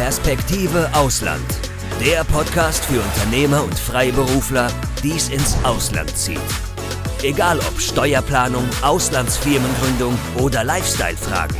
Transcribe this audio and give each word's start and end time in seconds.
Perspektive 0.00 0.88
Ausland. 0.94 1.44
Der 2.00 2.24
Podcast 2.24 2.82
für 2.86 3.02
Unternehmer 3.02 3.62
und 3.62 3.78
Freiberufler, 3.78 4.68
die 5.02 5.10
es 5.10 5.28
ins 5.28 5.62
Ausland 5.62 6.16
zieht. 6.16 6.40
Egal 7.22 7.58
ob 7.58 7.78
Steuerplanung, 7.78 8.64
Auslandsfirmengründung 8.80 10.16
oder 10.42 10.64
Lifestyle-Fragen. 10.64 11.58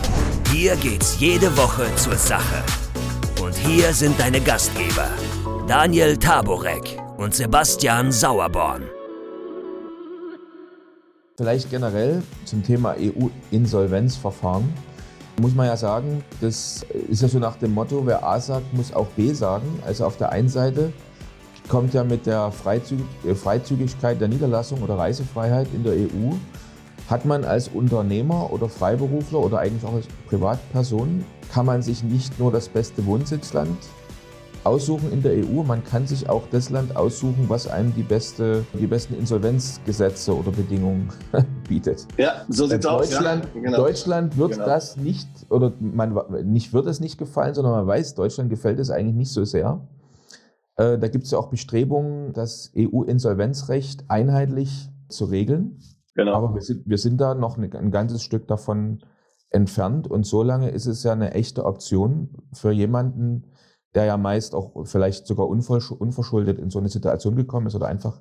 Hier 0.50 0.74
geht's 0.76 1.20
jede 1.20 1.54
Woche 1.58 1.84
zur 1.96 2.16
Sache. 2.16 2.64
Und 3.42 3.54
hier 3.56 3.92
sind 3.92 4.18
deine 4.18 4.40
Gastgeber, 4.40 5.10
Daniel 5.68 6.16
Taborek 6.16 6.98
und 7.18 7.34
Sebastian 7.34 8.10
Sauerborn. 8.10 8.84
Vielleicht 11.36 11.68
generell 11.68 12.22
zum 12.46 12.64
Thema 12.64 12.96
EU-Insolvenzverfahren. 12.98 14.72
Muss 15.38 15.54
man 15.54 15.66
ja 15.66 15.76
sagen, 15.76 16.24
das 16.40 16.84
ist 17.08 17.22
ja 17.22 17.28
so 17.28 17.38
nach 17.38 17.56
dem 17.56 17.72
Motto, 17.74 18.02
wer 18.04 18.24
A 18.24 18.40
sagt, 18.40 18.74
muss 18.74 18.92
auch 18.92 19.06
B 19.08 19.32
sagen. 19.32 19.80
Also 19.86 20.04
auf 20.04 20.16
der 20.16 20.32
einen 20.32 20.48
Seite 20.48 20.92
kommt 21.68 21.94
ja 21.94 22.04
mit 22.04 22.26
der 22.26 22.52
äh, 22.64 23.34
Freizügigkeit 23.34 24.20
der 24.20 24.28
Niederlassung 24.28 24.82
oder 24.82 24.98
Reisefreiheit 24.98 25.68
in 25.72 25.84
der 25.84 25.92
EU, 25.92 26.34
hat 27.08 27.24
man 27.24 27.44
als 27.44 27.68
Unternehmer 27.68 28.52
oder 28.52 28.68
Freiberufler 28.68 29.38
oder 29.40 29.58
eigentlich 29.60 29.84
auch 29.84 29.94
als 29.94 30.06
Privatperson, 30.28 31.24
kann 31.52 31.66
man 31.66 31.82
sich 31.82 32.02
nicht 32.02 32.38
nur 32.38 32.52
das 32.52 32.68
beste 32.68 33.04
Wohnsitzland 33.06 33.76
aussuchen 34.64 35.12
in 35.12 35.22
der 35.22 35.32
EU. 35.32 35.62
Man 35.62 35.84
kann 35.84 36.06
sich 36.06 36.28
auch 36.28 36.42
das 36.50 36.70
Land 36.70 36.96
aussuchen, 36.96 37.46
was 37.48 37.66
einem 37.66 37.94
die, 37.94 38.02
beste, 38.02 38.64
die 38.78 38.86
besten 38.86 39.14
Insolvenzgesetze 39.14 40.36
oder 40.36 40.50
Bedingungen 40.50 41.08
bietet. 41.68 42.06
Ja, 42.18 42.44
so 42.48 42.66
sieht 42.66 42.80
es 42.80 42.86
aus. 42.86 43.10
Ja. 43.12 43.40
Genau. 43.54 43.76
Deutschland 43.76 44.36
wird 44.36 44.52
genau. 44.52 44.66
das 44.66 44.96
nicht, 44.96 45.28
oder 45.48 45.72
man 45.80 46.18
nicht 46.44 46.72
wird 46.72 46.86
es 46.86 47.00
nicht 47.00 47.18
gefallen, 47.18 47.54
sondern 47.54 47.72
man 47.72 47.86
weiß, 47.86 48.14
Deutschland 48.14 48.50
gefällt 48.50 48.78
es 48.78 48.90
eigentlich 48.90 49.16
nicht 49.16 49.32
so 49.32 49.44
sehr. 49.44 49.80
Äh, 50.76 50.98
da 50.98 51.08
gibt 51.08 51.24
es 51.24 51.30
ja 51.30 51.38
auch 51.38 51.48
Bestrebungen, 51.48 52.32
das 52.32 52.72
EU-Insolvenzrecht 52.76 54.04
einheitlich 54.08 54.90
zu 55.08 55.26
regeln. 55.26 55.78
Genau. 56.14 56.32
Aber 56.32 56.54
wir 56.54 56.62
sind, 56.62 56.86
wir 56.86 56.98
sind 56.98 57.20
da 57.20 57.34
noch 57.34 57.56
ein 57.56 57.90
ganzes 57.90 58.22
Stück 58.22 58.46
davon 58.48 59.00
entfernt 59.50 60.08
und 60.08 60.26
solange 60.26 60.70
ist 60.70 60.86
es 60.86 61.02
ja 61.02 61.12
eine 61.12 61.32
echte 61.34 61.64
Option 61.64 62.30
für 62.52 62.70
jemanden, 62.70 63.44
der 63.94 64.04
ja 64.04 64.16
meist 64.16 64.54
auch 64.54 64.86
vielleicht 64.86 65.26
sogar 65.26 65.48
unverschuldet 65.48 66.58
in 66.58 66.70
so 66.70 66.78
eine 66.78 66.88
Situation 66.88 67.36
gekommen 67.36 67.66
ist 67.66 67.74
oder 67.74 67.88
einfach 67.88 68.20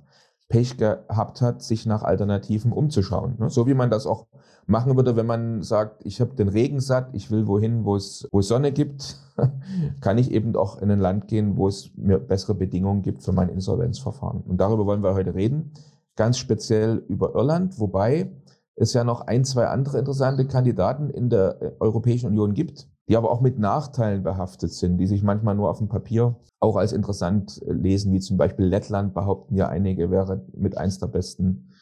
Pech 0.50 0.78
gehabt 0.78 1.42
hat, 1.42 1.62
sich 1.62 1.86
nach 1.86 2.02
Alternativen 2.02 2.72
umzuschauen. 2.72 3.36
Ne? 3.38 3.50
So 3.52 3.68
wie 3.68 3.76
man 3.76 3.92
das 3.92 4.08
auch 4.08 4.26
machen 4.66 4.96
würde, 4.96 5.16
wenn 5.16 5.28
man 5.28 5.62
sagt, 5.62 6.04
ich 6.06 6.20
habe 6.22 6.36
den 6.36 6.50
Regen 6.50 6.80
satt, 6.80 7.10
ich 7.14 7.30
will 7.30 7.46
wohin, 7.46 7.86
wo 7.86 7.96
es, 7.96 8.28
Sonne 8.40 8.72
gibt, 8.72 9.18
kann 10.02 10.18
ich 10.18 10.32
eben 10.32 10.56
auch 10.56 10.82
in 10.82 10.90
ein 10.90 11.00
Land 11.00 11.28
gehen, 11.28 11.56
wo 11.56 11.68
es 11.68 11.92
mir 11.96 12.18
bessere 12.18 12.56
Bedingungen 12.56 13.04
gibt 13.04 13.22
für 13.24 13.32
mein 13.32 13.50
Insolvenzverfahren. 13.50 14.42
Und 14.42 14.58
darüber 14.58 14.88
wollen 14.88 15.04
wir 15.04 15.14
heute 15.14 15.36
reden, 15.36 15.72
ganz 16.16 16.40
speziell 16.40 17.04
über 17.08 17.36
Irland, 17.36 17.80
wobei 17.80 18.32
es 18.76 18.94
ja 18.94 19.04
noch 19.04 19.22
ein, 19.22 19.46
zwei 19.46 19.68
andere 19.68 20.00
interessante 20.00 20.48
Kandidaten 20.48 21.12
in 21.12 21.30
der 21.30 21.62
äh, 21.62 21.72
Europäischen 21.80 22.28
Union 22.28 22.54
gibt 22.54 22.89
die 23.10 23.18
aber 23.18 23.32
auch 23.32 23.42
mit 23.42 23.58
Nachteilen 23.58 24.24
behaftet 24.24 24.72
sind, 24.72 24.98
die 24.98 25.08
sich 25.08 25.24
manchmal 25.24 25.56
nur 25.56 25.70
auf 25.70 25.80
dem 25.80 25.90
Papier 25.90 26.36
auch 26.60 26.76
als 26.76 26.94
interessant 26.94 27.62
äh, 27.68 27.74
lesen, 27.74 28.14
wie 28.14 28.20
zum 28.20 28.38
Beispiel 28.38 28.66
Lettland 28.66 29.14
behaupten 29.14 29.56
ja 29.56 29.68
einige, 29.68 30.12
wäre 30.12 30.46
mit 30.56 30.78
eins 30.78 31.00
der 31.00 31.08
besten 31.08 31.74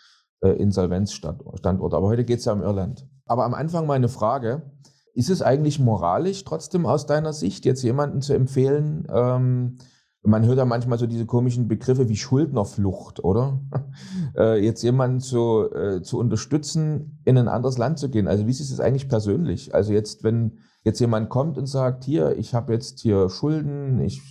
äh, 0.42 0.50
Insolvenzstandorte. 0.50 1.98
Aber 1.98 2.08
heute 2.08 2.24
geht 2.24 2.40
es 2.40 2.46
ja 2.46 2.54
um 2.54 2.62
Irland. 2.62 3.08
Aber 3.26 3.44
am 3.44 3.54
Anfang 3.54 3.86
meine 3.86 4.08
Frage, 4.08 4.72
ist 5.14 5.30
es 5.30 5.42
eigentlich 5.42 5.80
moralisch 5.80 6.44
trotzdem 6.46 6.86
aus 6.86 7.08
deiner 7.08 7.34
Sicht, 7.34 7.66
jetzt 7.66 7.84
jemanden 7.84 8.22
zu 8.22 8.34
empfehlen, 8.34 9.08
ähm, 9.12 9.78
man 10.24 10.46
hört 10.46 10.58
ja 10.58 10.66
manchmal 10.66 11.00
so 11.00 11.08
diese 11.08 11.26
komischen 11.26 11.68
Begriffe 11.68 12.10
wie 12.10 12.18
Schuldnerflucht, 12.18 13.24
oder? 13.24 13.60
Äh, 14.36 14.64
jetzt 14.64 14.84
jemanden 14.84 15.20
zu, 15.20 15.72
äh, 15.74 16.04
zu 16.04 16.20
unterstützen, 16.20 17.20
in 17.26 17.40
ein 17.40 17.48
anderes 17.48 17.80
Land 17.80 17.98
zu 17.98 18.10
gehen. 18.10 18.28
Also 18.28 18.46
wie 18.46 18.52
ist 18.52 18.60
es 18.60 18.80
eigentlich 18.80 19.10
persönlich? 19.10 19.74
Also 19.74 19.94
jetzt, 19.94 20.24
wenn 20.24 20.60
jetzt 20.84 21.00
jemand 21.00 21.30
kommt 21.30 21.58
und 21.58 21.66
sagt, 21.66 22.04
hier, 22.04 22.38
ich 22.38 22.54
habe 22.54 22.74
jetzt 22.74 23.00
hier 23.00 23.30
Schulden, 23.30 24.02
ich 24.02 24.22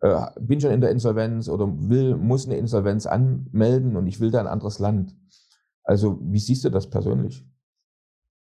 äh, 0.00 0.26
bin 0.40 0.60
schon 0.60 0.70
in 0.70 0.80
der 0.80 0.90
Insolvenz 0.90 1.48
oder 1.48 1.66
will, 1.66 2.16
muss 2.16 2.46
eine 2.46 2.56
Insolvenz 2.56 3.06
anmelden 3.06 3.96
und 3.96 4.06
ich 4.06 4.20
will 4.20 4.30
da 4.30 4.40
ein 4.40 4.46
anderes 4.46 4.78
Land. 4.78 5.16
Also 5.84 6.18
wie 6.22 6.38
siehst 6.38 6.64
du 6.64 6.70
das 6.70 6.88
persönlich? 6.88 7.44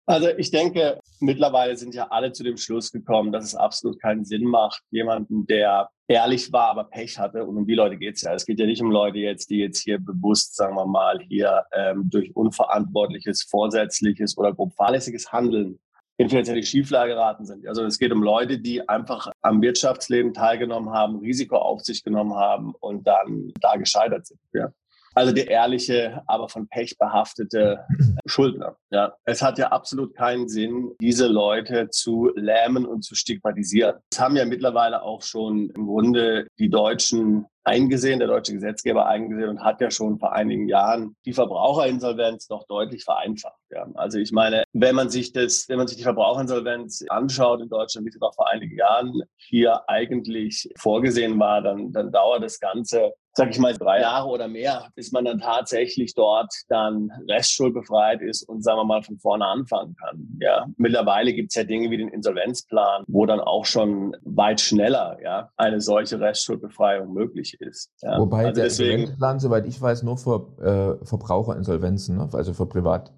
Also 0.06 0.28
ich 0.36 0.50
denke, 0.50 0.98
mittlerweile 1.20 1.76
sind 1.76 1.94
ja 1.94 2.08
alle 2.10 2.32
zu 2.32 2.42
dem 2.42 2.56
Schluss 2.56 2.90
gekommen, 2.90 3.30
dass 3.30 3.44
es 3.44 3.54
absolut 3.54 4.00
keinen 4.00 4.24
Sinn 4.24 4.44
macht, 4.44 4.82
jemanden, 4.90 5.46
der 5.46 5.90
ehrlich 6.08 6.52
war, 6.52 6.70
aber 6.70 6.84
Pech 6.84 7.18
hatte. 7.18 7.44
Und 7.44 7.56
um 7.56 7.66
die 7.66 7.74
Leute 7.74 7.96
geht 7.96 8.16
es 8.16 8.22
ja. 8.22 8.34
Es 8.34 8.44
geht 8.44 8.58
ja 8.58 8.66
nicht 8.66 8.82
um 8.82 8.90
Leute 8.90 9.18
jetzt, 9.18 9.48
die 9.50 9.58
jetzt 9.58 9.80
hier 9.80 10.00
bewusst, 10.00 10.56
sagen 10.56 10.74
wir 10.74 10.86
mal, 10.86 11.20
hier 11.20 11.64
ähm, 11.72 12.10
durch 12.10 12.34
unverantwortliches, 12.34 13.44
vorsätzliches 13.44 14.36
oder 14.36 14.52
grob 14.52 14.74
fahrlässiges 14.74 15.30
Handeln 15.30 15.78
in 16.22 16.28
finanzielle 16.28 16.62
Schieflage 16.62 17.14
geraten 17.14 17.44
sind. 17.44 17.66
Also 17.66 17.84
es 17.84 17.98
geht 17.98 18.12
um 18.12 18.22
Leute, 18.22 18.58
die 18.58 18.88
einfach 18.88 19.30
am 19.42 19.60
Wirtschaftsleben 19.60 20.32
teilgenommen 20.32 20.90
haben, 20.90 21.18
Risiko 21.18 21.56
auf 21.56 21.82
sich 21.82 22.02
genommen 22.04 22.34
haben 22.34 22.74
und 22.80 23.06
dann 23.06 23.52
da 23.60 23.76
gescheitert 23.76 24.26
sind. 24.26 24.40
Ja. 24.52 24.72
Also 25.14 25.32
der 25.32 25.48
ehrliche, 25.48 26.22
aber 26.26 26.48
von 26.48 26.68
Pech 26.68 26.96
behaftete 26.98 27.84
Schuldner. 28.26 28.76
Ja, 28.90 29.12
es 29.24 29.42
hat 29.42 29.58
ja 29.58 29.68
absolut 29.68 30.14
keinen 30.14 30.48
Sinn, 30.48 30.92
diese 31.00 31.26
Leute 31.26 31.90
zu 31.90 32.30
lähmen 32.34 32.86
und 32.86 33.02
zu 33.02 33.14
stigmatisieren. 33.14 33.96
Es 34.10 34.20
haben 34.20 34.36
ja 34.36 34.46
mittlerweile 34.46 35.02
auch 35.02 35.22
schon 35.22 35.70
im 35.70 35.86
Grunde 35.86 36.46
die 36.58 36.70
Deutschen 36.70 37.46
eingesehen, 37.64 38.18
der 38.18 38.28
deutsche 38.28 38.54
Gesetzgeber 38.54 39.06
eingesehen 39.06 39.48
und 39.48 39.62
hat 39.62 39.80
ja 39.80 39.90
schon 39.90 40.18
vor 40.18 40.32
einigen 40.32 40.68
Jahren 40.68 41.16
die 41.24 41.32
Verbraucherinsolvenz 41.32 42.48
noch 42.48 42.66
deutlich 42.66 43.04
vereinfacht. 43.04 43.60
Ja. 43.70 43.86
Also 43.94 44.18
ich 44.18 44.32
meine, 44.32 44.64
wenn 44.72 44.94
man 44.94 45.10
sich 45.10 45.32
das, 45.32 45.68
wenn 45.68 45.78
man 45.78 45.86
sich 45.86 45.96
die 45.96 46.02
Verbraucherinsolvenz 46.02 47.04
anschaut 47.08 47.60
in 47.60 47.68
Deutschland, 47.68 48.06
wie 48.06 48.10
sie 48.10 48.18
noch 48.18 48.34
vor 48.34 48.50
einigen 48.50 48.76
Jahren 48.76 49.22
hier 49.36 49.88
eigentlich 49.88 50.68
vorgesehen 50.76 51.38
war, 51.38 51.62
dann, 51.62 51.92
dann 51.92 52.10
dauert 52.10 52.42
das 52.42 52.58
Ganze 52.58 53.12
sag 53.34 53.50
ich 53.50 53.58
mal, 53.58 53.74
drei 53.74 54.00
Jahre 54.00 54.28
oder 54.28 54.48
mehr, 54.48 54.88
bis 54.94 55.12
man 55.12 55.24
dann 55.24 55.40
tatsächlich 55.40 56.14
dort 56.14 56.52
dann 56.68 57.10
restschuldbefreit 57.28 58.20
ist 58.20 58.48
und 58.48 58.62
sagen 58.62 58.78
wir 58.78 58.84
mal 58.84 59.02
von 59.02 59.18
vorne 59.18 59.46
anfangen 59.46 59.96
kann. 59.96 60.28
Ja, 60.40 60.66
mittlerweile 60.76 61.32
gibt 61.32 61.50
es 61.50 61.54
ja 61.54 61.64
Dinge 61.64 61.90
wie 61.90 61.96
den 61.96 62.08
Insolvenzplan, 62.08 63.04
wo 63.08 63.24
dann 63.26 63.40
auch 63.40 63.64
schon 63.64 64.16
weit 64.22 64.60
schneller 64.60 65.18
ja 65.22 65.48
eine 65.56 65.80
solche 65.80 66.20
Restschuldbefreiung 66.20 67.12
möglich 67.12 67.56
ist. 67.60 67.90
Ja. 68.02 68.18
Wobei 68.18 68.46
also 68.46 68.54
der 68.60 68.64
deswegen, 68.64 68.92
Insolvenzplan, 68.92 69.40
soweit 69.40 69.66
ich 69.66 69.80
weiß, 69.80 70.02
nur 70.02 70.18
für 70.18 70.98
äh, 71.00 71.04
Verbraucherinsolvenzen, 71.04 72.18
ne? 72.18 72.28
also 72.32 72.52
für 72.52 72.66
Privat 72.66 73.12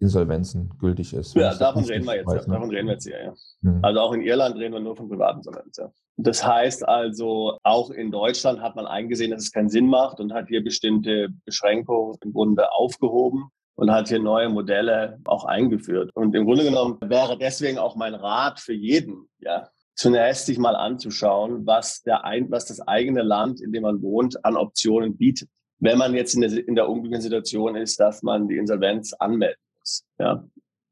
Insolvenzen 0.00 0.70
gültig 0.78 1.12
ist. 1.12 1.34
Ja, 1.34 1.54
davon 1.54 1.84
reden 1.84 2.06
wir 2.06 2.16
jetzt. 2.16 2.26
Weiß, 2.26 2.46
ja. 2.46 2.52
Davon 2.54 2.70
reden 2.70 2.86
wir 2.86 2.94
jetzt 2.94 3.04
hier, 3.04 3.22
ja. 3.22 3.34
Mhm. 3.60 3.80
Also 3.84 4.00
auch 4.00 4.12
in 4.12 4.22
Irland 4.22 4.56
reden 4.56 4.72
wir 4.72 4.80
nur 4.80 4.96
von 4.96 5.08
Privatinsolvenz. 5.08 5.76
Ja. 5.76 5.92
Das 6.16 6.44
heißt 6.44 6.88
also, 6.88 7.58
auch 7.62 7.90
in 7.90 8.10
Deutschland 8.10 8.60
hat 8.62 8.76
man 8.76 8.86
eingesehen, 8.86 9.30
dass 9.30 9.42
es 9.42 9.52
keinen 9.52 9.68
Sinn 9.68 9.86
macht 9.86 10.18
und 10.18 10.32
hat 10.32 10.48
hier 10.48 10.64
bestimmte 10.64 11.28
Beschränkungen 11.44 12.16
im 12.22 12.32
Grunde 12.32 12.72
aufgehoben 12.72 13.50
und 13.74 13.90
hat 13.90 14.08
hier 14.08 14.20
neue 14.20 14.48
Modelle 14.48 15.18
auch 15.24 15.44
eingeführt. 15.44 16.10
Und 16.14 16.34
im 16.34 16.46
Grunde 16.46 16.64
genommen 16.64 16.98
wäre 17.02 17.36
deswegen 17.36 17.78
auch 17.78 17.94
mein 17.94 18.14
Rat 18.14 18.58
für 18.58 18.74
jeden, 18.74 19.28
ja, 19.38 19.68
zunächst 19.94 20.46
sich 20.46 20.58
mal 20.58 20.76
anzuschauen, 20.76 21.66
was, 21.66 22.00
der 22.02 22.24
ein, 22.24 22.50
was 22.50 22.64
das 22.64 22.80
eigene 22.80 23.22
Land, 23.22 23.60
in 23.60 23.70
dem 23.70 23.82
man 23.82 24.00
wohnt, 24.00 24.42
an 24.46 24.56
Optionen 24.56 25.18
bietet. 25.18 25.50
Wenn 25.78 25.98
man 25.98 26.14
jetzt 26.14 26.34
in 26.34 26.40
der, 26.40 26.66
in 26.66 26.74
der 26.74 26.88
unglücklichen 26.88 27.22
Situation 27.22 27.76
ist, 27.76 28.00
dass 28.00 28.22
man 28.22 28.48
die 28.48 28.56
Insolvenz 28.56 29.12
anmeldet 29.14 29.58
muss. 29.80 30.04
Ja. 30.18 30.44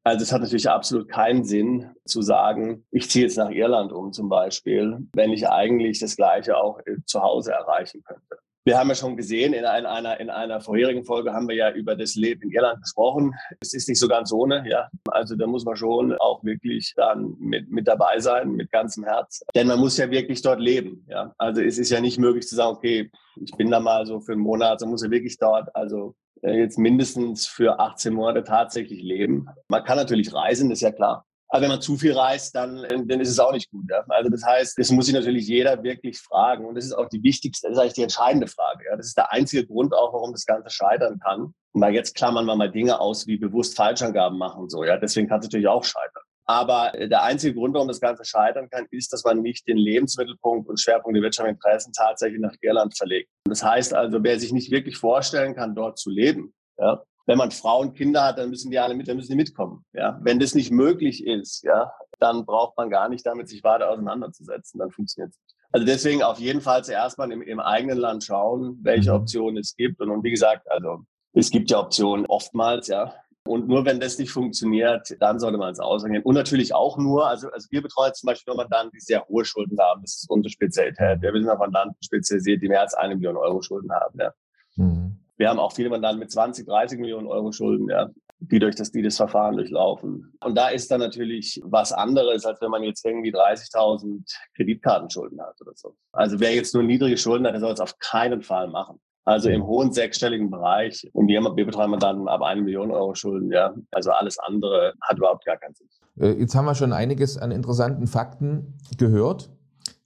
Also 0.05 0.23
es 0.23 0.33
hat 0.33 0.41
natürlich 0.41 0.71
absolut 0.71 1.09
keinen 1.09 1.45
Sinn 1.45 1.91
zu 2.07 2.23
sagen, 2.23 2.87
ich 2.91 3.11
ziehe 3.11 3.27
jetzt 3.27 3.37
nach 3.37 3.51
Irland 3.51 3.93
um 3.93 4.13
zum 4.13 4.31
Beispiel, 4.31 5.07
wenn 5.13 5.33
ich 5.33 5.49
eigentlich 5.49 5.99
das 5.99 6.17
Gleiche 6.17 6.57
auch 6.57 6.79
äh, 6.87 6.97
zu 7.05 7.23
Hause 7.23 7.53
erreichen 7.53 8.03
könnte. 8.03 8.39
Wir 8.65 8.79
haben 8.79 8.89
ja 8.89 8.95
schon 8.95 9.17
gesehen, 9.17 9.55
in 9.55 9.65
einer, 9.65 10.21
in 10.21 10.29
einer 10.29 10.61
vorherigen 10.61 11.03
Folge 11.03 11.33
haben 11.33 11.49
wir 11.49 11.55
ja 11.55 11.71
über 11.71 11.97
das 11.97 12.17
Leben 12.17 12.43
in 12.43 12.51
Irland 12.51 12.83
gesprochen. 12.83 13.35
Es 13.61 13.73
ist 13.73 13.89
nicht 13.89 13.99
so 13.99 14.09
ganz 14.09 14.31
ohne, 14.31 14.63
ja. 14.69 14.89
Also 15.11 15.37
da 15.37 15.47
muss 15.47 15.65
man 15.65 15.77
schon 15.77 16.13
auch 16.19 16.45
wirklich 16.45 16.93
dann 16.95 17.35
mit, 17.39 17.71
mit 17.71 17.89
dabei 17.89 18.19
sein, 18.19 18.51
mit 18.51 18.71
ganzem 18.71 19.05
Herz. 19.05 19.43
Denn 19.55 19.69
man 19.69 19.79
muss 19.79 19.97
ja 19.97 20.11
wirklich 20.11 20.43
dort 20.43 20.61
leben, 20.61 21.07
ja. 21.09 21.33
Also 21.39 21.63
es 21.63 21.79
ist 21.79 21.91
ja 21.91 22.01
nicht 22.03 22.19
möglich 22.19 22.47
zu 22.47 22.57
sagen, 22.57 22.77
okay, 22.77 23.11
ich 23.41 23.53
bin 23.53 23.71
da 23.71 23.81
mal 23.81 24.05
so 24.05 24.21
für 24.21 24.33
einen 24.33 24.43
Monat, 24.43 24.81
so 24.81 24.87
muss 24.87 25.03
er 25.03 25.11
wirklich 25.11 25.39
dort, 25.39 25.75
also 25.75 26.15
jetzt 26.43 26.79
mindestens 26.79 27.47
für 27.47 27.79
18 27.81 28.13
Monate 28.13 28.45
tatsächlich 28.45 29.03
leben. 29.03 29.49
Man 29.69 29.85
kann 29.85 29.97
natürlich 29.97 30.33
reisen, 30.33 30.71
ist 30.71 30.83
ja 30.83 30.93
klar. 30.93 31.25
Aber 31.51 31.63
wenn 31.63 31.71
man 31.71 31.81
zu 31.81 31.97
viel 31.97 32.13
reist, 32.13 32.55
dann, 32.55 32.85
dann 32.89 33.21
ist 33.21 33.31
es 33.31 33.39
auch 33.39 33.53
nicht 33.53 33.71
gut. 33.71 33.87
Ja? 33.91 34.05
Also 34.09 34.31
das 34.31 34.45
heißt, 34.45 34.79
das 34.79 34.91
muss 34.91 35.07
sich 35.07 35.15
natürlich 35.15 35.49
jeder 35.49 35.83
wirklich 35.83 36.19
fragen. 36.19 36.67
Und 36.67 36.75
das 36.75 36.85
ist 36.85 36.93
auch 36.93 37.09
die 37.09 37.23
wichtigste, 37.23 37.69
das 37.69 37.77
ist 37.77 37.81
eigentlich 37.81 37.95
die 37.95 38.03
entscheidende 38.03 38.47
Frage. 38.47 38.85
Ja? 38.85 38.97
Das 38.97 39.07
ist 39.07 39.17
der 39.17 39.33
einzige 39.33 39.67
Grund 39.67 39.95
auch, 39.95 40.13
warum 40.13 40.33
das 40.33 40.45
Ganze 40.45 40.69
scheitern 40.69 41.19
kann. 41.19 41.55
Und 41.73 41.81
weil 41.81 41.95
jetzt 41.95 42.15
klammern 42.15 42.45
wir 42.45 42.55
mal 42.55 42.71
Dinge 42.71 43.01
aus, 43.01 43.27
wie 43.27 43.39
bewusst 43.39 43.77
Falschangaben 43.77 44.39
machen. 44.39 44.69
So, 44.69 44.85
ja? 44.85 44.99
Deswegen 44.99 45.27
kann 45.27 45.41
es 45.41 45.47
natürlich 45.47 45.69
auch 45.69 45.85
scheitern. 45.85 46.23
Aber 46.51 46.93
der 46.97 47.23
einzige 47.23 47.55
Grund, 47.55 47.75
warum 47.75 47.89
das 47.89 48.01
Ganze 48.01 48.25
scheitern 48.25 48.71
kann, 48.71 48.87
ist, 48.91 49.13
dass 49.13 49.23
man 49.23 49.43
nicht 49.43 49.69
den 49.69 49.77
Lebensmittelpunkt 49.77 50.67
und 50.67 50.81
Schwerpunkt 50.81 51.15
der 51.15 51.23
wirtschaftlichen 51.23 51.57
Interessen 51.57 51.93
tatsächlich 51.93 52.41
nach 52.41 52.55
Irland 52.63 52.97
verlegt. 52.97 53.29
Das 53.45 53.63
heißt 53.63 53.93
also, 53.93 54.23
wer 54.23 54.41
sich 54.41 54.53
nicht 54.53 54.71
wirklich 54.71 54.97
vorstellen 54.97 55.55
kann, 55.55 55.75
dort 55.75 55.99
zu 55.99 56.09
leben, 56.09 56.55
ja, 56.79 57.03
wenn 57.27 57.37
man 57.37 57.51
Frauen, 57.51 57.93
Kinder 57.93 58.25
hat, 58.25 58.39
dann 58.39 58.49
müssen 58.49 58.71
die 58.71 58.79
alle 58.79 58.95
mit, 58.95 59.09
dann 59.09 59.17
müssen 59.17 59.33
die 59.33 59.37
mitkommen. 59.37 59.85
Ja, 59.93 60.19
wenn 60.23 60.41
das 60.41 60.55
nicht 60.55 60.71
möglich 60.71 61.27
ist, 61.27 61.63
ja, 61.65 61.93
dann 62.19 62.47
braucht 62.47 62.79
man 62.79 62.89
gar 62.89 63.11
nicht 63.11 63.27
damit 63.27 63.51
sich 63.51 63.63
weiter 63.63 63.91
auseinanderzusetzen. 63.91 64.79
Dann 64.79 64.91
funktioniert 64.91 65.33
es 65.33 65.39
nicht. 65.39 65.55
Also 65.71 65.85
deswegen 65.85 66.23
auf 66.23 66.39
jeden 66.39 66.63
Fall 66.63 66.83
zuerst 66.83 67.19
mal 67.19 67.31
im, 67.31 67.43
im 67.43 67.61
eigenen 67.61 67.99
Land 67.99 68.25
schauen, 68.25 68.79
welche 68.81 69.11
mhm. 69.11 69.17
Optionen 69.17 69.59
es 69.59 69.77
gibt. 69.77 70.01
Und, 70.01 70.09
und 70.09 70.25
wie 70.25 70.31
gesagt, 70.31 70.71
also 70.71 71.05
es 71.35 71.51
gibt 71.51 71.71
ja 71.71 71.79
Optionen 71.79 72.25
oftmals, 72.25 72.89
ja. 72.89 73.13
Und 73.49 73.69
nur 73.69 73.85
wenn 73.85 74.01
das 74.01 74.19
nicht 74.19 74.31
funktioniert, 74.31 75.17
dann 75.21 75.39
sollte 75.39 75.59
man 75.59 75.73
es 75.73 75.81
ausgehen. 75.81 76.23
Und 76.23 76.35
natürlich 76.35 76.75
auch 76.75 76.99
nur, 76.99 77.27
also, 77.27 77.51
also 77.51 77.67
wir 77.71 77.83
betreuen 77.83 78.15
zum 78.15 78.29
Beispiel 78.29 78.53
nur 78.53 78.63
Mandanten, 78.63 78.93
die 78.95 79.01
sehr 79.01 79.27
hohe 79.29 79.45
Schulden 79.45 79.79
haben. 79.81 80.03
Das 80.03 80.17
ist 80.17 80.31
unsere 80.31 80.51
Spezialität. 80.51 81.21
Wir 81.23 81.33
sind 81.33 81.49
auf 81.49 81.59
Mandanten 81.59 81.97
spezialisiert, 82.03 82.63
die 82.63 82.69
mehr 82.69 82.83
als 82.83 82.95
eine 82.95 83.17
Million 83.17 83.37
Euro 83.37 83.63
Schulden 83.63 83.91
haben. 83.93 84.19
Ja. 84.19 84.33
Mhm. 84.77 85.19
Wir 85.37 85.49
haben 85.49 85.59
auch 85.59 85.73
viele 85.73 85.89
Mandanten 85.89 86.19
mit 86.19 86.31
20, 86.31 86.67
30 86.67 86.99
Millionen 86.99 87.29
Euro 87.29 87.53
Schulden, 87.53 87.89
ja, 87.89 88.11
die 88.41 88.59
durch 88.59 88.75
das, 88.75 88.91
die 88.91 89.03
das 89.03 89.17
Verfahren 89.17 89.57
durchlaufen. 89.57 90.33
Und 90.41 90.57
da 90.57 90.69
ist 90.69 90.91
dann 90.91 91.01
natürlich 91.01 91.61
was 91.65 91.93
anderes, 91.93 92.45
als 92.45 92.61
wenn 92.61 92.71
man 92.71 92.83
jetzt 92.83 93.05
irgendwie 93.05 93.33
30.000 93.33 94.23
Kreditkartenschulden 94.57 95.41
hat 95.41 95.61
oder 95.61 95.73
so. 95.75 95.97
Also 96.13 96.41
wer 96.41 96.55
jetzt 96.55 96.75
nur 96.75 96.83
niedrige 96.83 97.17
Schulden 97.17 97.47
hat, 97.47 97.55
der 97.55 97.61
soll 97.61 97.73
es 97.73 97.81
auf 97.81 97.99
keinen 97.99 98.43
Fall 98.43 98.69
machen. 98.69 99.01
Also 99.29 99.51
im 99.51 99.67
hohen 99.67 99.93
sechsstelligen 99.93 100.51
Bereich. 100.51 101.07
Und 101.13 101.29
wir, 101.29 101.43
wir 101.43 101.67
betreuen 101.67 101.99
dann 102.01 102.29
ab 102.29 102.41
eine 102.41 102.63
Million 102.63 102.91
Euro 102.91 103.15
Schulden, 103.15 103.53
ja. 103.53 103.75
Also 103.91 104.11
alles 104.11 104.39
andere 104.39 104.95
hat 105.03 105.19
überhaupt 105.19 105.45
gar 105.45 105.59
keinen 105.59 105.75
Sinn. 105.75 105.87
Äh, 106.19 106.33
jetzt 106.41 106.55
haben 106.55 106.65
wir 106.65 106.75
schon 106.75 106.95
einiges 106.95 107.37
an 107.37 107.51
interessanten 107.51 108.07
Fakten 108.07 108.79
gehört. 108.97 109.51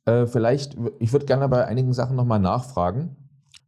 Äh, 0.06 0.26
vielleicht, 0.26 0.76
ich 0.98 1.12
würde 1.12 1.26
gerne 1.26 1.48
bei 1.48 1.64
einigen 1.64 1.92
Sachen 1.92 2.16
nochmal 2.16 2.40
nachfragen. 2.40 3.16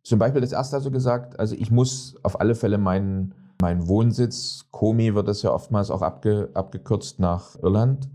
Zum 0.03 0.19
Beispiel 0.19 0.41
das 0.41 0.51
erste 0.51 0.77
hast 0.77 0.87
du 0.87 0.91
gesagt, 0.91 1.39
also 1.39 1.55
ich 1.55 1.71
muss 1.71 2.17
auf 2.25 2.41
alle 2.41 2.57
Fälle 2.57 2.77
meinen, 2.77 3.33
meinen 3.63 3.87
Wohnsitz, 3.87 4.67
Komi 4.73 5.15
wird 5.15 5.29
das 5.29 5.43
ja 5.43 5.53
oftmals 5.53 5.89
auch 5.93 6.03
abge, 6.03 6.51
abgekürzt 6.55 7.21
nach 7.21 7.55
Irland, 7.63 8.09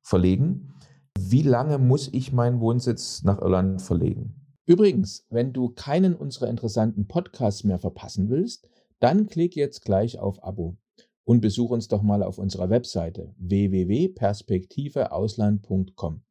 verlegen. 0.00 0.74
Wie 1.18 1.42
lange 1.42 1.78
muss 1.78 2.08
ich 2.12 2.32
meinen 2.32 2.60
Wohnsitz 2.60 3.24
nach 3.24 3.40
Irland 3.40 3.82
verlegen? 3.82 4.43
Übrigens, 4.66 5.26
wenn 5.28 5.52
du 5.52 5.68
keinen 5.68 6.14
unserer 6.14 6.48
interessanten 6.48 7.06
Podcasts 7.06 7.64
mehr 7.64 7.78
verpassen 7.78 8.30
willst, 8.30 8.66
dann 8.98 9.26
klick 9.26 9.56
jetzt 9.56 9.84
gleich 9.84 10.18
auf 10.18 10.42
Abo 10.42 10.78
und 11.24 11.42
besuch 11.42 11.68
uns 11.70 11.88
doch 11.88 12.00
mal 12.02 12.22
auf 12.22 12.38
unserer 12.38 12.70
Webseite 12.70 13.34
www.perspektiveausland.com. 13.38 16.22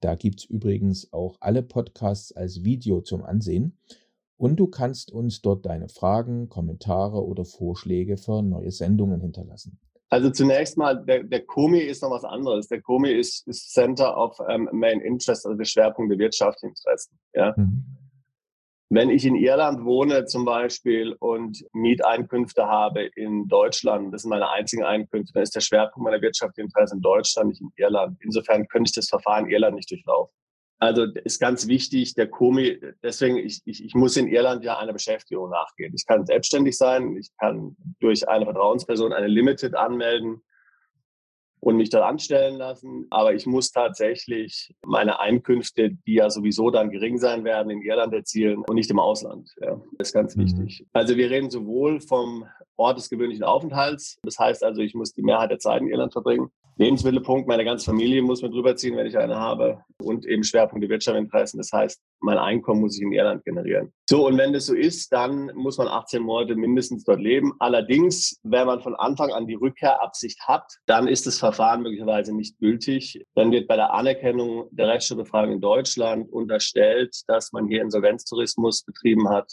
Da 0.00 0.14
gibt 0.16 0.40
es 0.40 0.44
übrigens 0.44 1.10
auch 1.12 1.38
alle 1.40 1.62
Podcasts 1.62 2.32
als 2.32 2.62
Video 2.62 3.00
zum 3.00 3.24
Ansehen 3.24 3.78
und 4.36 4.60
du 4.60 4.66
kannst 4.66 5.10
uns 5.10 5.40
dort 5.40 5.64
deine 5.64 5.88
Fragen, 5.88 6.50
Kommentare 6.50 7.26
oder 7.26 7.44
Vorschläge 7.44 8.18
für 8.18 8.42
neue 8.42 8.70
Sendungen 8.70 9.22
hinterlassen. 9.22 9.80
Also 10.10 10.30
zunächst 10.30 10.78
mal, 10.78 11.04
der, 11.04 11.22
der 11.24 11.44
COMI 11.44 11.80
ist 11.80 12.02
noch 12.02 12.10
was 12.10 12.24
anderes. 12.24 12.68
Der 12.68 12.80
COMI 12.80 13.12
ist, 13.12 13.46
ist 13.46 13.72
Center 13.72 14.16
of 14.16 14.40
um, 14.40 14.68
Main 14.72 15.00
Interest, 15.00 15.44
also 15.44 15.56
der 15.56 15.66
Schwerpunkt 15.66 16.10
der 16.10 16.18
Wirtschaftsinteressen. 16.18 17.18
Ja? 17.34 17.54
Mhm. 17.56 17.84
Wenn 18.90 19.10
ich 19.10 19.26
in 19.26 19.34
Irland 19.34 19.84
wohne 19.84 20.24
zum 20.24 20.46
Beispiel 20.46 21.14
und 21.18 21.62
Mieteinkünfte 21.74 22.66
habe 22.66 23.02
in 23.02 23.46
Deutschland, 23.46 24.14
das 24.14 24.22
sind 24.22 24.30
meine 24.30 24.48
einzigen 24.48 24.82
Einkünfte, 24.82 25.34
dann 25.34 25.42
ist 25.42 25.54
der 25.54 25.60
Schwerpunkt 25.60 26.08
meiner 26.08 26.22
Wirtschaftsinteressen 26.22 26.98
in 26.98 27.02
Deutschland, 27.02 27.50
nicht 27.50 27.60
in 27.60 27.70
Irland. 27.76 28.16
Insofern 28.22 28.66
könnte 28.68 28.88
ich 28.88 28.94
das 28.94 29.10
Verfahren 29.10 29.44
in 29.44 29.52
Irland 29.52 29.76
nicht 29.76 29.90
durchlaufen. 29.90 30.34
Also 30.80 31.06
ist 31.24 31.40
ganz 31.40 31.66
wichtig, 31.66 32.14
der 32.14 32.28
Komi, 32.28 32.78
deswegen, 33.02 33.36
ich, 33.36 33.62
ich, 33.64 33.84
ich 33.84 33.94
muss 33.94 34.16
in 34.16 34.28
Irland 34.28 34.62
ja 34.64 34.78
einer 34.78 34.92
Beschäftigung 34.92 35.50
nachgehen. 35.50 35.92
Ich 35.94 36.06
kann 36.06 36.24
selbstständig 36.24 36.76
sein, 36.76 37.16
ich 37.16 37.30
kann 37.36 37.76
durch 37.98 38.28
eine 38.28 38.44
Vertrauensperson 38.44 39.12
eine 39.12 39.26
Limited 39.26 39.74
anmelden 39.74 40.40
und 41.60 41.76
mich 41.76 41.90
dort 41.90 42.04
anstellen 42.04 42.56
lassen. 42.56 43.06
Aber 43.10 43.34
ich 43.34 43.46
muss 43.46 43.72
tatsächlich 43.72 44.74
meine 44.84 45.18
Einkünfte, 45.18 45.90
die 45.90 46.14
ja 46.14 46.30
sowieso 46.30 46.70
dann 46.70 46.90
gering 46.90 47.18
sein 47.18 47.44
werden, 47.44 47.70
in 47.70 47.82
Irland 47.82 48.14
erzielen 48.14 48.62
und 48.66 48.74
nicht 48.74 48.90
im 48.90 49.00
Ausland. 49.00 49.52
Ja, 49.60 49.80
das 49.98 50.08
ist 50.08 50.14
ganz 50.14 50.36
mhm. 50.36 50.42
wichtig. 50.42 50.86
Also 50.92 51.16
wir 51.16 51.28
reden 51.28 51.50
sowohl 51.50 52.00
vom 52.00 52.46
Ort 52.76 52.98
des 52.98 53.10
gewöhnlichen 53.10 53.44
Aufenthalts. 53.44 54.20
Das 54.22 54.38
heißt 54.38 54.62
also, 54.62 54.80
ich 54.80 54.94
muss 54.94 55.12
die 55.12 55.22
Mehrheit 55.22 55.50
der 55.50 55.58
Zeit 55.58 55.80
in 55.80 55.88
Irland 55.88 56.12
verbringen. 56.12 56.50
Lebensmittelpunkt, 56.78 57.48
meine 57.48 57.64
ganze 57.64 57.86
Familie 57.86 58.22
muss 58.22 58.40
mit 58.40 58.52
rüberziehen, 58.52 58.96
wenn 58.96 59.06
ich 59.06 59.18
eine 59.18 59.36
habe. 59.36 59.82
Und 60.00 60.24
eben 60.24 60.44
Schwerpunkt 60.44 60.84
der 60.84 60.90
Wirtschaftsinteressen. 60.90 61.58
Das 61.58 61.72
heißt, 61.72 62.00
mein 62.20 62.38
Einkommen 62.38 62.80
muss 62.80 62.96
ich 62.96 63.02
in 63.02 63.12
Irland 63.12 63.44
generieren. 63.44 63.92
So, 64.08 64.28
und 64.28 64.38
wenn 64.38 64.52
das 64.52 64.66
so 64.66 64.74
ist, 64.74 65.12
dann 65.12 65.50
muss 65.56 65.76
man 65.76 65.88
18 65.88 66.22
Monate 66.22 66.54
mindestens 66.54 67.02
dort 67.02 67.20
leben. 67.20 67.52
Allerdings, 67.58 68.38
wenn 68.44 68.66
man 68.66 68.80
von 68.80 68.94
Anfang 68.94 69.30
an 69.32 69.48
die 69.48 69.54
Rückkehrabsicht 69.54 70.40
hat, 70.46 70.64
dann 70.86 71.08
ist 71.08 71.26
das 71.26 71.38
Verfahren 71.38 71.82
möglicherweise 71.82 72.34
nicht 72.34 72.58
gültig. 72.58 73.24
Dann 73.34 73.50
wird 73.50 73.66
bei 73.66 73.74
der 73.74 73.92
Anerkennung 73.92 74.68
der 74.70 74.86
Rechtsstellbefragung 74.86 75.54
in 75.54 75.60
Deutschland 75.60 76.32
unterstellt, 76.32 77.22
dass 77.26 77.50
man 77.52 77.66
hier 77.66 77.82
Insolvenztourismus 77.82 78.84
betrieben 78.84 79.28
hat 79.28 79.52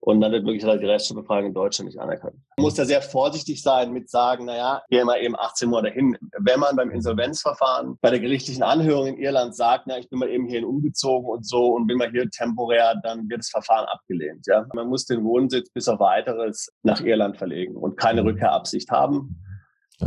und 0.00 0.20
dann 0.20 0.32
wird 0.32 0.44
möglicherweise 0.44 0.80
die 0.80 0.86
Rechtsstellbefragung 0.86 1.46
in 1.46 1.54
Deutschland 1.54 1.90
nicht 1.90 2.00
anerkannt. 2.00 2.36
Man 2.56 2.64
muss 2.64 2.74
da 2.74 2.84
sehr 2.84 3.02
vorsichtig 3.02 3.62
sein 3.62 3.92
mit 3.92 4.08
sagen, 4.08 4.46
naja, 4.46 4.82
gehen 4.88 5.06
wir 5.06 5.20
eben 5.20 5.36
18 5.36 5.68
Monate 5.68 5.92
hin. 5.92 6.16
Wenn 6.38 6.60
man 6.60 6.76
beim 6.76 6.90
Insolvenzverfahren 6.90 7.98
bei 8.00 8.10
der 8.10 8.20
gerichtlichen 8.20 8.62
Anhörung 8.62 9.08
in 9.08 9.18
Irland 9.18 9.54
sagt, 9.54 9.86
na, 9.86 9.98
ich 9.98 10.08
bin 10.08 10.18
mal 10.18 10.30
eben 10.30 10.46
hierhin 10.46 10.64
umgezogen 10.64 11.28
und 11.28 11.46
so 11.46 11.74
und 11.74 11.86
bin 11.86 11.98
mal 11.98 12.10
hier 12.10 12.28
temporär, 12.30 12.94
dann 13.02 13.28
wird 13.28 13.40
das 13.40 13.50
Verfahren 13.50 13.86
abgelehnt. 13.86 14.46
Ja? 14.46 14.66
Man 14.74 14.88
muss 14.88 15.04
den 15.04 15.24
Wohnsitz 15.24 15.70
bis 15.70 15.88
auf 15.88 16.00
weiteres 16.00 16.70
nach 16.82 17.00
Irland 17.00 17.36
verlegen 17.36 17.76
und 17.76 17.96
keine. 17.96 18.20
Rückkehrabsicht 18.30 18.90
haben. 18.90 19.36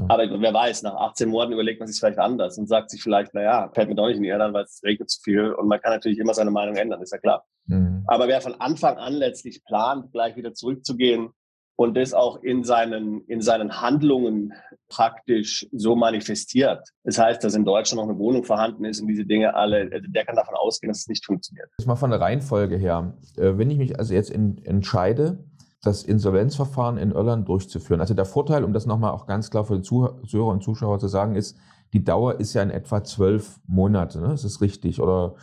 Aber 0.07 0.24
wer 0.42 0.54
weiß, 0.54 0.84
nach 0.84 0.95
18 0.95 1.30
Monaten 1.30 1.54
überlegt 1.54 1.80
man 1.80 1.88
sich 1.88 2.00
vielleicht 2.00 2.19
anders 2.19 2.57
und 2.57 2.68
sagt 2.68 2.90
sich 2.90 3.01
vielleicht, 3.01 3.34
naja, 3.34 3.69
fällt 3.74 3.90
mir 3.90 3.95
doch 3.95 4.07
nicht 4.07 4.18
in 4.18 4.24
Irland, 4.24 4.54
weil 4.54 4.63
es 4.63 4.81
regnet 4.84 5.10
zu 5.10 5.22
viel. 5.22 5.54
Und 5.54 5.68
man 5.68 5.80
kann 5.81 5.94
natürlich 5.94 6.19
immer 6.19 6.34
seine 6.34 6.51
Meinung 6.51 6.75
ändern, 6.75 7.01
ist 7.01 7.12
ja 7.12 7.19
klar. 7.19 7.45
Mhm. 7.66 8.04
Aber 8.07 8.28
wer 8.28 8.42
von 8.42 8.56
Anfang 8.60 8.98
an 8.98 9.13
letztlich 9.13 9.63
plant, 9.66 10.12
gleich 10.12 10.36
wieder 10.36 10.54
zurückzugehen 10.54 11.30
und 11.75 11.98
das 11.98 12.13
auch 12.13 12.42
in 12.44 12.63
seinen, 12.63 13.22
in 13.25 13.42
seinen 13.42 13.81
Handlungen 13.81 14.54
praktisch 14.90 15.68
so 15.72 15.95
manifestiert. 15.95 16.88
Das 17.04 17.18
heißt, 17.18 17.44
dass 17.44 17.56
in 17.56 17.66
Deutschland 17.66 18.01
noch 18.01 18.10
eine 18.10 18.19
Wohnung 18.19 18.44
vorhanden 18.44 18.86
ist 18.86 19.01
und 19.01 19.07
diese 19.07 19.25
Dinge 19.25 19.56
alle, 19.56 19.90
also 19.92 20.07
der 20.07 20.25
kann 20.25 20.36
davon 20.36 20.56
ausgehen, 20.56 20.90
dass 20.92 21.00
es 21.00 21.07
nicht 21.07 21.25
funktioniert. 21.25 21.69
Das 21.78 21.88
mal 21.88 21.95
von 21.95 22.12
der 22.12 22.22
Reihenfolge 22.22 22.78
her. 22.78 23.18
Äh, 23.38 23.57
wenn 23.57 23.71
ich 23.71 23.78
mich 23.78 23.97
also 23.97 24.14
jetzt 24.14 24.31
entscheide, 24.31 25.44
das 25.83 26.04
Insolvenzverfahren 26.04 26.97
in 26.97 27.11
Irland 27.11 27.47
durchzuführen. 27.47 27.99
Also 27.99 28.13
der 28.13 28.25
Vorteil, 28.25 28.63
um 28.63 28.71
das 28.71 28.85
nochmal 28.85 29.11
auch 29.11 29.28
ganz 29.28 29.52
klar 29.52 29.66
für 29.66 29.75
die 29.75 29.81
Zuhörer 29.81 30.47
und 30.47 30.63
Zuschauer 30.63 30.97
zu 30.99 31.09
sagen, 31.09 31.35
ist, 31.35 31.57
die 31.92 32.04
Dauer 32.04 32.40
ist 32.40 32.54
ja 32.54 32.63
in 32.63 32.71
etwa 32.71 33.04
zwölf 33.04 33.59
Monate. 33.68 34.21
Ne? 34.21 34.30
Das 34.30 34.45
ist 34.45 34.61
richtig. 34.61 35.02
Oder 35.02 35.35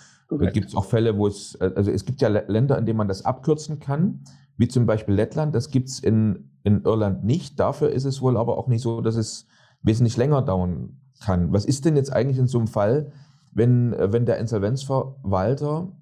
gibt 0.53 0.69
es 0.69 0.75
auch 0.75 0.87
Fälle, 0.87 1.17
wo 1.19 1.27
es, 1.27 1.61
also 1.61 1.91
es 1.91 2.07
gibt 2.07 2.23
ja 2.23 2.29
Länder, 2.29 2.79
in 2.79 2.87
denen 2.87 2.97
man 2.97 3.09
das 3.09 3.25
abkürzen 3.25 3.81
kann, 3.81 4.25
wie 4.57 4.67
zum 4.67 4.87
Beispiel 4.87 5.15
Lettland. 5.15 5.55
Das 5.55 5.71
gibt 5.71 5.91
es 5.91 6.01
in, 6.01 6.51
in 6.65 6.83
Irland 6.85 7.23
nicht. 7.23 7.61
Dafür 7.61 7.91
ist 7.91 8.07
es 8.07 8.23
wohl 8.23 8.39
aber 8.39 8.57
auch 8.57 8.67
nicht 8.67 8.83
so, 8.83 9.03
dass 9.03 9.17
es 9.17 9.47
wesentlich 9.83 10.17
länger 10.17 10.41
dauern 10.41 11.01
kann. 11.21 11.53
Was 11.53 11.67
ist 11.67 11.85
denn 11.85 11.97
jetzt 11.97 12.13
eigentlich 12.13 12.39
in 12.39 12.47
so 12.47 12.59
einem 12.59 12.67
Fall, 12.67 13.13
wenn, 13.53 13.95
wenn 13.99 14.25
der 14.25 14.39
Insolvenzverwalter 14.39 15.93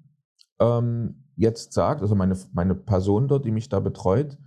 ähm, 0.59 1.23
jetzt 1.39 1.73
sagt, 1.73 2.01
also 2.01 2.15
meine, 2.15 2.37
meine 2.53 2.75
Person 2.75 3.27
dort, 3.27 3.45
die 3.45 3.51
mich 3.51 3.69
da 3.69 3.79
betreut, 3.79 4.37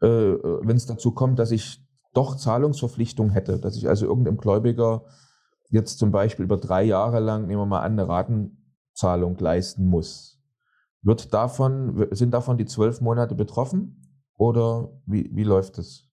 äh, 0.00 0.06
wenn 0.06 0.76
es 0.76 0.86
dazu 0.86 1.12
kommt, 1.12 1.38
dass 1.38 1.50
ich 1.50 1.82
doch 2.12 2.36
Zahlungsverpflichtung 2.36 3.30
hätte, 3.30 3.58
dass 3.58 3.76
ich 3.76 3.88
also 3.88 4.06
irgendeinem 4.06 4.36
Gläubiger 4.36 5.04
jetzt 5.70 5.98
zum 5.98 6.12
Beispiel 6.12 6.44
über 6.44 6.58
drei 6.58 6.84
Jahre 6.84 7.20
lang, 7.20 7.46
nehmen 7.46 7.62
wir 7.62 7.66
mal 7.66 7.80
an, 7.80 7.92
eine 7.92 8.08
Ratenzahlung 8.08 9.38
leisten 9.38 9.86
muss. 9.86 10.38
Wird 11.02 11.32
davon, 11.32 12.08
sind 12.10 12.32
davon 12.32 12.58
die 12.58 12.66
zwölf 12.66 13.00
Monate 13.00 13.34
betroffen 13.34 14.22
oder 14.34 14.90
wie, 15.06 15.30
wie 15.34 15.44
läuft 15.44 15.78
es? 15.78 16.07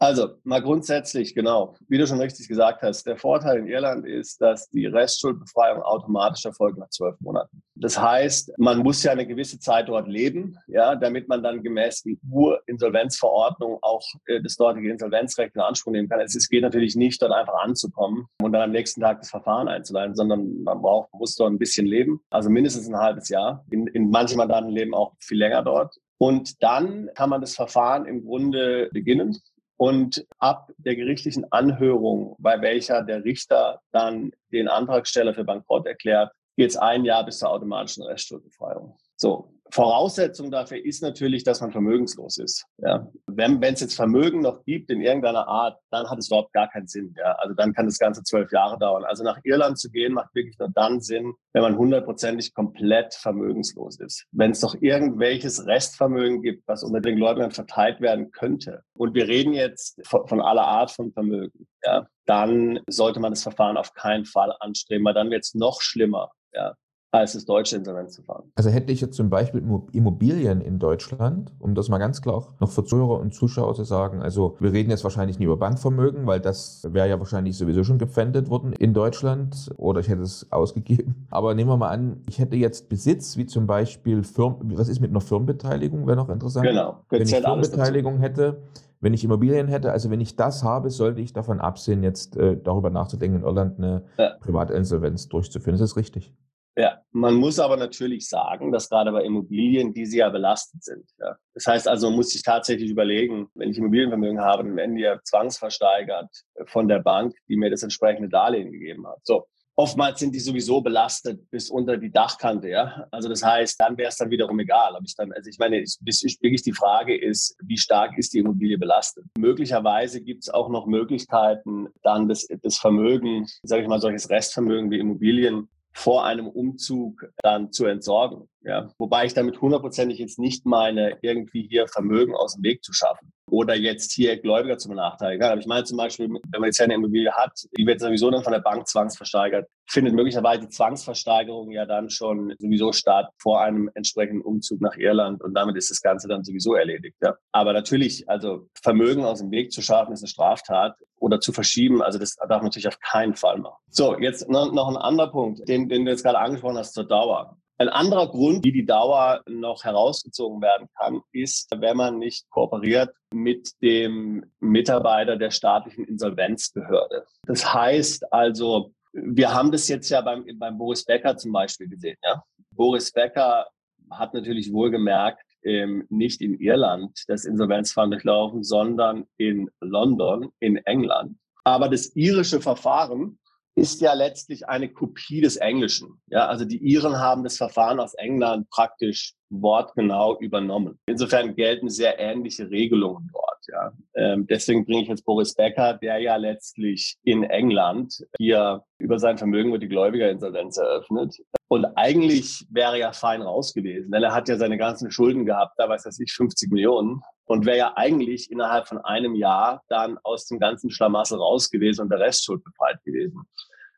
Also, 0.00 0.28
mal 0.44 0.62
grundsätzlich, 0.62 1.34
genau. 1.34 1.74
Wie 1.88 1.98
du 1.98 2.06
schon 2.06 2.20
richtig 2.20 2.46
gesagt 2.46 2.82
hast, 2.82 3.04
der 3.04 3.16
Vorteil 3.16 3.58
in 3.58 3.66
Irland 3.66 4.06
ist, 4.06 4.40
dass 4.40 4.68
die 4.70 4.86
Restschuldbefreiung 4.86 5.82
automatisch 5.82 6.44
erfolgt 6.44 6.78
nach 6.78 6.88
zwölf 6.90 7.16
Monaten. 7.20 7.62
Das 7.74 8.00
heißt, 8.00 8.52
man 8.58 8.78
muss 8.78 9.02
ja 9.02 9.10
eine 9.10 9.26
gewisse 9.26 9.58
Zeit 9.58 9.88
dort 9.88 10.06
leben, 10.06 10.56
ja, 10.68 10.94
damit 10.94 11.26
man 11.26 11.42
dann 11.42 11.64
gemäß 11.64 12.02
die 12.02 12.16
Urinsolvenzverordnung 12.30 13.78
auch 13.82 14.04
äh, 14.26 14.40
das 14.40 14.56
dortige 14.56 14.88
Insolvenzrecht 14.88 15.56
in 15.56 15.62
Anspruch 15.62 15.90
nehmen 15.90 16.08
kann. 16.08 16.20
Es, 16.20 16.36
es 16.36 16.48
geht 16.48 16.62
natürlich 16.62 16.94
nicht, 16.94 17.20
dort 17.20 17.32
einfach 17.32 17.60
anzukommen 17.60 18.26
und 18.40 18.52
dann 18.52 18.62
am 18.62 18.70
nächsten 18.70 19.00
Tag 19.00 19.18
das 19.20 19.30
Verfahren 19.30 19.66
einzuleiten, 19.66 20.14
sondern 20.14 20.62
man 20.62 20.80
braucht, 20.80 21.12
muss 21.12 21.34
dort 21.34 21.50
ein 21.50 21.58
bisschen 21.58 21.86
leben, 21.86 22.20
also 22.30 22.50
mindestens 22.50 22.88
ein 22.88 22.96
halbes 22.96 23.28
Jahr. 23.30 23.64
In, 23.70 23.88
in 23.88 24.10
manchen 24.10 24.38
Mandanten 24.38 24.72
leben 24.72 24.94
auch 24.94 25.14
viel 25.18 25.38
länger 25.38 25.62
dort. 25.62 25.96
Und 26.18 26.62
dann 26.62 27.10
kann 27.14 27.30
man 27.30 27.40
das 27.40 27.54
Verfahren 27.54 28.06
im 28.06 28.24
Grunde 28.24 28.90
beginnen 28.92 29.40
Und 29.78 30.26
ab 30.38 30.72
der 30.76 30.96
gerichtlichen 30.96 31.50
Anhörung, 31.52 32.34
bei 32.40 32.60
welcher 32.60 33.02
der 33.02 33.24
Richter 33.24 33.80
dann 33.92 34.32
den 34.52 34.68
Antragsteller 34.68 35.34
für 35.34 35.44
bankrott 35.44 35.86
erklärt, 35.86 36.32
geht 36.56 36.70
es 36.70 36.76
ein 36.76 37.04
Jahr 37.04 37.24
bis 37.24 37.38
zur 37.38 37.50
automatischen 37.50 38.02
Restschuldbefreiung. 38.02 38.98
So, 39.16 39.54
Voraussetzung 39.70 40.50
dafür 40.50 40.84
ist 40.84 41.02
natürlich, 41.02 41.44
dass 41.44 41.60
man 41.60 41.72
vermögenslos 41.72 42.38
ist. 42.38 42.64
Ja. 42.78 43.06
Wenn 43.26 43.62
es 43.62 43.80
jetzt 43.80 43.94
Vermögen 43.94 44.40
noch 44.40 44.64
gibt 44.64 44.90
in 44.90 45.00
irgendeiner 45.00 45.46
Art, 45.46 45.78
dann 45.90 46.08
hat 46.08 46.18
es 46.18 46.28
überhaupt 46.28 46.52
gar 46.52 46.68
keinen 46.68 46.86
Sinn. 46.86 47.14
Ja. 47.18 47.32
Also 47.32 47.54
dann 47.54 47.72
kann 47.72 47.86
das 47.86 47.98
Ganze 47.98 48.22
zwölf 48.22 48.50
Jahre 48.52 48.78
dauern. 48.78 49.04
Also 49.04 49.24
nach 49.24 49.38
Irland 49.44 49.78
zu 49.78 49.90
gehen, 49.90 50.14
macht 50.14 50.34
wirklich 50.34 50.58
nur 50.58 50.70
dann 50.70 51.00
Sinn, 51.00 51.34
wenn 51.52 51.62
man 51.62 51.76
hundertprozentig 51.76 52.54
komplett 52.54 53.14
vermögenslos 53.14 54.00
ist. 54.00 54.26
Wenn 54.32 54.52
es 54.52 54.62
noch 54.62 54.74
irgendwelches 54.80 55.66
Restvermögen 55.66 56.42
gibt, 56.42 56.66
was 56.66 56.82
unter 56.82 57.00
den 57.00 57.16
Gläubigern 57.16 57.50
verteilt 57.50 58.00
werden 58.00 58.30
könnte, 58.30 58.82
und 58.94 59.14
wir 59.14 59.28
reden 59.28 59.52
jetzt 59.52 60.00
von, 60.06 60.26
von 60.26 60.40
aller 60.40 60.66
Art 60.66 60.90
von 60.90 61.12
Vermögen, 61.12 61.66
ja, 61.84 62.06
dann 62.26 62.80
sollte 62.88 63.20
man 63.20 63.32
das 63.32 63.42
Verfahren 63.42 63.76
auf 63.76 63.94
keinen 63.94 64.24
Fall 64.24 64.54
anstreben, 64.60 65.04
weil 65.04 65.14
dann 65.14 65.30
wird 65.30 65.44
es 65.44 65.54
noch 65.54 65.80
schlimmer. 65.80 66.30
Ja 66.52 66.74
als 67.10 67.32
das 67.32 67.46
deutsche 67.46 67.76
Insolvenzverfahren. 67.76 68.52
Also 68.54 68.68
hätte 68.70 68.92
ich 68.92 69.00
jetzt 69.00 69.16
zum 69.16 69.30
Beispiel 69.30 69.62
Immobilien 69.92 70.60
in 70.60 70.78
Deutschland, 70.78 71.52
um 71.58 71.74
das 71.74 71.88
mal 71.88 71.98
ganz 71.98 72.20
klar 72.20 72.54
noch 72.60 72.70
für 72.70 72.84
Zuhörer 72.84 73.18
und 73.20 73.32
Zuschauer 73.32 73.74
zu 73.74 73.84
sagen, 73.84 74.20
also 74.20 74.56
wir 74.60 74.72
reden 74.72 74.90
jetzt 74.90 75.04
wahrscheinlich 75.04 75.38
nicht 75.38 75.46
über 75.46 75.56
Bankvermögen, 75.56 76.26
weil 76.26 76.40
das 76.40 76.86
wäre 76.92 77.08
ja 77.08 77.18
wahrscheinlich 77.18 77.56
sowieso 77.56 77.82
schon 77.82 77.98
gefändet 77.98 78.50
worden 78.50 78.74
in 78.74 78.92
Deutschland 78.92 79.70
oder 79.76 80.00
ich 80.00 80.08
hätte 80.08 80.22
es 80.22 80.52
ausgegeben. 80.52 81.26
Aber 81.30 81.54
nehmen 81.54 81.70
wir 81.70 81.78
mal 81.78 81.88
an, 81.88 82.22
ich 82.28 82.38
hätte 82.38 82.56
jetzt 82.56 82.88
Besitz, 82.90 83.38
wie 83.38 83.46
zum 83.46 83.66
Beispiel 83.66 84.22
Firmen, 84.22 84.76
was 84.76 84.88
ist 84.88 85.00
mit 85.00 85.10
einer 85.10 85.22
Firmenbeteiligung, 85.22 86.06
wäre 86.06 86.16
noch 86.16 86.28
interessant. 86.28 86.66
Genau. 86.66 86.98
Wenn 87.08 87.22
ich 87.22 87.34
Firmenbeteiligung 87.34 88.18
hätte, 88.18 88.62
wenn 89.00 89.14
ich 89.14 89.24
Immobilien 89.24 89.68
hätte, 89.68 89.92
also 89.92 90.10
wenn 90.10 90.20
ich 90.20 90.36
das 90.36 90.64
habe, 90.64 90.90
sollte 90.90 91.20
ich 91.20 91.32
davon 91.32 91.60
absehen, 91.60 92.02
jetzt 92.02 92.36
äh, 92.36 92.56
darüber 92.62 92.90
nachzudenken, 92.90 93.38
in 93.38 93.44
Irland 93.44 93.78
eine 93.78 94.02
ja. 94.18 94.32
Privatinsolvenz 94.40 95.28
durchzuführen. 95.28 95.74
Ist 95.74 95.80
das 95.80 95.96
richtig? 95.96 96.34
Ja, 96.78 97.02
man 97.10 97.34
muss 97.34 97.58
aber 97.58 97.76
natürlich 97.76 98.28
sagen, 98.28 98.70
dass 98.70 98.88
gerade 98.88 99.10
bei 99.10 99.24
Immobilien 99.24 99.92
diese 99.92 100.18
ja 100.18 100.28
belastet 100.28 100.84
sind. 100.84 101.10
Ja. 101.18 101.36
Das 101.52 101.66
heißt 101.66 101.88
also, 101.88 102.06
man 102.06 102.14
muss 102.14 102.30
sich 102.30 102.44
tatsächlich 102.44 102.88
überlegen, 102.88 103.48
wenn 103.54 103.70
ich 103.70 103.78
Immobilienvermögen 103.78 104.40
habe, 104.40 104.62
dann 104.62 104.76
werden 104.76 104.94
die 104.94 105.02
ja 105.02 105.18
zwangsversteigert 105.24 106.28
von 106.66 106.86
der 106.86 107.00
Bank, 107.00 107.34
die 107.48 107.56
mir 107.56 107.68
das 107.68 107.82
entsprechende 107.82 108.28
Darlehen 108.28 108.70
gegeben 108.70 109.08
hat. 109.08 109.18
So. 109.24 109.48
Oftmals 109.74 110.20
sind 110.20 110.34
die 110.34 110.40
sowieso 110.40 110.80
belastet 110.80 111.50
bis 111.50 111.68
unter 111.68 111.96
die 111.96 112.12
Dachkante, 112.12 112.68
ja. 112.68 113.06
Also 113.10 113.28
das 113.28 113.44
heißt, 113.44 113.80
dann 113.80 113.96
wäre 113.96 114.08
es 114.08 114.16
dann 114.16 114.30
wiederum 114.30 114.58
egal, 114.60 114.94
ob 114.94 115.02
ich 115.04 115.16
dann, 115.16 115.32
also 115.32 115.50
ich 115.50 115.58
meine, 115.58 115.80
ist, 115.80 116.00
wirklich 116.04 116.62
die 116.62 116.72
Frage 116.72 117.16
ist, 117.16 117.56
wie 117.64 117.78
stark 117.78 118.16
ist 118.18 118.34
die 118.34 118.38
Immobilie 118.38 118.78
belastet? 118.78 119.24
Möglicherweise 119.36 120.20
gibt 120.20 120.44
es 120.44 120.50
auch 120.50 120.68
noch 120.68 120.86
Möglichkeiten, 120.86 121.88
dann 122.02 122.28
das, 122.28 122.46
das 122.62 122.78
Vermögen, 122.78 123.46
sage 123.64 123.82
ich 123.82 123.88
mal, 123.88 124.00
solches 124.00 124.30
Restvermögen 124.30 124.90
wie 124.92 124.98
Immobilien 124.98 125.68
vor 125.98 126.24
einem 126.24 126.46
Umzug 126.46 127.32
dann 127.42 127.72
zu 127.72 127.86
entsorgen. 127.86 128.48
Ja. 128.62 128.88
Wobei 128.98 129.24
ich 129.24 129.34
damit 129.34 129.60
hundertprozentig 129.60 130.18
jetzt 130.18 130.38
nicht 130.38 130.66
meine, 130.66 131.18
irgendwie 131.22 131.66
hier 131.68 131.86
Vermögen 131.86 132.34
aus 132.34 132.54
dem 132.54 132.64
Weg 132.64 132.82
zu 132.82 132.92
schaffen 132.92 133.32
oder 133.50 133.74
jetzt 133.74 134.12
hier 134.12 134.36
Gläubiger 134.38 134.78
zu 134.78 134.88
benachteiligen. 134.88 135.46
Aber 135.46 135.60
ich 135.60 135.66
meine 135.66 135.84
zum 135.84 135.96
Beispiel, 135.96 136.28
wenn 136.28 136.60
man 136.60 136.64
jetzt 136.64 136.80
eine 136.80 136.94
Immobilie 136.94 137.32
hat, 137.32 137.52
die 137.76 137.86
wird 137.86 138.00
sowieso 138.00 138.30
dann 138.30 138.42
von 138.42 138.52
der 138.52 138.60
Bank 138.60 138.86
zwangsversteigert, 138.86 139.68
findet 139.86 140.14
möglicherweise 140.14 140.62
die 140.62 140.68
Zwangsversteigerung 140.68 141.70
ja 141.70 141.86
dann 141.86 142.10
schon 142.10 142.54
sowieso 142.58 142.92
statt 142.92 143.30
vor 143.38 143.62
einem 143.62 143.90
entsprechenden 143.94 144.42
Umzug 144.42 144.80
nach 144.80 144.96
Irland 144.96 145.42
und 145.42 145.54
damit 145.54 145.76
ist 145.76 145.90
das 145.90 146.00
Ganze 146.00 146.28
dann 146.28 146.44
sowieso 146.44 146.74
erledigt. 146.74 147.16
Ja. 147.22 147.36
Aber 147.52 147.72
natürlich, 147.72 148.28
also 148.28 148.68
Vermögen 148.82 149.24
aus 149.24 149.38
dem 149.38 149.50
Weg 149.50 149.72
zu 149.72 149.82
schaffen, 149.82 150.12
ist 150.12 150.22
eine 150.22 150.28
Straftat 150.28 150.96
oder 151.16 151.40
zu 151.40 151.52
verschieben, 151.52 152.02
also 152.02 152.18
das 152.18 152.36
darf 152.36 152.48
man 152.58 152.64
natürlich 152.64 152.88
auf 152.88 153.00
keinen 153.00 153.34
Fall 153.34 153.58
machen. 153.58 153.76
So, 153.90 154.18
jetzt 154.18 154.48
noch, 154.48 154.72
noch 154.72 154.88
ein 154.88 154.96
anderer 154.96 155.30
Punkt, 155.30 155.66
den, 155.68 155.88
den 155.88 156.04
du 156.04 156.10
jetzt 156.10 156.22
gerade 156.22 156.38
angesprochen 156.38 156.76
hast 156.76 156.94
zur 156.94 157.06
Dauer. 157.06 157.56
Ein 157.80 157.88
anderer 157.88 158.28
Grund, 158.28 158.64
wie 158.64 158.72
die 158.72 158.84
Dauer 158.84 159.40
noch 159.48 159.84
herausgezogen 159.84 160.60
werden 160.60 160.88
kann, 160.98 161.20
ist, 161.30 161.70
wenn 161.76 161.96
man 161.96 162.18
nicht 162.18 162.50
kooperiert 162.50 163.14
mit 163.32 163.70
dem 163.80 164.44
Mitarbeiter 164.58 165.36
der 165.36 165.52
staatlichen 165.52 166.04
Insolvenzbehörde. 166.04 167.24
Das 167.46 167.72
heißt 167.72 168.32
also, 168.32 168.92
wir 169.12 169.54
haben 169.54 169.70
das 169.70 169.86
jetzt 169.86 170.08
ja 170.08 170.20
beim, 170.20 170.44
beim 170.58 170.76
Boris 170.76 171.04
Becker 171.04 171.36
zum 171.36 171.52
Beispiel 171.52 171.88
gesehen. 171.88 172.16
Ja? 172.24 172.42
Boris 172.72 173.12
Becker 173.12 173.68
hat 174.10 174.34
natürlich 174.34 174.72
wohlgemerkt, 174.72 175.44
ähm, 175.62 176.04
nicht 176.08 176.40
in 176.40 176.58
Irland 176.58 177.22
das 177.28 177.44
Insolvenzverfahren 177.44 178.10
durchlaufen, 178.10 178.64
sondern 178.64 179.24
in 179.36 179.70
London, 179.80 180.50
in 180.58 180.78
England. 180.78 181.36
Aber 181.62 181.88
das 181.88 182.16
irische 182.16 182.60
Verfahren 182.60 183.38
ist 183.78 184.00
ja 184.00 184.12
letztlich 184.12 184.68
eine 184.68 184.88
Kopie 184.88 185.40
des 185.40 185.56
Englischen. 185.56 186.20
Ja, 186.26 186.46
also 186.46 186.64
die 186.64 186.78
Iren 186.78 187.18
haben 187.18 187.44
das 187.44 187.56
Verfahren 187.56 188.00
aus 188.00 188.14
England 188.14 188.68
praktisch 188.70 189.34
wortgenau 189.50 190.38
übernommen. 190.40 190.98
Insofern 191.06 191.54
gelten 191.54 191.88
sehr 191.88 192.18
ähnliche 192.18 192.70
Regelungen 192.70 193.30
dort. 193.32 193.44
Ja, 193.70 193.92
ähm, 194.14 194.46
deswegen 194.46 194.84
bringe 194.84 195.02
ich 195.02 195.08
jetzt 195.08 195.24
Boris 195.24 195.54
Becker, 195.54 195.94
der 195.94 196.18
ja 196.18 196.36
letztlich 196.36 197.16
in 197.22 197.42
England 197.44 198.24
hier 198.38 198.82
über 198.98 199.18
sein 199.18 199.38
Vermögen 199.38 199.72
wird 199.72 199.82
die 199.82 199.88
Gläubigerinsolvenz 199.88 200.78
eröffnet. 200.78 201.36
Und 201.68 201.84
eigentlich 201.96 202.66
wäre 202.70 202.92
er 202.92 202.98
ja 202.98 203.12
fein 203.12 203.42
raus 203.42 203.74
gewesen, 203.74 204.10
denn 204.10 204.22
er 204.22 204.34
hat 204.34 204.48
ja 204.48 204.56
seine 204.56 204.78
ganzen 204.78 205.10
Schulden 205.10 205.44
gehabt, 205.44 205.74
da 205.76 205.88
weiß 205.88 206.06
nicht 206.18 206.32
50 206.32 206.70
Millionen 206.70 207.20
und 207.48 207.66
wäre 207.66 207.78
ja 207.78 207.92
eigentlich 207.96 208.50
innerhalb 208.50 208.86
von 208.86 208.98
einem 208.98 209.34
Jahr 209.34 209.82
dann 209.88 210.18
aus 210.22 210.46
dem 210.46 210.58
ganzen 210.58 210.90
Schlamassel 210.90 211.38
raus 211.38 211.70
gewesen 211.70 212.02
und 212.02 212.10
der 212.10 212.20
Rest 212.20 212.44
schuldbefreit 212.44 213.02
gewesen. 213.04 213.42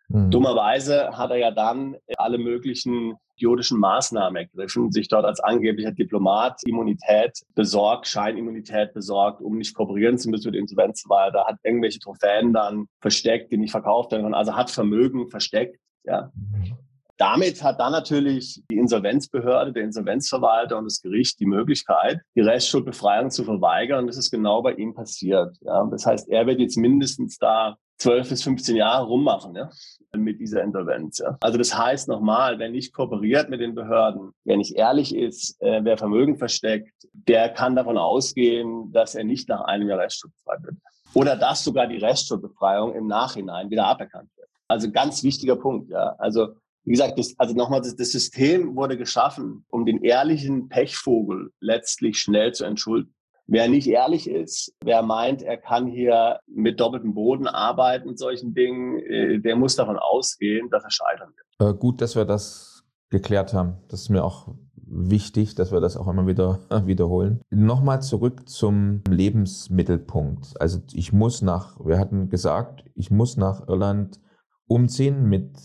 Mhm. 0.09 0.31
Dummerweise 0.31 1.17
hat 1.17 1.31
er 1.31 1.37
ja 1.37 1.51
dann 1.51 1.97
alle 2.17 2.39
möglichen 2.39 3.17
idiotischen 3.37 3.79
Maßnahmen 3.79 4.37
ergriffen, 4.37 4.93
sich 4.93 5.09
dort 5.09 5.25
als 5.25 5.41
angeblicher 5.41 5.93
Diplomat 5.93 6.61
Immunität 6.65 7.41
besorgt, 7.55 8.07
Scheinimmunität 8.07 8.93
besorgt, 8.93 9.41
um 9.41 9.57
nicht 9.57 9.75
kooperieren 9.75 10.19
zu 10.19 10.29
müssen 10.29 10.49
mit 10.49 10.57
dem 10.57 10.63
Insolvenzverwalter, 10.63 11.45
hat 11.47 11.57
irgendwelche 11.63 12.01
Trophäen 12.01 12.53
dann 12.53 12.87
versteckt, 13.01 13.51
die 13.51 13.57
nicht 13.57 13.71
verkauft 13.71 14.13
werden, 14.13 14.35
also 14.35 14.55
hat 14.55 14.71
Vermögen 14.71 15.29
versteckt, 15.29 15.81
ja. 16.05 16.31
Mhm. 16.35 16.77
Damit 17.21 17.63
hat 17.63 17.79
dann 17.79 17.93
natürlich 17.93 18.63
die 18.71 18.79
Insolvenzbehörde, 18.79 19.75
der 19.75 19.83
Insolvenzverwalter 19.83 20.79
und 20.79 20.85
das 20.85 21.03
Gericht 21.03 21.39
die 21.39 21.45
Möglichkeit, 21.45 22.23
die 22.35 22.41
Restschuldbefreiung 22.41 23.31
zu 23.31 23.45
verweigern. 23.45 24.01
Und 24.01 24.07
das 24.07 24.17
ist 24.17 24.31
genau 24.31 24.63
bei 24.63 24.73
ihm 24.73 24.95
passiert. 24.95 25.55
Ja. 25.61 25.87
Das 25.91 26.07
heißt, 26.07 26.31
er 26.31 26.47
wird 26.47 26.61
jetzt 26.61 26.79
mindestens 26.79 27.37
da 27.37 27.77
12 27.99 28.31
bis 28.31 28.43
15 28.43 28.75
Jahre 28.75 29.05
rummachen 29.05 29.55
ja, 29.55 29.69
mit 30.17 30.41
dieser 30.41 30.63
Insolvenz. 30.63 31.19
Ja. 31.19 31.37
Also 31.41 31.59
das 31.59 31.77
heißt 31.77 32.09
nochmal, 32.09 32.59
wer 32.59 32.71
nicht 32.71 32.95
kooperiert 32.95 33.51
mit 33.51 33.61
den 33.61 33.75
Behörden, 33.75 34.33
wer 34.45 34.57
nicht 34.57 34.75
ehrlich 34.77 35.15
ist, 35.15 35.61
äh, 35.61 35.85
wer 35.85 35.99
Vermögen 35.99 36.39
versteckt, 36.39 36.95
der 37.13 37.51
kann 37.51 37.77
davon 37.77 37.99
ausgehen, 37.99 38.93
dass 38.93 39.15
er 39.15 39.25
nicht 39.25 39.47
nach 39.51 39.61
einem 39.61 39.91
Jahr 39.91 39.99
restschuldbefreit 39.99 40.63
wird. 40.63 40.77
Oder 41.13 41.37
dass 41.37 41.65
sogar 41.65 41.87
die 41.87 41.99
Restschuldbefreiung 41.99 42.95
im 42.95 43.09
Nachhinein 43.09 43.69
wieder 43.69 43.85
aberkannt 43.85 44.31
wird. 44.39 44.49
Also 44.69 44.91
ganz 44.91 45.23
wichtiger 45.23 45.57
Punkt. 45.57 45.91
Ja. 45.91 46.15
Also 46.17 46.55
wie 46.85 46.93
gesagt, 46.93 47.19
das, 47.19 47.35
also 47.39 47.55
nochmal, 47.55 47.81
das, 47.81 47.97
das 47.97 48.13
System 48.13 48.75
wurde 48.77 48.97
geschaffen, 48.97 49.65
um 49.69 49.85
den 49.85 50.03
ehrlichen 50.03 50.69
Pechvogel 50.69 51.51
letztlich 51.61 52.19
schnell 52.19 52.53
zu 52.53 52.65
entschulden. 52.65 53.15
Wer 53.47 53.69
nicht 53.69 53.89
ehrlich 53.89 54.31
ist, 54.31 54.77
wer 54.85 55.03
meint, 55.03 55.43
er 55.43 55.57
kann 55.57 55.89
hier 55.89 56.39
mit 56.47 56.79
doppeltem 56.79 57.15
Boden 57.15 57.49
arbeiten 57.49 58.09
und 58.09 58.17
solchen 58.17 58.55
Dingen, 58.55 59.01
äh, 59.01 59.41
der 59.41 59.57
muss 59.57 59.75
davon 59.75 59.99
ausgehen, 59.99 60.71
dass 60.71 60.85
er 60.85 60.91
scheitern 60.91 61.31
wird. 61.35 61.71
Äh, 61.71 61.77
gut, 61.77 62.01
dass 62.01 62.15
wir 62.15 62.25
das 62.25 62.85
geklärt 63.11 63.53
haben. 63.53 63.79
Das 63.89 64.03
ist 64.03 64.09
mir 64.09 64.23
auch 64.23 64.55
wichtig, 64.91 65.55
dass 65.55 65.73
wir 65.73 65.81
das 65.81 65.97
auch 65.97 66.09
immer 66.09 66.27
wieder 66.27 66.61
wiederholen. 66.87 67.41
Nochmal 67.51 68.03
zurück 68.03 68.49
zum 68.49 69.03
Lebensmittelpunkt. 69.09 70.61
Also 70.61 70.81
ich 70.93 71.13
muss 71.13 71.43
nach, 71.43 71.79
wir 71.85 71.99
hatten 71.99 72.29
gesagt, 72.29 72.85
ich 72.95 73.11
muss 73.11 73.37
nach 73.37 73.69
Irland 73.69 74.21
umziehen 74.67 75.29
mit, 75.29 75.59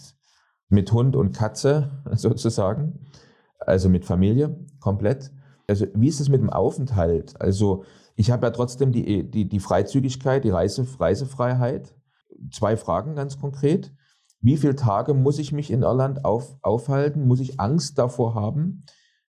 mit 0.70 0.92
Hund 0.92 1.16
und 1.16 1.36
Katze 1.36 1.92
sozusagen, 2.14 3.00
also 3.60 3.90
mit 3.90 4.06
Familie 4.06 4.58
komplett. 4.80 5.32
Also 5.68 5.88
wie 5.96 6.08
ist 6.08 6.20
es 6.20 6.30
mit 6.30 6.42
dem 6.42 6.50
Aufenthalt? 6.50 7.40
Also 7.42 7.84
ich 8.16 8.32
habe 8.32 8.46
ja 8.46 8.52
trotzdem 8.52 8.92
die, 8.92 9.30
die, 9.30 9.50
die 9.50 9.60
Freizügigkeit, 9.60 10.44
die 10.44 10.50
Reise, 10.50 10.86
Reisefreiheit. 11.00 11.96
Zwei 12.52 12.78
Fragen 12.78 13.16
ganz 13.16 13.40
konkret. 13.40 13.94
Wie 14.42 14.58
viele 14.58 14.76
Tage 14.76 15.14
muss 15.14 15.40
ich 15.40 15.52
mich 15.52 15.72
in 15.72 15.82
Irland 15.82 16.24
auf, 16.24 16.58
aufhalten? 16.62 17.28
Muss 17.28 17.40
ich 17.40 17.60
Angst 17.60 17.98
davor 17.98 18.36
haben, 18.36 18.84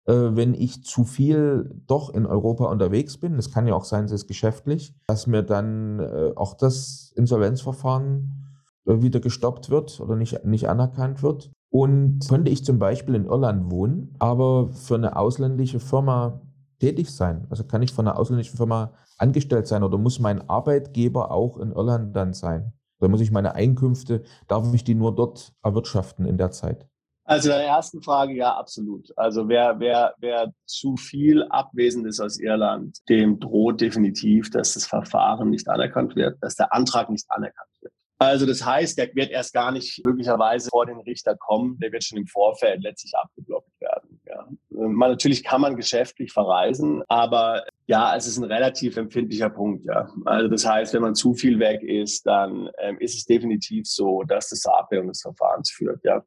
äh, 0.06 0.14
wenn 0.14 0.54
ich 0.54 0.84
zu 0.84 1.04
viel 1.04 1.84
doch 1.86 2.10
in 2.10 2.26
Europa 2.26 2.66
unterwegs 2.66 3.18
bin? 3.18 3.36
Das 3.36 3.52
kann 3.52 3.68
ja 3.68 3.76
auch 3.76 3.86
sein, 3.86 4.06
es 4.06 4.12
ist 4.12 4.28
geschäftlich, 4.28 4.96
dass 5.08 5.28
mir 5.28 5.44
dann 5.44 6.00
äh, 6.00 6.32
auch 6.36 6.56
das 6.56 7.14
Insolvenzverfahren 7.16 8.45
wieder 8.86 9.20
gestoppt 9.20 9.70
wird 9.70 10.00
oder 10.00 10.16
nicht, 10.16 10.46
nicht 10.46 10.70
anerkannt 10.70 11.24
wird. 11.24 11.52
Und 11.70 12.20
könnte 12.30 12.52
ich 12.52 12.64
zum 12.64 12.80
Beispiel 12.80 13.16
in 13.16 13.26
Irland 13.26 13.70
wohnen, 13.72 14.16
aber 14.20 14.70
für 14.70 14.96
eine 14.96 15.18
ausländische 15.18 15.80
Firma 15.80 16.42
tätig 16.80 17.10
sein? 17.10 17.48
Also 17.50 17.64
kann 17.64 17.82
ich 17.82 17.94
von 17.94 18.08
einer 18.08 18.18
ausländischen 18.18 18.58
Firma 18.58 18.94
angestellt 19.18 19.68
sein 19.68 19.84
oder 19.84 19.98
muss 19.98 20.20
mein 20.20 20.50
Arbeitgeber 20.50 21.32
auch 21.32 21.58
in 21.58 21.72
Irland 21.72 22.16
dann 22.16 22.34
sein? 22.34 22.74
Oder 23.00 23.10
muss 23.10 23.22
ich 23.22 23.32
meine 23.32 23.56
Einkünfte, 23.56 24.24
darf 24.48 24.74
ich 24.74 24.84
die 24.84 24.96
nur 24.96 25.14
dort 25.14 25.54
erwirtschaften 25.64 26.26
in 26.26 26.38
der 26.38 26.52
Zeit? 26.52 26.88
Also 27.28 27.50
der 27.50 27.66
ersten 27.66 28.04
Frage, 28.04 28.36
ja, 28.36 28.56
absolut. 28.56 29.12
Also 29.18 29.50
wer, 29.50 29.80
wer, 29.80 30.14
wer 30.20 30.54
zu 30.66 30.96
viel 30.96 31.44
abwesend 31.50 32.06
ist 32.06 32.20
aus 32.20 32.40
Irland, 32.40 33.00
dem 33.10 33.40
droht 33.40 33.82
definitiv, 33.82 34.52
dass 34.52 34.76
das 34.76 34.86
Verfahren 34.86 35.50
nicht 35.50 35.68
anerkannt 35.68 36.16
wird, 36.16 36.38
dass 36.42 36.56
der 36.56 36.72
Antrag 36.72 37.10
nicht 37.10 37.26
anerkannt 37.30 37.70
wird. 37.72 37.75
Also 38.18 38.46
das 38.46 38.66
heißt, 38.66 38.98
der 38.98 39.14
wird 39.14 39.30
erst 39.32 39.54
gar 39.54 39.72
nicht 39.72 40.06
möglicherweise 40.06 40.70
vor 40.70 40.86
den 40.86 41.00
Richter 41.00 41.36
kommen, 41.36 41.78
der 41.80 41.92
wird 41.92 42.04
schon 42.04 42.18
im 42.18 42.28
Vorfeld 42.28 42.82
letztlich 42.82 43.14
abgeblockt 43.14 43.70
werden. 43.82 44.22
Ja. 44.26 44.48
Man, 44.70 45.12
natürlich 45.12 45.44
kann 45.44 45.60
man 45.60 45.76
geschäftlich 45.76 46.32
verreisen, 46.32 47.04
aber 47.10 47.66
ja, 47.88 48.16
es 48.16 48.26
ist 48.26 48.38
ein 48.38 48.46
relativ 48.46 48.96
empfindlicher 48.96 49.50
Punkt. 49.50 49.86
Ja. 49.86 50.10
Also 50.24 50.48
das 50.48 50.66
heißt, 50.66 50.94
wenn 50.94 51.02
man 51.02 51.16
zu 51.16 51.34
viel 51.34 51.60
weg 51.60 51.84
ist, 51.84 52.26
dann 52.26 52.70
ähm, 52.80 52.98
ist 53.00 53.18
es 53.18 53.26
definitiv 53.26 53.86
so, 53.86 54.24
dass 54.24 54.50
das 54.50 54.62
zur 54.62 54.80
Abwehrung 54.80 55.10
des 55.10 55.22
Verfahrens 55.22 55.70
führt. 55.72 56.00
Ja. 56.06 56.24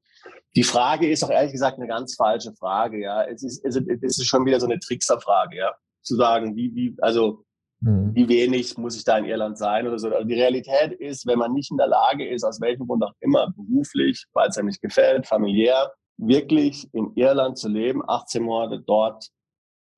Die 0.56 0.64
Frage 0.64 1.10
ist 1.10 1.24
auch 1.24 1.30
ehrlich 1.30 1.52
gesagt 1.52 1.78
eine 1.78 1.88
ganz 1.88 2.16
falsche 2.16 2.52
Frage. 2.52 3.00
Ja, 3.00 3.24
es 3.24 3.42
ist, 3.42 3.64
es 3.64 3.76
ist 4.18 4.26
schon 4.26 4.44
wieder 4.44 4.60
so 4.60 4.66
eine 4.66 4.78
Trickserfrage. 4.78 5.56
Ja, 5.56 5.74
zu 6.02 6.16
sagen, 6.16 6.56
wie, 6.56 6.74
wie, 6.74 6.96
also 7.00 7.44
Mhm. 7.80 8.14
Wie 8.14 8.28
wenig 8.28 8.76
muss 8.76 8.96
ich 8.96 9.04
da 9.04 9.18
in 9.18 9.24
Irland 9.24 9.56
sein 9.56 9.86
oder 9.86 9.98
so. 9.98 10.08
Also 10.08 10.26
die 10.26 10.34
Realität 10.34 10.92
ist, 10.92 11.26
wenn 11.26 11.38
man 11.38 11.52
nicht 11.52 11.70
in 11.70 11.76
der 11.76 11.86
Lage 11.86 12.28
ist, 12.28 12.44
aus 12.44 12.60
welchem 12.60 12.86
Grund 12.86 13.04
auch 13.04 13.12
immer, 13.20 13.52
beruflich, 13.52 14.24
weil 14.32 14.48
es 14.48 14.58
einem 14.58 14.68
nicht 14.68 14.82
gefällt, 14.82 15.26
familiär, 15.26 15.92
wirklich 16.16 16.88
in 16.92 17.12
Irland 17.14 17.58
zu 17.58 17.68
leben, 17.68 18.02
18 18.06 18.42
Monate 18.42 18.82
dort 18.84 19.28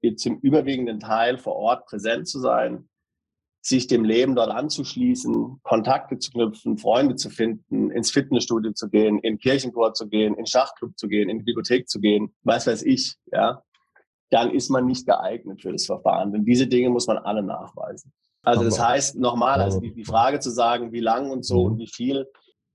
jetzt 0.03 0.27
im 0.27 0.39
überwiegenden 0.41 1.01
Teil 1.01 1.39
vor 1.39 1.57
Ort 1.57 1.87
präsent 1.87 2.29
zu 2.29 2.41
sein, 2.41 2.89
sich 3.63 3.87
dem 3.87 4.05
Leben 4.05 4.35
dort 4.35 4.51
anzuschließen, 4.51 5.61
Kontakte 5.63 6.19
zu 6.19 6.31
knüpfen, 6.33 6.79
Freunde 6.79 7.17
zu 7.17 7.29
finden, 7.29 7.91
ins 7.91 8.11
Fitnessstudio 8.11 8.73
zu 8.73 8.89
gehen, 8.89 9.19
in 9.19 9.39
Kirchenchor 9.39 9.93
zu 9.93 10.09
gehen, 10.09 10.35
in 10.35 10.47
Schachclub 10.47 10.99
zu 10.99 11.09
gehen, 11.09 11.29
in 11.29 11.39
die 11.39 11.45
Bibliothek 11.45 11.89
zu 11.89 12.01
gehen, 12.01 12.35
was 12.43 12.67
weiß 12.67 12.83
ich, 12.83 13.17
ja 13.33 13.63
dann 14.31 14.51
ist 14.51 14.71
man 14.71 14.87
nicht 14.87 15.07
geeignet 15.07 15.63
für 15.63 15.73
das 15.73 15.87
Verfahren. 15.87 16.33
Denn 16.33 16.45
diese 16.45 16.67
Dinge 16.67 16.91
muss 16.91 17.07
man 17.07 17.19
alle 17.19 17.43
nachweisen. 17.43 18.13
Also 18.43 18.65
das 18.65 18.81
heißt 18.81 19.17
nochmal, 19.17 19.61
also 19.61 19.81
die, 19.81 19.93
die 19.93 20.05
Frage 20.05 20.41
zu 20.41 20.51
sagen, 20.51 20.93
wie 20.93 21.01
lang 21.01 21.31
und 21.31 21.45
so 21.45 21.65
und 21.65 21.79
wie 21.79 21.87
viel, 21.87 22.27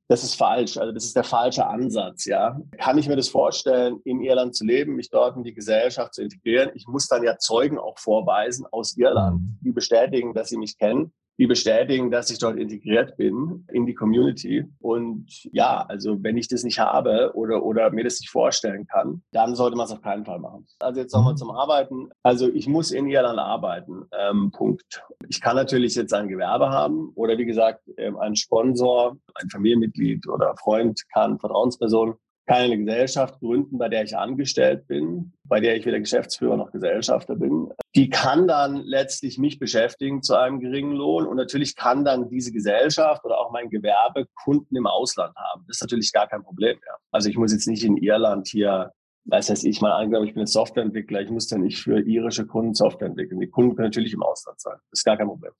das 0.07 0.23
ist 0.23 0.35
falsch. 0.35 0.77
Also 0.77 0.91
das 0.91 1.05
ist 1.05 1.15
der 1.15 1.23
falsche 1.23 1.65
Ansatz. 1.65 2.25
Ja, 2.25 2.59
kann 2.77 2.99
ich 2.99 3.07
mir 3.07 3.15
das 3.15 3.29
vorstellen, 3.29 3.99
in 4.03 4.21
Irland 4.21 4.55
zu 4.55 4.63
leben, 4.63 4.95
mich 4.95 5.09
dort 5.09 5.35
in 5.37 5.43
die 5.43 5.55
Gesellschaft 5.55 6.13
zu 6.13 6.21
integrieren? 6.21 6.69
Ich 6.75 6.87
muss 6.87 7.07
dann 7.07 7.23
ja 7.23 7.37
Zeugen 7.37 7.79
auch 7.79 7.97
vorweisen 7.97 8.67
aus 8.69 8.95
Irland, 8.97 9.41
mhm. 9.41 9.57
die 9.61 9.71
bestätigen, 9.71 10.33
dass 10.35 10.49
sie 10.49 10.57
mich 10.57 10.77
kennen 10.77 11.11
die 11.37 11.47
bestätigen, 11.47 12.11
dass 12.11 12.29
ich 12.29 12.39
dort 12.39 12.57
integriert 12.57 13.17
bin 13.17 13.65
in 13.71 13.85
die 13.85 13.93
Community. 13.93 14.65
Und 14.79 15.27
ja, 15.51 15.85
also 15.87 16.21
wenn 16.23 16.37
ich 16.37 16.47
das 16.47 16.63
nicht 16.63 16.79
habe 16.79 17.31
oder, 17.35 17.63
oder 17.63 17.89
mir 17.91 18.03
das 18.03 18.19
nicht 18.19 18.29
vorstellen 18.29 18.87
kann, 18.87 19.21
dann 19.31 19.55
sollte 19.55 19.75
man 19.75 19.85
es 19.85 19.91
auf 19.91 20.01
keinen 20.01 20.25
Fall 20.25 20.39
machen. 20.39 20.65
Also 20.79 21.01
jetzt 21.01 21.13
nochmal 21.13 21.33
mhm. 21.33 21.37
zum 21.37 21.51
Arbeiten. 21.51 22.09
Also 22.23 22.47
ich 22.47 22.67
muss 22.67 22.91
in 22.91 23.07
Irland 23.07 23.39
arbeiten. 23.39 24.05
Ähm, 24.17 24.51
Punkt. 24.51 25.03
Ich 25.27 25.41
kann 25.41 25.55
natürlich 25.55 25.95
jetzt 25.95 26.13
ein 26.13 26.27
Gewerbe 26.27 26.69
haben 26.69 27.11
oder 27.15 27.37
wie 27.37 27.45
gesagt, 27.45 27.81
ähm, 27.97 28.17
ein 28.17 28.35
Sponsor, 28.35 29.17
ein 29.35 29.49
Familienmitglied 29.49 30.27
oder 30.27 30.55
Freund 30.57 31.01
kann, 31.13 31.39
Vertrauensperson 31.39 32.15
kann 32.45 32.57
eine 32.57 32.77
Gesellschaft 32.77 33.39
gründen, 33.39 33.77
bei 33.77 33.89
der 33.89 34.03
ich 34.03 34.15
angestellt 34.15 34.87
bin, 34.87 35.33
bei 35.45 35.59
der 35.59 35.75
ich 35.75 35.85
weder 35.85 35.99
Geschäftsführer 35.99 36.57
noch 36.57 36.71
Gesellschafter 36.71 37.35
bin. 37.35 37.69
Die 37.95 38.09
kann 38.09 38.47
dann 38.47 38.77
letztlich 38.77 39.37
mich 39.39 39.57
beschäftigen 39.57 40.21
zu 40.21 40.35
einem 40.35 40.59
geringen 40.59 40.93
Lohn 40.93 41.25
und 41.25 41.37
natürlich 41.37 41.75
kann 41.75 42.05
dann 42.05 42.29
diese 42.29 42.51
Gesellschaft 42.51 43.25
oder 43.25 43.39
auch 43.39 43.51
mein 43.51 43.69
Gewerbe 43.69 44.27
Kunden 44.43 44.75
im 44.75 44.85
Ausland 44.85 45.35
haben. 45.35 45.63
Das 45.67 45.77
ist 45.77 45.81
natürlich 45.81 46.11
gar 46.11 46.27
kein 46.27 46.43
Problem 46.43 46.77
mehr. 46.77 46.97
Also 47.11 47.29
ich 47.29 47.37
muss 47.37 47.51
jetzt 47.51 47.67
nicht 47.67 47.83
in 47.83 47.97
Irland 47.97 48.47
hier, 48.47 48.91
weiß 49.25 49.49
heißt 49.49 49.65
ich 49.65 49.81
mal 49.81 49.93
angenommen, 49.93 50.27
ich 50.27 50.33
bin 50.35 50.43
ein 50.43 50.47
Softwareentwickler, 50.47 51.21
ich 51.21 51.31
muss 51.31 51.47
dann 51.47 51.61
nicht 51.61 51.81
für 51.81 51.99
irische 51.99 52.45
Kunden 52.45 52.75
Software 52.75 53.07
entwickeln. 53.07 53.39
Die 53.39 53.49
Kunden 53.49 53.75
können 53.75 53.87
natürlich 53.87 54.13
im 54.13 54.21
Ausland 54.21 54.61
sein. 54.61 54.75
Das 54.91 54.99
ist 54.99 55.03
gar 55.03 55.17
kein 55.17 55.27
Problem. 55.27 55.51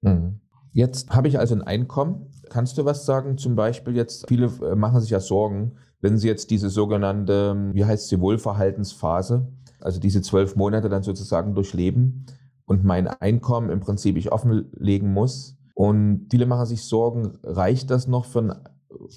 Mhm. 0.00 0.40
Jetzt 0.72 1.10
habe 1.10 1.28
ich 1.28 1.38
also 1.38 1.54
ein 1.54 1.62
Einkommen. 1.62 2.30
Kannst 2.50 2.78
du 2.78 2.84
was 2.84 3.06
sagen? 3.06 3.38
Zum 3.38 3.54
Beispiel 3.54 3.94
jetzt, 3.94 4.26
viele 4.26 4.46
äh, 4.60 4.74
machen 4.74 5.00
sich 5.00 5.10
ja 5.10 5.20
Sorgen, 5.20 5.76
wenn 6.04 6.18
Sie 6.18 6.28
jetzt 6.28 6.50
diese 6.50 6.68
sogenannte, 6.68 7.70
wie 7.72 7.86
heißt 7.86 8.08
sie, 8.08 8.20
Wohlverhaltensphase, 8.20 9.48
also 9.80 9.98
diese 9.98 10.20
zwölf 10.20 10.54
Monate 10.54 10.90
dann 10.90 11.02
sozusagen 11.02 11.54
durchleben 11.54 12.26
und 12.66 12.84
mein 12.84 13.06
Einkommen 13.06 13.70
im 13.70 13.80
Prinzip 13.80 14.18
ich 14.18 14.30
offenlegen 14.30 15.10
muss. 15.14 15.56
Und 15.72 16.26
viele 16.30 16.44
machen 16.44 16.66
sich 16.66 16.84
Sorgen, 16.84 17.38
reicht 17.42 17.90
das 17.90 18.06
noch 18.06 18.26
für 18.26 18.40
einen 18.40 18.52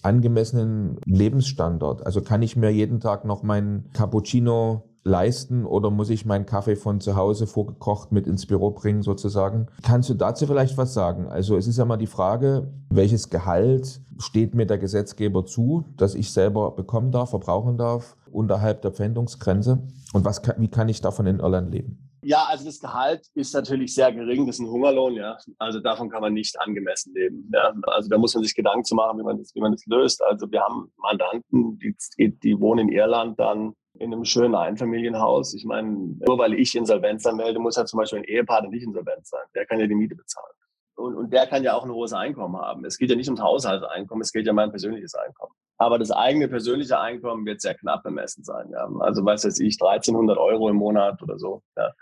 angemessenen 0.02 0.98
Lebensstandard? 1.04 2.06
Also 2.06 2.22
kann 2.22 2.42
ich 2.42 2.56
mir 2.56 2.70
jeden 2.70 3.02
Tag 3.02 3.26
noch 3.26 3.44
meinen 3.44 3.92
Cappuccino 3.92 4.90
leisten 5.08 5.66
oder 5.66 5.90
muss 5.90 6.10
ich 6.10 6.26
meinen 6.26 6.46
Kaffee 6.46 6.76
von 6.76 7.00
zu 7.00 7.16
Hause 7.16 7.48
vorgekocht 7.48 8.12
mit 8.12 8.28
ins 8.28 8.46
Büro 8.46 8.72
bringen 8.72 9.02
sozusagen? 9.02 9.68
Kannst 9.82 10.10
du 10.10 10.14
dazu 10.14 10.46
vielleicht 10.46 10.78
was 10.78 10.94
sagen? 10.94 11.28
Also 11.28 11.58
es 11.58 11.68
ist 11.68 11.78
ja 11.78 11.86
mal 11.86 11.98
die 11.98 12.08
Frage, 12.08 12.72
welches 12.90 13.30
Gehalt 13.30 14.02
steht 14.20 14.56
mir 14.56 14.66
der 14.66 14.78
Gesetzgeber 14.78 15.46
zu, 15.46 15.86
dass 15.96 16.16
ich 16.16 16.32
selber 16.32 16.72
bekommen 16.72 17.12
darf, 17.12 17.32
verbrauchen 17.32 17.78
darf 17.78 18.16
unterhalb 18.32 18.82
der 18.82 18.92
Pfändungsgrenze 18.92 19.82
und 20.14 20.26
was 20.26 20.42
wie 20.58 20.68
kann 20.68 20.90
ich 20.90 21.02
davon 21.02 21.28
in 21.28 21.40
Irland 21.40 21.72
leben? 21.72 22.08
Ja, 22.24 22.46
also 22.50 22.66
das 22.66 22.80
Gehalt 22.80 23.28
ist 23.36 23.54
natürlich 23.54 23.94
sehr 23.94 24.12
gering. 24.12 24.48
Das 24.48 24.56
ist 24.56 24.60
ein 24.60 24.70
Hungerlohn, 24.70 25.14
ja. 25.14 25.38
Also 25.60 25.80
davon 25.80 26.10
kann 26.10 26.22
man 26.22 26.34
nicht 26.34 26.60
angemessen 26.60 27.14
leben. 27.14 27.50
Ja. 27.54 27.74
Also 27.84 28.10
da 28.10 28.18
muss 28.18 28.34
man 28.34 28.44
sich 28.44 28.56
Gedanken 28.56 28.84
zu 28.84 28.96
machen, 28.96 29.20
wie 29.20 29.24
man 29.24 29.38
das, 29.38 29.54
wie 29.56 29.62
man 29.62 29.72
das 29.72 29.86
löst. 29.86 30.22
Also 30.24 30.52
wir 30.52 30.62
haben 30.62 30.92
Mandanten, 30.98 31.80
die, 31.80 31.96
die 32.40 32.60
wohnen 32.60 32.90
in 32.90 32.96
Irland 32.96 33.40
dann 33.40 33.74
in 34.00 34.14
einem 34.14 34.26
schönen 34.26 34.56
Einfamilienhaus. 34.56 35.54
Ich 35.54 35.66
meine, 35.66 35.90
nur 35.90 36.38
weil 36.38 36.54
ich 36.54 36.76
Insolvenz 36.76 37.26
anmelde, 37.26 37.60
muss 37.60 37.76
ja 37.76 37.86
zum 37.86 38.00
Beispiel 38.00 38.20
ein 38.20 38.26
Ehepartner 38.26 38.70
nicht 38.70 38.84
insolvent 38.84 39.26
sein. 39.26 39.44
Der 39.56 39.66
kann 39.66 39.80
ja 39.80 39.88
die 39.88 39.96
Miete 39.96 40.16
bezahlen. 40.16 40.54
Und, 40.96 41.16
und 41.16 41.32
der 41.32 41.46
kann 41.46 41.64
ja 41.64 41.76
auch 41.76 41.84
ein 41.84 41.92
hohes 41.92 42.14
Einkommen 42.14 42.58
haben. 42.58 42.84
Es 42.84 42.98
geht 42.98 43.10
ja 43.10 43.16
nicht 43.16 43.28
ums 43.28 43.42
Haushaltseinkommen, 43.42 44.22
es 44.22 44.32
geht 44.32 44.46
ja 44.46 44.52
um 44.52 44.56
mein 44.56 44.72
persönliches 44.72 45.14
Einkommen. 45.14 45.54
Aber 45.78 46.00
das 46.00 46.10
eigene 46.12 46.48
persönliche 46.48 47.00
Einkommen 47.00 47.46
wird 47.46 47.62
sehr 47.62 47.76
knapp 47.76 48.04
bemessen 48.04 48.44
sein. 48.44 48.70
Ja. 48.72 48.90
Also 49.00 49.24
was 49.24 49.46
weiß 49.46 49.60
ich, 49.60 49.78
1300 49.80 50.38
Euro 50.38 50.70
im 50.70 50.78
Monat 50.78 51.22
oder 51.22 51.38
so. 51.38 51.62
Ja. 51.76 51.94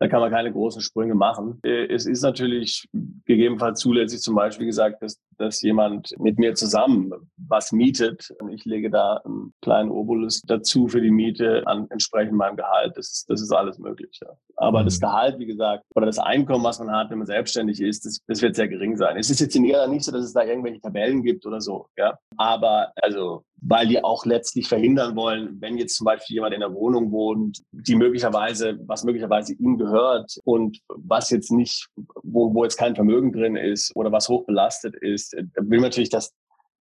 Da 0.00 0.08
kann 0.08 0.20
man 0.20 0.30
keine 0.30 0.50
großen 0.50 0.80
Sprünge 0.80 1.14
machen. 1.14 1.60
Äh, 1.62 1.86
es 1.92 2.06
ist 2.06 2.22
natürlich 2.22 2.88
gegebenenfalls 3.26 3.80
zulässig 3.80 4.20
zum 4.20 4.34
Beispiel 4.34 4.64
gesagt, 4.64 5.02
dass, 5.02 5.20
dass 5.36 5.60
jemand 5.60 6.18
mit 6.18 6.38
mir 6.38 6.54
zusammen 6.54 7.12
was 7.36 7.70
mietet. 7.70 8.34
Und 8.40 8.50
ich 8.50 8.64
lege 8.64 8.88
da 8.88 9.18
einen 9.18 9.52
kleinen 9.60 9.90
Obolus 9.90 10.40
dazu 10.40 10.88
für 10.88 11.02
die 11.02 11.10
Miete 11.10 11.62
an 11.66 11.86
entsprechend 11.90 12.32
meinem 12.32 12.56
Gehalt. 12.56 12.96
Das 12.96 13.26
das 13.28 13.42
ist 13.42 13.52
alles 13.52 13.78
möglich. 13.78 14.18
Ja. 14.22 14.30
Aber 14.60 14.80
mhm. 14.82 14.84
das 14.84 15.00
Gehalt, 15.00 15.38
wie 15.38 15.46
gesagt, 15.46 15.84
oder 15.94 16.04
das 16.04 16.18
Einkommen, 16.18 16.64
was 16.64 16.78
man 16.78 16.90
hat, 16.90 17.10
wenn 17.10 17.18
man 17.18 17.26
selbstständig 17.26 17.80
ist, 17.80 18.04
das, 18.04 18.18
das 18.26 18.42
wird 18.42 18.54
sehr 18.54 18.68
gering 18.68 18.94
sein. 18.96 19.16
Es 19.16 19.30
ist 19.30 19.40
jetzt 19.40 19.56
in 19.56 19.64
Irland 19.64 19.94
nicht 19.94 20.04
so, 20.04 20.12
dass 20.12 20.22
es 20.22 20.34
da 20.34 20.44
irgendwelche 20.44 20.80
Tabellen 20.80 21.22
gibt 21.22 21.46
oder 21.46 21.62
so. 21.62 21.86
Ja. 21.96 22.18
Aber 22.36 22.92
also 22.96 23.42
weil 23.62 23.88
die 23.88 24.02
auch 24.02 24.24
letztlich 24.26 24.68
verhindern 24.68 25.16
wollen, 25.16 25.60
wenn 25.60 25.78
jetzt 25.78 25.96
zum 25.96 26.04
Beispiel 26.04 26.34
jemand 26.34 26.54
in 26.54 26.60
der 26.60 26.74
Wohnung 26.74 27.10
wohnt, 27.10 27.62
die 27.72 27.94
möglicherweise, 27.94 28.78
was 28.86 29.04
möglicherweise 29.04 29.54
ihm 29.54 29.78
gehört 29.78 30.38
und 30.44 30.78
was 30.88 31.30
jetzt 31.30 31.50
nicht, 31.50 31.88
wo, 32.22 32.52
wo 32.54 32.64
jetzt 32.64 32.76
kein 32.76 32.94
Vermögen 32.94 33.32
drin 33.32 33.56
ist 33.56 33.92
oder 33.94 34.12
was 34.12 34.28
hoch 34.28 34.44
belastet 34.46 34.94
ist, 34.94 35.34
da 35.34 35.62
will 35.62 35.78
man 35.80 35.88
natürlich, 35.88 36.10
dass, 36.10 36.32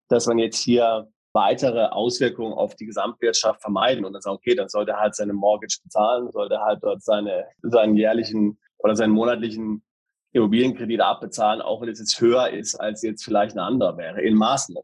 dass 0.09 0.27
man 0.27 0.38
jetzt 0.38 0.57
hier 0.57 1.07
weitere 1.35 1.85
Auswirkungen 1.85 2.53
auf 2.53 2.75
die 2.75 2.87
Gesamtwirtschaft 2.87 3.61
vermeiden 3.61 4.05
und 4.05 4.13
dann 4.13 4.23
sagen, 4.23 4.37
okay, 4.37 4.55
dann 4.55 4.69
sollte 4.69 4.93
er 4.93 4.99
halt 4.99 5.15
seine 5.15 5.33
Mortgage 5.33 5.77
bezahlen, 5.83 6.31
sollte 6.31 6.55
er 6.55 6.61
halt 6.61 6.79
dort 6.81 7.03
seine, 7.03 7.45
seinen 7.61 7.95
jährlichen 7.95 8.57
oder 8.79 8.95
seinen 8.95 9.13
monatlichen 9.13 9.83
Immobilienkredit 10.31 11.01
abbezahlen, 11.01 11.61
auch 11.61 11.81
wenn 11.81 11.89
es 11.89 11.99
jetzt 11.99 12.19
höher 12.19 12.49
ist, 12.49 12.75
als 12.75 13.03
jetzt 13.03 13.23
vielleicht 13.23 13.55
ein 13.55 13.59
anderer 13.59 13.97
wäre, 13.97 14.21
in 14.21 14.35
Maßen 14.35 14.75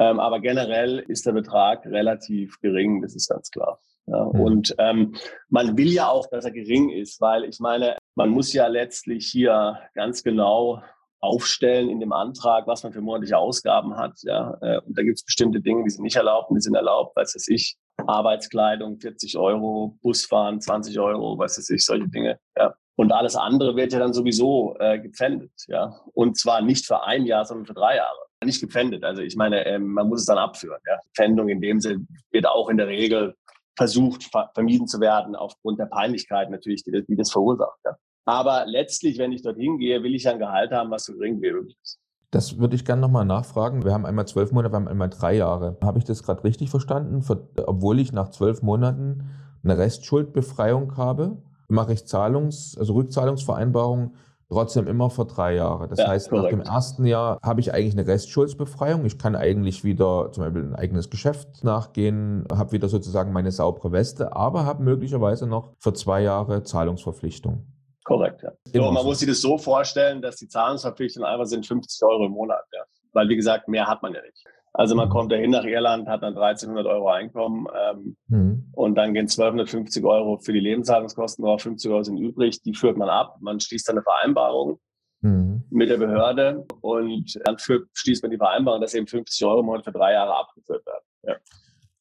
ähm, 0.00 0.18
aber 0.18 0.40
generell 0.40 0.98
ist 0.98 1.26
der 1.26 1.32
Betrag 1.32 1.84
relativ 1.84 2.58
gering, 2.60 3.02
das 3.02 3.14
ist 3.14 3.28
ganz 3.28 3.50
klar. 3.50 3.78
Ja, 4.06 4.24
mhm. 4.24 4.40
Und 4.40 4.74
ähm, 4.78 5.14
man 5.50 5.76
will 5.76 5.92
ja 5.92 6.08
auch, 6.08 6.26
dass 6.26 6.46
er 6.46 6.52
gering 6.52 6.88
ist, 6.88 7.20
weil 7.20 7.44
ich 7.44 7.60
meine, 7.60 7.98
man 8.14 8.30
muss 8.30 8.52
ja 8.54 8.66
letztlich 8.66 9.26
hier 9.26 9.78
ganz 9.94 10.22
genau 10.22 10.82
aufstellen 11.20 11.88
in 11.90 12.00
dem 12.00 12.12
Antrag, 12.12 12.66
was 12.66 12.82
man 12.82 12.92
für 12.92 13.00
monatliche 13.00 13.36
Ausgaben 13.36 13.96
hat. 13.96 14.14
Ja, 14.22 14.56
äh, 14.62 14.80
und 14.80 14.96
da 14.96 15.02
gibt 15.02 15.18
es 15.18 15.24
bestimmte 15.24 15.60
Dinge, 15.60 15.84
die 15.84 15.90
sind 15.90 16.02
nicht 16.02 16.16
erlaubt 16.16 16.50
und 16.50 16.56
die 16.56 16.62
sind 16.62 16.74
erlaubt, 16.74 17.16
weiß 17.16 17.34
es 17.34 17.46
ich, 17.48 17.76
Arbeitskleidung 18.06 18.98
40 18.98 19.36
Euro, 19.36 19.98
Busfahren 20.02 20.60
20 20.60 20.98
Euro, 20.98 21.38
weiß 21.38 21.58
es 21.58 21.68
ich, 21.70 21.84
solche 21.84 22.08
Dinge. 22.08 22.38
Ja. 22.56 22.74
Und 22.96 23.12
alles 23.12 23.36
andere 23.36 23.76
wird 23.76 23.92
ja 23.92 23.98
dann 23.98 24.12
sowieso 24.12 24.76
äh, 24.78 24.98
gepfändet, 24.98 25.52
ja. 25.68 25.94
Und 26.12 26.38
zwar 26.38 26.60
nicht 26.60 26.86
für 26.86 27.02
ein 27.02 27.24
Jahr, 27.24 27.44
sondern 27.44 27.66
für 27.66 27.74
drei 27.74 27.96
Jahre 27.96 28.18
nicht 28.44 28.60
gepfändet. 28.60 29.04
Also 29.04 29.22
ich 29.22 29.36
meine, 29.36 29.66
ähm, 29.66 29.92
man 29.92 30.08
muss 30.08 30.20
es 30.20 30.26
dann 30.26 30.38
abführen. 30.38 30.80
Ja. 30.86 30.98
Pfändung 31.14 31.48
in 31.48 31.60
dem 31.60 31.80
Sinne 31.80 32.06
wird 32.30 32.46
auch 32.46 32.68
in 32.68 32.78
der 32.78 32.88
Regel 32.88 33.34
versucht, 33.76 34.30
vermieden 34.54 34.86
zu 34.86 35.00
werden 35.00 35.36
aufgrund 35.36 35.78
der 35.78 35.86
Peinlichkeit 35.86 36.50
natürlich, 36.50 36.82
die, 36.84 37.04
die 37.06 37.16
das 37.16 37.30
verursacht. 37.30 37.78
Ja. 37.84 37.96
Aber 38.24 38.64
letztlich, 38.66 39.18
wenn 39.18 39.32
ich 39.32 39.42
dorthin 39.42 39.78
gehe, 39.78 40.02
will 40.02 40.14
ich 40.14 40.28
ein 40.28 40.38
Gehalt 40.38 40.70
haben, 40.72 40.90
was 40.90 41.04
so 41.04 41.12
gering 41.14 41.40
wie 41.40 41.50
möglich 41.50 41.76
ist. 41.82 41.98
Das 42.30 42.58
würde 42.58 42.76
ich 42.76 42.84
gerne 42.84 43.02
nochmal 43.02 43.24
nachfragen. 43.24 43.84
Wir 43.84 43.92
haben 43.92 44.06
einmal 44.06 44.28
zwölf 44.28 44.52
Monate, 44.52 44.72
wir 44.72 44.76
haben 44.76 44.88
einmal 44.88 45.10
drei 45.10 45.34
Jahre. 45.34 45.76
Habe 45.82 45.98
ich 45.98 46.04
das 46.04 46.22
gerade 46.22 46.44
richtig 46.44 46.70
verstanden? 46.70 47.24
Obwohl 47.66 47.98
ich 47.98 48.12
nach 48.12 48.28
zwölf 48.28 48.62
Monaten 48.62 49.30
eine 49.64 49.76
Restschuldbefreiung 49.76 50.96
habe, 50.96 51.42
mache 51.68 51.92
ich 51.92 52.06
Zahlungs-, 52.06 52.78
also 52.78 52.94
Rückzahlungsvereinbarungen 52.94 54.12
trotzdem 54.50 54.86
immer 54.86 55.10
für 55.10 55.24
drei 55.24 55.54
Jahre. 55.54 55.88
Das 55.88 56.00
ja, 56.00 56.08
heißt, 56.08 56.30
korrekt. 56.30 56.56
nach 56.56 56.64
dem 56.64 56.72
ersten 56.72 57.06
Jahr 57.06 57.38
habe 57.42 57.60
ich 57.60 57.72
eigentlich 57.72 57.96
eine 57.96 58.06
Restschuldsbefreiung. 58.06 59.04
Ich 59.06 59.18
kann 59.18 59.36
eigentlich 59.36 59.84
wieder 59.84 60.30
zum 60.32 60.44
Beispiel 60.44 60.62
ein 60.64 60.74
eigenes 60.74 61.08
Geschäft 61.08 61.64
nachgehen, 61.64 62.44
habe 62.52 62.72
wieder 62.72 62.88
sozusagen 62.88 63.32
meine 63.32 63.52
saubere 63.52 63.92
Weste, 63.92 64.34
aber 64.36 64.64
habe 64.64 64.82
möglicherweise 64.82 65.46
noch 65.46 65.72
für 65.78 65.94
zwei 65.94 66.22
Jahre 66.22 66.64
Zahlungsverpflichtung. 66.64 67.64
Korrekt, 68.10 68.42
ja. 68.42 68.50
So, 68.64 68.90
man 68.90 69.04
muss 69.04 69.20
sich 69.20 69.28
das 69.28 69.40
so 69.40 69.56
vorstellen, 69.56 70.20
dass 70.20 70.34
die 70.34 70.48
Zahlungsverpflichtungen 70.48 71.28
einfach 71.28 71.46
sind 71.46 71.64
50 71.64 72.02
Euro 72.02 72.26
im 72.26 72.32
Monat. 72.32 72.64
Ja. 72.72 72.80
Weil, 73.12 73.28
wie 73.28 73.36
gesagt, 73.36 73.68
mehr 73.68 73.86
hat 73.86 74.02
man 74.02 74.12
ja 74.12 74.20
nicht. 74.20 74.44
Also 74.72 74.96
man 74.96 75.06
mhm. 75.06 75.12
kommt 75.12 75.30
dahin 75.30 75.52
nach 75.52 75.62
Irland, 75.62 76.08
hat 76.08 76.24
dann 76.24 76.36
1300 76.36 76.86
Euro 76.86 77.08
Einkommen 77.08 77.68
ähm, 77.72 78.16
mhm. 78.26 78.68
und 78.72 78.96
dann 78.96 79.14
gehen 79.14 79.28
1250 79.28 80.04
Euro 80.04 80.38
für 80.38 80.52
die 80.52 80.58
Lebenshaltungskosten 80.58 81.44
drauf, 81.44 81.62
50 81.62 81.88
Euro 81.88 82.02
sind 82.02 82.18
übrig, 82.18 82.60
die 82.62 82.74
führt 82.74 82.96
man 82.96 83.08
ab. 83.08 83.36
Man 83.40 83.60
schließt 83.60 83.88
dann 83.88 83.98
eine 83.98 84.02
Vereinbarung 84.02 84.80
mhm. 85.20 85.62
mit 85.70 85.88
der 85.88 85.98
Behörde 85.98 86.66
und 86.80 87.38
dann 87.44 87.58
führt, 87.58 87.88
schließt 87.92 88.24
man 88.24 88.32
die 88.32 88.38
Vereinbarung, 88.38 88.80
dass 88.80 88.94
eben 88.94 89.06
50 89.06 89.46
Euro 89.46 89.60
im 89.60 89.66
Monat 89.66 89.84
für 89.84 89.92
drei 89.92 90.14
Jahre 90.14 90.34
abgeführt 90.34 90.84
werden. 90.84 91.04
Ja. 91.22 91.36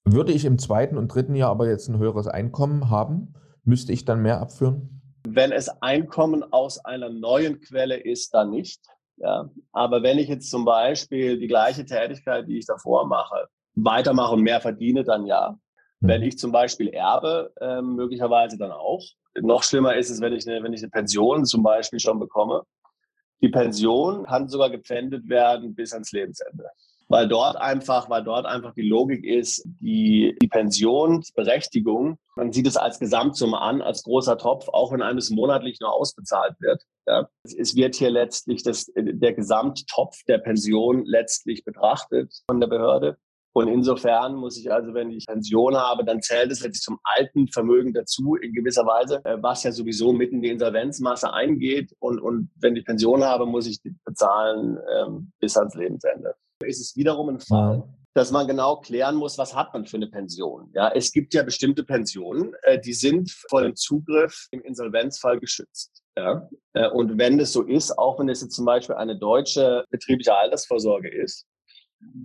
Würde 0.06 0.32
ich 0.32 0.44
im 0.44 0.58
zweiten 0.58 0.98
und 0.98 1.14
dritten 1.14 1.36
Jahr 1.36 1.52
aber 1.52 1.68
jetzt 1.68 1.88
ein 1.88 2.00
höheres 2.00 2.28
Einkommen 2.28 2.90
haben, 2.90 3.36
müsste 3.64 3.94
ich 3.94 4.06
dann 4.06 4.24
mehr 4.24 4.42
abführen? 4.42 4.99
Wenn 5.28 5.52
es 5.52 5.70
Einkommen 5.82 6.44
aus 6.52 6.84
einer 6.86 7.10
neuen 7.10 7.60
Quelle 7.62 7.98
ist, 7.98 8.34
dann 8.34 8.52
nicht. 8.52 8.82
Ja. 9.18 9.50
Aber 9.72 10.02
wenn 10.04 10.18
ich 10.18 10.30
jetzt 10.30 10.50
zum 10.50 10.66
Beispiel 10.66 11.38
die 11.40 11.48
gleiche 11.48 11.86
Tätigkeit, 11.86 12.48
die 12.48 12.58
ich 12.58 12.66
davor 12.66 13.06
mache, 13.06 13.48
weitermache 13.76 14.34
und 14.34 14.42
mehr 14.42 14.62
verdiene, 14.62 15.04
dann 15.04 15.26
ja. 15.26 15.58
Mhm. 16.00 16.08
Wenn 16.08 16.24
ich 16.24 16.38
zum 16.38 16.52
Beispiel 16.52 16.90
erbe, 16.90 17.54
äh, 17.60 17.82
möglicherweise 17.82 18.58
dann 18.58 18.72
auch. 18.72 19.04
Noch 19.42 19.64
schlimmer 19.64 19.96
ist 19.96 20.10
es, 20.10 20.22
wenn 20.22 20.34
ich, 20.34 20.48
eine, 20.48 20.64
wenn 20.64 20.74
ich 20.74 20.82
eine 20.82 20.90
Pension 20.90 21.46
zum 21.46 21.64
Beispiel 21.64 22.00
schon 22.00 22.20
bekomme. 22.20 22.64
Die 23.42 23.50
Pension 23.50 24.26
kann 24.26 24.50
sogar 24.50 24.70
gepfändet 24.70 25.30
werden 25.30 25.76
bis 25.76 25.94
ans 25.94 26.12
Lebensende 26.12 26.70
weil 27.10 27.28
dort 27.28 27.58
einfach, 27.58 28.10
weil 28.10 28.24
dort 28.24 28.46
einfach 28.46 28.74
die 28.76 28.88
Logik 28.88 29.26
ist, 29.26 29.64
die, 29.66 30.38
die 30.42 30.48
Pensionsberechtigung, 30.48 32.20
man 32.36 32.54
sieht 32.54 32.68
es 32.68 32.78
als 32.78 33.00
Gesamtsumme 33.00 33.60
an, 33.60 33.82
als 33.82 34.04
großer 34.04 34.38
Topf, 34.38 34.70
auch 34.70 34.94
wenn 34.94 35.02
eines 35.02 35.32
monatlich 35.32 35.80
nur 35.82 35.92
ausbezahlt 35.92 36.56
wird. 36.60 36.84
Ja. 37.08 37.28
Es 37.44 37.76
wird 37.76 37.96
hier 37.96 38.12
letztlich 38.12 38.62
das, 38.62 38.92
der 38.96 39.34
Gesamttopf 39.34 40.24
der 40.28 40.38
Pension 40.38 41.04
letztlich 41.04 41.66
betrachtet 41.66 42.32
von 42.48 42.60
der 42.60 42.68
Behörde. 42.68 43.18
Und 43.54 43.68
insofern 43.68 44.36
muss 44.36 44.60
ich 44.60 44.72
also, 44.72 44.94
wenn 44.94 45.10
ich 45.10 45.26
Pension 45.26 45.76
habe, 45.76 46.06
dann 46.06 46.22
zählt 46.22 46.52
es 46.52 46.62
letztlich 46.62 46.84
zum 46.84 47.00
alten 47.04 47.48
Vermögen 47.48 47.94
dazu 47.94 48.36
in 48.36 48.54
gewisser 48.54 48.86
Weise, 48.86 49.26
äh, 49.26 49.42
was 49.42 49.64
ja 49.64 49.72
sowieso 49.72 50.14
mitten 50.14 50.36
in 50.36 50.42
die 50.44 50.50
Insolvenzmasse 50.50 51.34
eingeht. 51.34 51.92
Und, 51.98 52.20
und 52.20 52.52
wenn 52.62 52.76
ich 52.76 52.86
Pension 52.86 53.24
habe, 53.24 53.48
muss 53.48 53.66
ich 53.66 53.82
die 53.82 53.96
bezahlen 54.06 54.78
ähm, 54.96 55.32
bis 55.40 55.58
ans 55.58 55.74
Lebensende 55.74 56.36
ist 56.66 56.80
es 56.80 56.96
wiederum 56.96 57.30
ein 57.30 57.40
Fall, 57.40 57.84
dass 58.14 58.32
man 58.32 58.48
genau 58.48 58.78
klären 58.78 59.16
muss, 59.16 59.38
was 59.38 59.56
hat 59.56 59.74
man 59.74 59.86
für 59.86 59.98
eine 59.98 60.08
Pension. 60.08 60.72
Ja, 60.74 60.92
es 60.94 61.12
gibt 61.12 61.34
ja 61.34 61.44
bestimmte 61.44 61.84
Pensionen, 61.84 62.54
äh, 62.64 62.80
die 62.80 62.94
sind 62.94 63.32
vor 63.50 63.62
dem 63.62 63.76
Zugriff 63.76 64.48
im 64.52 64.62
Insolvenzfall 64.62 65.40
geschützt. 65.40 66.04
Ja, 66.18 66.50
äh, 66.74 66.90
und 66.90 67.18
wenn 67.18 67.40
es 67.40 67.54
so 67.54 67.64
ist, 67.64 67.98
auch 67.98 68.20
wenn 68.20 68.30
es 68.30 68.42
jetzt 68.42 68.56
zum 68.56 68.66
Beispiel 68.66 68.96
eine 68.96 69.18
deutsche 69.18 69.86
betriebliche 69.90 70.36
Altersvorsorge 70.36 71.10
ist, 71.10 71.46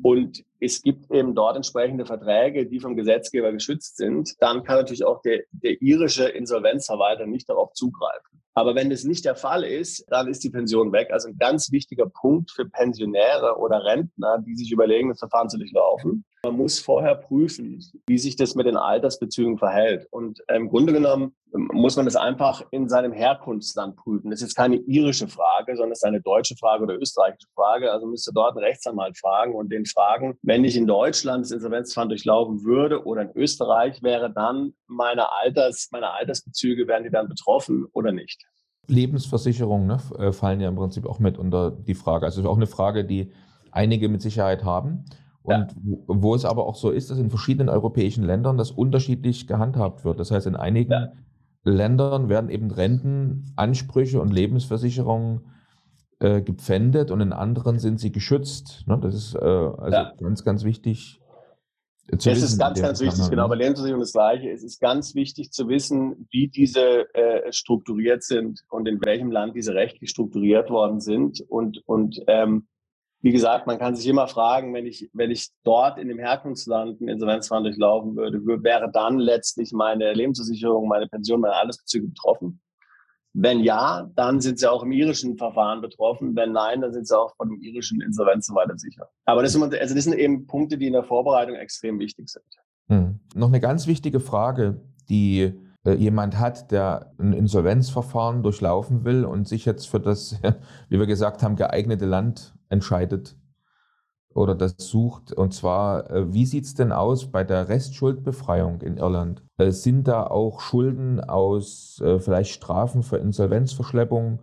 und 0.03 0.45
es 0.65 0.83
gibt 0.83 1.11
eben 1.11 1.35
dort 1.35 1.57
entsprechende 1.57 2.07
Verträge, 2.07 2.67
die 2.67 2.81
vom 2.81 2.97
Gesetzgeber 2.97 3.53
geschützt 3.53 3.97
sind, 3.97 4.35
dann 4.41 4.65
kann 4.65 4.77
natürlich 4.77 5.05
auch 5.05 5.21
der, 5.21 5.43
der 5.53 5.81
irische 5.83 6.25
Insolvenzverwalter 6.25 7.27
nicht 7.27 7.49
darauf 7.49 7.73
zugreifen. 7.75 8.41
Aber 8.57 8.77
wenn 8.77 8.89
das 8.89 9.03
nicht 9.03 9.25
der 9.25 9.35
Fall 9.35 9.65
ist, 9.65 10.05
dann 10.09 10.29
ist 10.29 10.45
die 10.45 10.51
Pension 10.51 10.93
weg. 10.93 11.09
Also 11.11 11.29
ein 11.29 11.37
ganz 11.39 11.73
wichtiger 11.73 12.07
Punkt 12.07 12.53
für 12.53 12.65
Pensionäre 12.65 13.59
oder 13.59 13.85
Rentner, 13.85 14.39
die 14.39 14.55
sich 14.55 14.71
überlegen, 14.71 15.09
das 15.09 15.19
Verfahren 15.19 15.49
zu 15.49 15.59
durchlaufen. 15.59 16.25
Man 16.45 16.57
muss 16.57 16.79
vorher 16.79 17.17
prüfen, 17.17 17.83
wie 18.07 18.19
sich 18.19 18.37
das 18.37 18.55
mit 18.55 18.67
den 18.67 18.77
Altersbezügen 18.77 19.59
verhält. 19.59 20.07
Und 20.11 20.41
im 20.49 20.69
Grunde 20.69 20.93
genommen 20.93 21.35
muss 21.53 21.97
man 21.97 22.05
das 22.05 22.17
einfach 22.17 22.63
in 22.71 22.89
seinem 22.89 23.13
Herkunftsland 23.13 23.97
prüfen. 23.97 24.31
Das 24.31 24.41
ist 24.41 24.49
jetzt 24.49 24.57
keine 24.57 24.77
irische 24.77 25.27
Frage, 25.27 25.75
sondern 25.75 25.93
es 25.93 25.99
ist 25.99 26.05
eine 26.05 26.21
deutsche 26.21 26.57
Frage 26.57 26.85
oder 26.85 26.97
österreichische 26.97 27.49
Frage. 27.55 27.91
Also 27.91 28.07
müsste 28.07 28.33
dort 28.33 28.57
einen 28.57 28.65
Rechtsanwalt 28.65 29.19
fragen 29.19 29.55
und 29.55 29.73
den 29.73 29.87
fragen, 29.87 30.39
wenn 30.55 30.65
ich 30.65 30.77
in 30.77 30.87
Deutschland 30.87 31.45
das 31.45 31.51
Insolvenzverfahren 31.51 32.09
durchlaufen 32.09 32.63
würde 32.63 33.05
oder 33.05 33.23
in 33.23 33.31
Österreich, 33.35 34.05
wäre 34.05 34.33
dann 34.33 34.73
meine 34.87 35.33
Alters, 35.43 35.89
meine 35.91 36.13
Altersbezüge, 36.13 36.87
wären 36.87 37.03
die 37.03 37.11
dann 37.11 37.29
betroffen 37.29 37.87
oder 37.93 38.13
nicht? 38.13 38.45
Lebensversicherungen 38.87 39.89
ne, 39.89 39.99
äh, 40.17 40.33
fallen 40.33 40.61
ja 40.61 40.69
im 40.69 40.77
Prinzip 40.77 41.07
auch 41.07 41.19
mit 41.19 41.39
unter 41.39 41.73
die 41.73 41.97
Frage. 41.97 42.27
Also 42.27 42.49
auch 42.49 42.57
eine 42.57 42.69
Frage, 42.69 43.05
die 43.05 43.33
einige 43.73 44.09
mit 44.09 44.23
Sicherheit 44.23 44.63
haben. 44.63 45.05
Und 45.43 45.73
ja. 45.73 45.97
wo 46.07 46.37
es 46.37 46.45
aber 46.45 46.67
auch 46.67 46.77
so 46.77 46.91
ist, 46.91 47.11
dass 47.11 47.19
in 47.19 47.31
verschiedenen 47.31 47.69
europäischen 47.69 48.23
Ländern 48.23 48.57
das 48.57 48.71
unterschiedlich 48.71 49.49
gehandhabt 49.49 50.05
wird. 50.05 50.21
Das 50.21 50.31
heißt, 50.31 50.47
in 50.47 50.55
einigen 50.55 50.93
ja. 50.93 51.13
Ländern 51.65 52.29
werden 52.29 52.49
eben 52.49 52.71
Rentenansprüche 52.71 54.21
und 54.21 54.33
Lebensversicherungen 54.33 55.41
äh, 56.21 56.43
gepfändet 56.43 57.11
und 57.11 57.21
in 57.21 57.33
anderen 57.33 57.79
sind 57.79 58.01
sie 58.01 58.13
geschützt. 58.13 58.85
Ne? 58.87 58.99
Das 59.01 59.15
ist 59.15 59.35
äh, 59.35 59.39
also 59.39 59.91
ja. 59.91 60.13
ganz, 60.19 60.45
ganz 60.45 60.65
wichtig. 60.65 61.21
Zu 62.19 62.31
es 62.31 62.43
ist 62.43 62.59
ganz, 62.59 62.81
ganz 62.81 63.01
wichtig, 63.01 63.31
genau. 63.31 63.49
Bei 63.49 63.55
Lebensversicherung 63.55 64.01
das 64.01 64.13
Gleiche. 64.13 64.51
Es 64.51 64.63
ist 64.63 64.79
ganz 64.79 65.15
wichtig 65.15 65.53
zu 65.53 65.69
wissen, 65.69 66.29
wie 66.31 66.49
diese 66.49 67.13
äh, 67.15 67.51
strukturiert 67.51 68.23
sind 68.23 68.63
und 68.69 68.87
in 68.87 69.03
welchem 69.03 69.31
Land 69.31 69.57
diese 69.57 69.75
rechtlich 69.75 70.11
strukturiert 70.11 70.69
worden 70.69 71.01
sind 71.01 71.41
und, 71.49 71.83
und 71.87 72.21
ähm, 72.27 72.67
wie 73.25 73.33
gesagt, 73.33 73.67
man 73.67 73.79
kann 73.79 73.97
sich 73.97 74.07
immer 74.07 74.29
fragen, 74.29 74.75
wenn 74.75 74.85
ich, 74.85 75.09
wenn 75.15 75.31
ich 75.31 75.49
dort 75.65 75.99
in 75.99 76.09
dem 76.09 76.19
Herkunftsland 76.19 77.01
ein 77.01 77.09
Insolvenzverfahren 77.09 77.65
durchlaufen 77.65 78.17
würde, 78.17 78.45
wäre 78.63 78.91
dann 78.93 79.19
letztlich 79.19 79.73
meine 79.73 80.13
Lebensversicherung, 80.13 80.87
meine 80.87 81.09
Pension, 81.09 81.41
meine 81.41 81.55
Allesbezüge 81.55 82.09
betroffen? 82.09 82.61
Wenn 83.37 83.61
ja, 83.61 84.09
dann 84.15 84.41
sind 84.41 84.61
sie 84.61 84.71
auch 84.71 84.85
im 84.85 84.93
irischen 84.93 85.37
Verfahren 85.37 85.81
betroffen. 85.81 86.37
Wenn 86.37 86.53
nein, 86.53 86.81
dann 86.81 86.93
sind 86.93 87.09
sie 87.09 87.19
auch 87.19 87.35
von 87.37 87.49
dem 87.49 87.61
irischen 87.61 88.01
Insolvenzverwalter 88.01 88.79
sicher. 88.79 89.09
Aber 89.25 89.43
das 89.43 89.53
sind, 89.53 89.63
also 89.63 89.95
das 89.95 90.05
sind 90.05 90.15
eben 90.15 90.47
Punkte, 90.47 90.79
die 90.79 90.87
in 90.87 90.93
der 90.93 91.03
Vorbereitung 91.03 91.57
extrem 91.57 91.99
wichtig 91.99 92.29
sind. 92.29 92.45
Hm. 92.89 93.19
Noch 93.35 93.49
eine 93.49 93.61
ganz 93.61 93.89
wichtige 93.89 94.21
Frage, 94.21 94.81
die 95.09 95.53
äh, 95.85 95.95
jemand 95.95 96.39
hat, 96.39 96.71
der 96.71 97.13
ein 97.19 97.33
Insolvenzverfahren 97.33 98.45
durchlaufen 98.45 99.05
will 99.05 99.25
und 99.25 99.49
sich 99.49 99.65
jetzt 99.65 99.89
für 99.89 99.99
das, 100.01 100.41
wie 100.89 100.99
wir 100.99 101.07
gesagt 101.07 101.43
haben, 101.43 101.57
geeignete 101.57 102.07
Land 102.07 102.55
entscheidet 102.69 103.37
oder 104.35 104.55
das 104.55 104.75
sucht. 104.79 105.33
Und 105.33 105.55
zwar, 105.55 106.11
äh, 106.11 106.33
wie 106.33 106.47
sieht 106.47 106.65
es 106.65 106.75
denn 106.75 106.93
aus 106.93 107.31
bei 107.31 107.45
der 107.45 107.69
Restschuldbefreiung 107.69 108.81
in 108.83 108.97
Irland? 108.97 109.43
Äh, 109.59 109.71
sind 109.71 110.09
da 110.09 110.27
auch 110.27 110.61
Schulden 110.61 111.21
aus 111.21 112.03
vielleicht 112.19 112.53
Strafen 112.53 113.03
für 113.03 113.19
Insolvenzverschleppung 113.19 114.41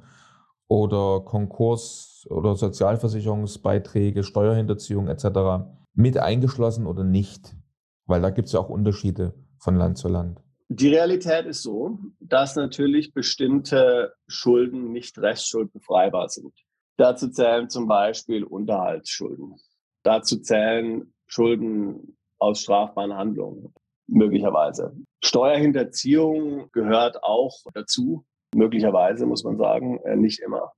oder 0.67 1.21
Konkurs 1.25 2.25
oder 2.29 2.55
Sozialversicherungsbeiträge, 2.55 4.23
Steuerhinterziehung 4.23 5.07
etc. 5.09 5.65
mit 5.93 6.17
eingeschlossen 6.17 6.87
oder 6.87 7.03
nicht? 7.03 7.53
Weil 8.05 8.21
da 8.21 8.29
gibt 8.29 8.47
es 8.47 8.53
ja 8.53 8.61
auch 8.61 8.69
Unterschiede 8.69 9.33
von 9.59 9.75
Land 9.75 9.97
zu 9.97 10.07
Land. 10.07 10.41
Die 10.69 10.87
Realität 10.87 11.45
ist 11.45 11.63
so, 11.63 11.99
dass 12.21 12.55
natürlich 12.55 13.13
bestimmte 13.13 14.13
Schulden 14.27 14.93
nicht 14.93 15.17
restschuldbefreibar 15.19 16.29
sind. 16.29 16.53
Dazu 16.95 17.27
zählen 17.29 17.69
zum 17.69 17.87
Beispiel 17.87 18.45
Unterhaltsschulden. 18.45 19.55
Dazu 20.03 20.39
zählen 20.39 21.13
Schulden 21.27 22.17
aus 22.39 22.61
strafbaren 22.61 23.15
Handlungen, 23.15 23.73
möglicherweise. 24.07 24.95
Steuerhinterziehung 25.23 26.69
gehört 26.71 27.23
auch 27.23 27.55
dazu, 27.73 28.25
möglicherweise 28.55 29.25
muss 29.25 29.43
man 29.43 29.57
sagen, 29.57 29.99
äh, 30.03 30.15
nicht 30.15 30.39
immer. 30.39 30.71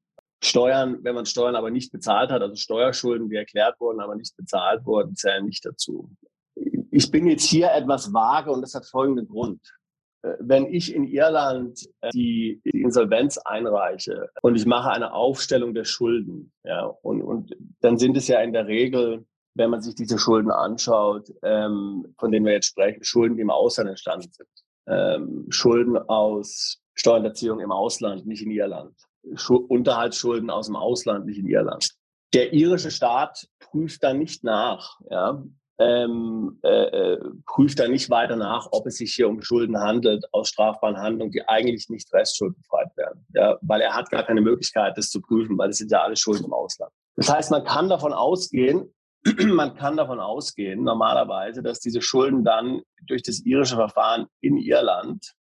Steuern, 0.43 0.99
wenn 1.03 1.15
man 1.15 1.25
Steuern 1.25 1.55
aber 1.55 1.71
nicht 1.71 1.91
bezahlt 1.91 2.29
hat, 2.29 2.41
also 2.41 2.55
Steuerschulden, 2.55 3.29
die 3.29 3.37
erklärt 3.37 3.79
wurden, 3.79 4.01
aber 4.01 4.15
nicht 4.15 4.35
bezahlt 4.35 4.85
wurden, 4.85 5.15
zählen 5.15 5.45
nicht 5.45 5.65
dazu. 5.65 6.09
Ich 6.91 7.09
bin 7.09 7.27
jetzt 7.27 7.45
hier 7.45 7.71
etwas 7.71 8.13
vage 8.13 8.51
und 8.51 8.61
das 8.61 8.75
hat 8.75 8.85
folgenden 8.85 9.27
Grund. 9.27 9.61
Äh, 10.23 10.33
wenn 10.39 10.65
ich 10.65 10.93
in 10.93 11.05
Irland 11.05 11.87
äh, 12.01 12.09
die, 12.11 12.61
die, 12.65 12.81
Insolvenz 12.81 13.37
einreiche 13.37 14.29
und 14.41 14.55
ich 14.55 14.65
mache 14.65 14.91
eine 14.91 15.13
Aufstellung 15.13 15.73
der 15.73 15.85
Schulden, 15.85 16.51
ja, 16.63 16.85
und, 16.85 17.21
und 17.21 17.55
dann 17.81 17.97
sind 17.97 18.17
es 18.17 18.27
ja 18.27 18.41
in 18.41 18.53
der 18.53 18.67
Regel 18.67 19.25
wenn 19.55 19.69
man 19.69 19.81
sich 19.81 19.95
diese 19.95 20.17
Schulden 20.17 20.51
anschaut, 20.51 21.29
ähm, 21.43 22.15
von 22.17 22.31
denen 22.31 22.45
wir 22.45 22.53
jetzt 22.53 22.67
sprechen, 22.67 23.03
Schulden, 23.03 23.35
die 23.35 23.41
im 23.41 23.49
Ausland 23.49 23.89
entstanden 23.89 24.31
sind. 24.31 24.49
Ähm, 24.87 25.45
Schulden 25.49 25.97
aus 25.97 26.81
Steuerhinterziehung 26.95 27.59
im 27.59 27.71
Ausland, 27.71 28.25
nicht 28.25 28.43
in 28.43 28.51
Irland. 28.51 28.95
Schu 29.35 29.55
Unterhaltsschulden 29.55 30.49
aus 30.49 30.67
dem 30.67 30.75
Ausland, 30.75 31.25
nicht 31.25 31.39
in 31.39 31.47
Irland. 31.47 31.89
Der 32.33 32.51
irische 32.53 32.91
Staat 32.91 33.47
prüft 33.59 34.03
da 34.03 34.13
nicht 34.13 34.43
nach, 34.43 34.99
ja, 35.09 35.43
ähm, 35.79 36.59
äh, 36.63 36.67
äh, 36.67 37.19
prüft 37.45 37.79
da 37.79 37.87
nicht 37.87 38.09
weiter 38.09 38.35
nach, 38.35 38.67
ob 38.71 38.85
es 38.85 38.97
sich 38.97 39.13
hier 39.13 39.27
um 39.27 39.41
Schulden 39.41 39.79
handelt 39.79 40.25
aus 40.31 40.49
strafbaren 40.49 40.97
Handlungen, 40.97 41.31
die 41.31 41.47
eigentlich 41.47 41.89
nicht 41.89 42.13
restschuldbefreit 42.13 42.95
werden. 42.95 43.25
Ja, 43.33 43.57
weil 43.61 43.81
er 43.81 43.95
hat 43.95 44.09
gar 44.09 44.23
keine 44.23 44.41
Möglichkeit, 44.41 44.97
das 44.97 45.09
zu 45.09 45.21
prüfen, 45.21 45.57
weil 45.57 45.69
es 45.69 45.77
sind 45.77 45.91
ja 45.91 46.01
alle 46.01 46.15
Schulden 46.15 46.45
im 46.45 46.53
Ausland. 46.53 46.91
Das 47.15 47.31
heißt, 47.33 47.51
man 47.51 47.63
kann 47.63 47.89
davon 47.89 48.13
ausgehen, 48.13 48.93
man 49.45 49.75
kann 49.75 49.97
davon 49.97 50.19
ausgehen, 50.19 50.83
normalerweise, 50.83 51.63
dass 51.63 51.79
diese 51.79 52.01
Schulden 52.01 52.43
dann 52.43 52.81
durch 53.07 53.23
das 53.23 53.39
irische 53.45 53.75
Verfahren 53.75 54.27
in 54.41 54.57
Irland 54.57 55.33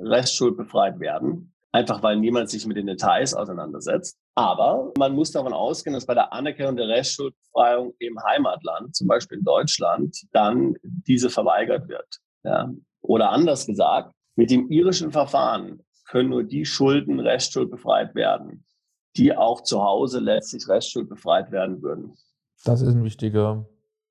restschuldbefreit 0.00 1.00
werden. 1.00 1.53
Einfach 1.74 2.04
weil 2.04 2.16
niemand 2.18 2.48
sich 2.50 2.64
mit 2.68 2.76
den 2.76 2.86
Details 2.86 3.34
auseinandersetzt. 3.34 4.16
Aber 4.36 4.92
man 4.96 5.12
muss 5.12 5.32
davon 5.32 5.52
ausgehen, 5.52 5.92
dass 5.92 6.06
bei 6.06 6.14
der 6.14 6.32
Anerkennung 6.32 6.76
der 6.76 6.86
Restschuldbefreiung 6.86 7.94
im 7.98 8.16
Heimatland, 8.22 8.94
zum 8.94 9.08
Beispiel 9.08 9.38
in 9.38 9.44
Deutschland, 9.44 10.16
dann 10.30 10.76
diese 10.84 11.30
verweigert 11.30 11.88
wird. 11.88 12.20
Ja. 12.44 12.72
Oder 13.00 13.30
anders 13.30 13.66
gesagt, 13.66 14.14
mit 14.36 14.52
dem 14.52 14.70
irischen 14.70 15.10
Verfahren 15.10 15.82
können 16.06 16.28
nur 16.28 16.44
die 16.44 16.64
Schulden 16.64 17.18
restschuldbefreit 17.18 18.14
werden, 18.14 18.64
die 19.16 19.36
auch 19.36 19.64
zu 19.64 19.82
Hause 19.82 20.20
letztlich 20.20 20.68
restschuldbefreit 20.68 21.50
werden 21.50 21.82
würden. 21.82 22.16
Das 22.64 22.82
ist 22.82 22.94
ein 22.94 23.02
wichtiger 23.02 23.66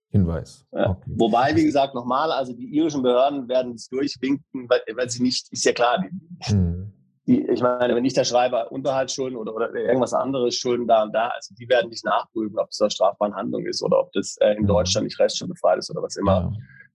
Hinweis. 0.09 0.65
Ja. 0.73 0.89
Okay. 0.89 1.11
Wobei, 1.15 1.55
wie 1.55 1.63
gesagt, 1.63 1.95
nochmal, 1.95 2.29
also 2.29 2.51
die 2.51 2.75
irischen 2.75 3.03
Behörden 3.03 3.47
werden 3.47 3.75
es 3.75 3.87
durchwinken, 3.87 4.69
weil, 4.69 4.81
weil 4.97 5.09
sie 5.09 5.23
nicht, 5.23 5.49
ist 5.53 5.63
ja 5.63 5.71
klar, 5.71 6.03
die, 6.03 6.51
hm. 6.51 6.91
Die, 7.25 7.47
ich 7.47 7.61
meine, 7.61 7.95
wenn 7.95 8.03
ich 8.03 8.13
da 8.13 8.25
schreibe, 8.25 8.69
Unterhaltsschulden 8.69 9.37
oder, 9.37 9.55
oder 9.55 9.73
irgendwas 9.73 10.13
anderes, 10.13 10.55
Schulden 10.55 10.87
da 10.87 11.03
und 11.03 11.13
da, 11.13 11.29
also 11.29 11.55
die 11.55 11.69
werden 11.69 11.89
nicht 11.89 12.03
nachprüfen, 12.03 12.59
ob 12.59 12.69
das 12.69 12.81
eine 12.81 12.91
strafbare 12.91 13.33
Handlung 13.33 13.65
ist 13.65 13.81
oder 13.81 13.99
ob 13.99 14.11
das 14.11 14.35
äh, 14.41 14.55
in. 14.55 14.67
Deutschland 14.67 15.05
nicht 15.05 15.19
restschuldbefreit 15.19 15.77
ist 15.77 15.89
oder 15.89 16.01
was 16.01 16.15
immer. 16.17 16.31
Ja. 16.31 16.51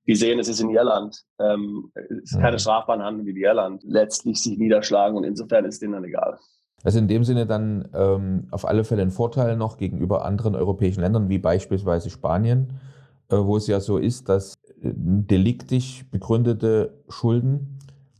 Die 0.06 0.14
sehen, 0.14 0.38
es 0.38 0.48
ist 0.48 0.60
in 0.60 0.70
Irland, 0.70 1.22
ähm, 1.38 1.92
es 1.94 2.32
ist 2.32 2.40
keine 2.40 2.52
ja. 2.52 2.58
strafbare 2.58 3.02
Handlung 3.02 3.26
wie 3.26 3.30
in 3.30 3.36
Irland, 3.36 3.82
letztlich 3.84 4.42
sich 4.42 4.58
niederschlagen 4.58 5.16
und 5.16 5.24
insofern 5.24 5.64
ist 5.64 5.80
denen 5.80 5.92
dann 5.92 6.04
egal. 6.04 6.38
Also 6.84 6.98
in 6.98 7.08
dem 7.08 7.24
Sinne 7.24 7.46
dann 7.46 7.88
ähm, 7.94 8.48
auf 8.50 8.66
alle 8.66 8.84
Fälle 8.84 9.02
ein 9.02 9.10
Vorteil 9.10 9.56
noch 9.56 9.76
gegenüber 9.76 10.24
anderen 10.24 10.54
europäischen 10.54 11.00
Ländern, 11.00 11.28
wie 11.28 11.38
beispielsweise 11.38 12.08
Spanien, 12.10 12.74
äh, 13.30 13.36
wo 13.36 13.56
es 13.56 13.66
ja 13.66 13.80
so 13.80 13.98
ist, 13.98 14.28
dass 14.28 14.54
äh, 14.80 14.92
deliktisch 14.94 16.04
begründete 16.10 17.02
Schulden, 17.08 17.78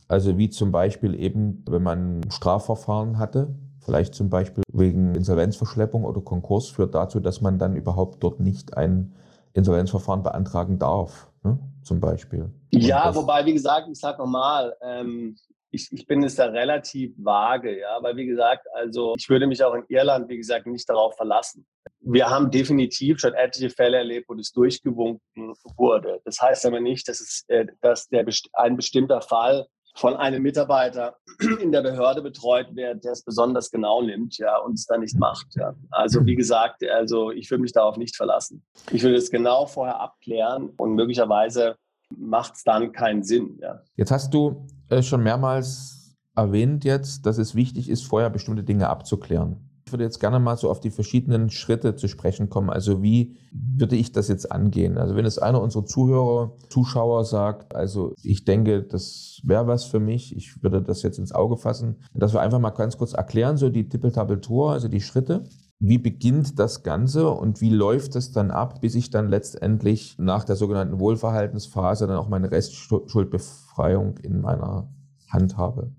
also 0.09 0.37
wie 0.39 0.49
zum 0.49 0.71
Beispiel 0.71 1.17
eben, 1.17 1.63
wenn 1.69 1.83
man 1.83 2.29
Strafverfahren 2.31 3.19
hatte, 3.19 3.55
vielleicht 3.79 4.15
zum 4.15 4.29
Beispiel 4.29 4.63
wegen 4.73 5.13
Insolvenzverschleppung 5.13 6.03
oder 6.03 6.19
Konkurs, 6.21 6.67
führt 6.67 6.95
dazu, 6.95 7.19
dass 7.19 7.41
man 7.41 7.59
dann 7.59 7.75
überhaupt 7.75 8.23
dort 8.23 8.39
nicht 8.39 8.75
ein 8.75 9.13
Insolvenzverfahren 9.53 10.23
beantragen 10.23 10.79
darf, 10.79 11.31
ne? 11.43 11.59
zum 11.83 11.99
Beispiel. 11.99 12.49
Ja, 12.71 13.13
wobei, 13.13 13.45
wie 13.45 13.53
gesagt, 13.53 13.87
ich 13.87 13.99
sage 13.99 14.17
nochmal, 14.17 14.75
ähm, 14.81 15.35
ich, 15.69 15.91
ich 15.91 16.07
bin 16.07 16.23
es 16.23 16.35
da 16.35 16.45
relativ 16.45 17.13
vage, 17.17 17.79
ja, 17.79 17.99
weil 18.01 18.15
wie 18.15 18.25
gesagt, 18.25 18.65
also 18.73 19.13
ich 19.15 19.29
würde 19.29 19.45
mich 19.45 19.63
auch 19.63 19.75
in 19.75 19.83
Irland, 19.89 20.27
wie 20.27 20.37
gesagt, 20.37 20.65
nicht 20.65 20.89
darauf 20.89 21.15
verlassen. 21.15 21.67
Wir 21.99 22.29
haben 22.31 22.49
definitiv 22.49 23.19
schon 23.19 23.35
etliche 23.35 23.69
Fälle 23.69 23.97
erlebt, 23.97 24.27
wo 24.27 24.33
das 24.33 24.51
durchgewunken 24.51 25.53
wurde. 25.77 26.19
Das 26.25 26.41
heißt 26.41 26.65
aber 26.65 26.79
nicht, 26.79 27.07
dass 27.07 27.21
es, 27.21 27.43
äh, 27.47 27.67
dass 27.81 28.07
der 28.07 28.25
ein 28.53 28.75
bestimmter 28.75 29.21
Fall 29.21 29.67
von 29.95 30.15
einem 30.15 30.41
Mitarbeiter 30.41 31.15
in 31.61 31.71
der 31.71 31.81
Behörde 31.81 32.21
betreut 32.21 32.75
wird, 32.75 33.03
der 33.03 33.11
es 33.11 33.23
besonders 33.23 33.71
genau 33.71 34.01
nimmt, 34.01 34.37
ja, 34.37 34.57
und 34.57 34.73
es 34.73 34.85
dann 34.85 35.01
nicht 35.01 35.17
macht, 35.17 35.47
ja. 35.55 35.73
Also 35.91 36.25
wie 36.25 36.35
gesagt, 36.35 36.83
also 36.89 37.31
ich 37.31 37.49
würde 37.49 37.61
mich 37.61 37.73
darauf 37.73 37.97
nicht 37.97 38.15
verlassen. 38.15 38.63
Ich 38.91 39.03
würde 39.03 39.17
es 39.17 39.29
genau 39.29 39.65
vorher 39.65 39.99
abklären 39.99 40.69
und 40.77 40.95
möglicherweise 40.95 41.75
macht 42.15 42.55
es 42.55 42.63
dann 42.63 42.91
keinen 42.91 43.23
Sinn, 43.23 43.59
ja. 43.61 43.81
Jetzt 43.95 44.11
hast 44.11 44.33
du 44.33 44.67
äh, 44.89 45.01
schon 45.01 45.23
mehrmals 45.23 46.15
erwähnt 46.35 46.85
jetzt, 46.85 47.25
dass 47.25 47.37
es 47.37 47.55
wichtig 47.55 47.89
ist, 47.89 48.05
vorher 48.05 48.29
bestimmte 48.29 48.63
Dinge 48.63 48.87
abzuklären. 48.87 49.68
Ich 49.89 49.93
würde 49.93 50.03
jetzt 50.03 50.19
gerne 50.19 50.39
mal 50.39 50.55
so 50.55 50.69
auf 50.69 50.79
die 50.79 50.91
verschiedenen 50.91 51.49
Schritte 51.49 51.95
zu 51.95 52.07
sprechen 52.07 52.47
kommen. 52.47 52.69
Also 52.69 53.01
wie 53.01 53.35
würde 53.51 53.95
ich 53.95 54.11
das 54.11 54.27
jetzt 54.27 54.51
angehen? 54.51 54.99
Also 54.99 55.15
wenn 55.15 55.25
es 55.25 55.39
einer 55.39 55.59
unserer 55.59 55.87
Zuhörer, 55.87 56.55
Zuschauer 56.69 57.25
sagt, 57.25 57.73
also 57.73 58.13
ich 58.21 58.45
denke, 58.45 58.83
das 58.83 59.41
wäre 59.43 59.65
was 59.65 59.85
für 59.85 59.99
mich, 59.99 60.37
ich 60.37 60.61
würde 60.61 60.83
das 60.83 61.01
jetzt 61.01 61.17
ins 61.17 61.31
Auge 61.31 61.57
fassen, 61.57 62.03
dass 62.13 62.33
wir 62.33 62.41
einfach 62.41 62.59
mal 62.59 62.69
ganz 62.69 62.99
kurz 62.99 63.13
erklären, 63.13 63.57
so 63.57 63.69
die 63.69 63.89
Tippeltabeltour, 63.89 64.73
also 64.73 64.87
die 64.89 65.01
Schritte. 65.01 65.45
Wie 65.79 65.97
beginnt 65.97 66.59
das 66.59 66.83
Ganze 66.83 67.27
und 67.31 67.59
wie 67.59 67.71
läuft 67.71 68.15
es 68.15 68.31
dann 68.31 68.51
ab, 68.51 68.81
bis 68.81 68.93
ich 68.93 69.09
dann 69.09 69.27
letztendlich 69.27 70.19
nach 70.19 70.43
der 70.43 70.55
sogenannten 70.55 70.99
Wohlverhaltensphase 70.99 72.05
dann 72.05 72.17
auch 72.17 72.29
meine 72.29 72.51
Restschuldbefreiung 72.51 74.19
in 74.19 74.41
meiner 74.41 74.87
Hand 75.31 75.57
habe? 75.57 75.91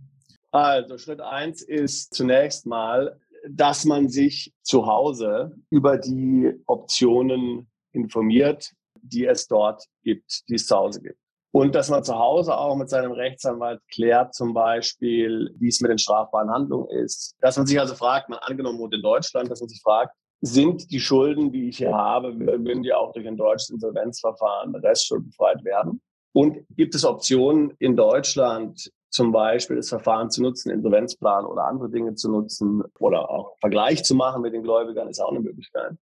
Also 0.52 0.98
Schritt 0.98 1.20
eins 1.20 1.62
ist 1.62 2.12
zunächst 2.14 2.66
mal, 2.66 3.16
dass 3.48 3.84
man 3.84 4.08
sich 4.08 4.52
zu 4.62 4.86
Hause 4.86 5.56
über 5.70 5.98
die 5.98 6.52
Optionen 6.66 7.70
informiert, 7.92 8.72
die 9.02 9.26
es 9.26 9.46
dort 9.46 9.84
gibt, 10.02 10.48
die 10.48 10.54
es 10.54 10.66
zu 10.66 10.76
Hause 10.76 11.00
gibt. 11.02 11.18
Und 11.52 11.74
dass 11.74 11.90
man 11.90 12.04
zu 12.04 12.16
Hause 12.16 12.56
auch 12.56 12.76
mit 12.76 12.88
seinem 12.88 13.10
Rechtsanwalt 13.10 13.80
klärt, 13.92 14.34
zum 14.34 14.54
Beispiel, 14.54 15.52
wie 15.58 15.68
es 15.68 15.80
mit 15.80 15.90
den 15.90 15.98
strafbaren 15.98 16.50
Handlungen 16.50 16.88
ist. 16.90 17.34
Dass 17.40 17.56
man 17.56 17.66
sich 17.66 17.80
also 17.80 17.94
fragt, 17.94 18.28
man 18.28 18.38
angenommen 18.40 18.78
wohnt 18.78 18.94
in 18.94 19.02
Deutschland, 19.02 19.50
dass 19.50 19.60
man 19.60 19.68
sich 19.68 19.80
fragt, 19.82 20.14
sind 20.42 20.90
die 20.90 21.00
Schulden, 21.00 21.50
die 21.52 21.68
ich 21.68 21.78
hier 21.78 21.92
habe, 21.92 22.38
würden 22.38 22.82
die 22.82 22.92
auch 22.92 23.12
durch 23.12 23.26
ein 23.26 23.36
deutsches 23.36 23.70
Insolvenzverfahren 23.70 24.74
restschuldenbefreit 24.76 25.64
werden? 25.64 26.00
Und 26.32 26.64
gibt 26.76 26.94
es 26.94 27.04
Optionen 27.04 27.72
in 27.78 27.96
Deutschland, 27.96 28.90
zum 29.10 29.32
Beispiel 29.32 29.76
das 29.76 29.88
Verfahren 29.88 30.30
zu 30.30 30.42
nutzen, 30.42 30.70
Insolvenzplan 30.70 31.44
oder 31.44 31.64
andere 31.64 31.90
Dinge 31.90 32.14
zu 32.14 32.30
nutzen 32.30 32.82
oder 32.98 33.28
auch 33.30 33.58
Vergleich 33.58 34.04
zu 34.04 34.14
machen 34.14 34.42
mit 34.42 34.54
den 34.54 34.62
Gläubigern, 34.62 35.08
ist 35.08 35.20
auch 35.20 35.30
eine 35.30 35.40
Möglichkeit. 35.40 35.92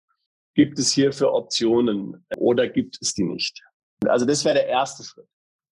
Gibt 0.54 0.78
es 0.78 0.92
hierfür 0.92 1.32
Optionen 1.32 2.24
oder 2.36 2.68
gibt 2.68 2.98
es 3.00 3.14
die 3.14 3.24
nicht? 3.24 3.62
Also 4.06 4.26
das 4.26 4.44
wäre 4.44 4.56
der 4.56 4.68
erste 4.68 5.04
Schritt 5.04 5.26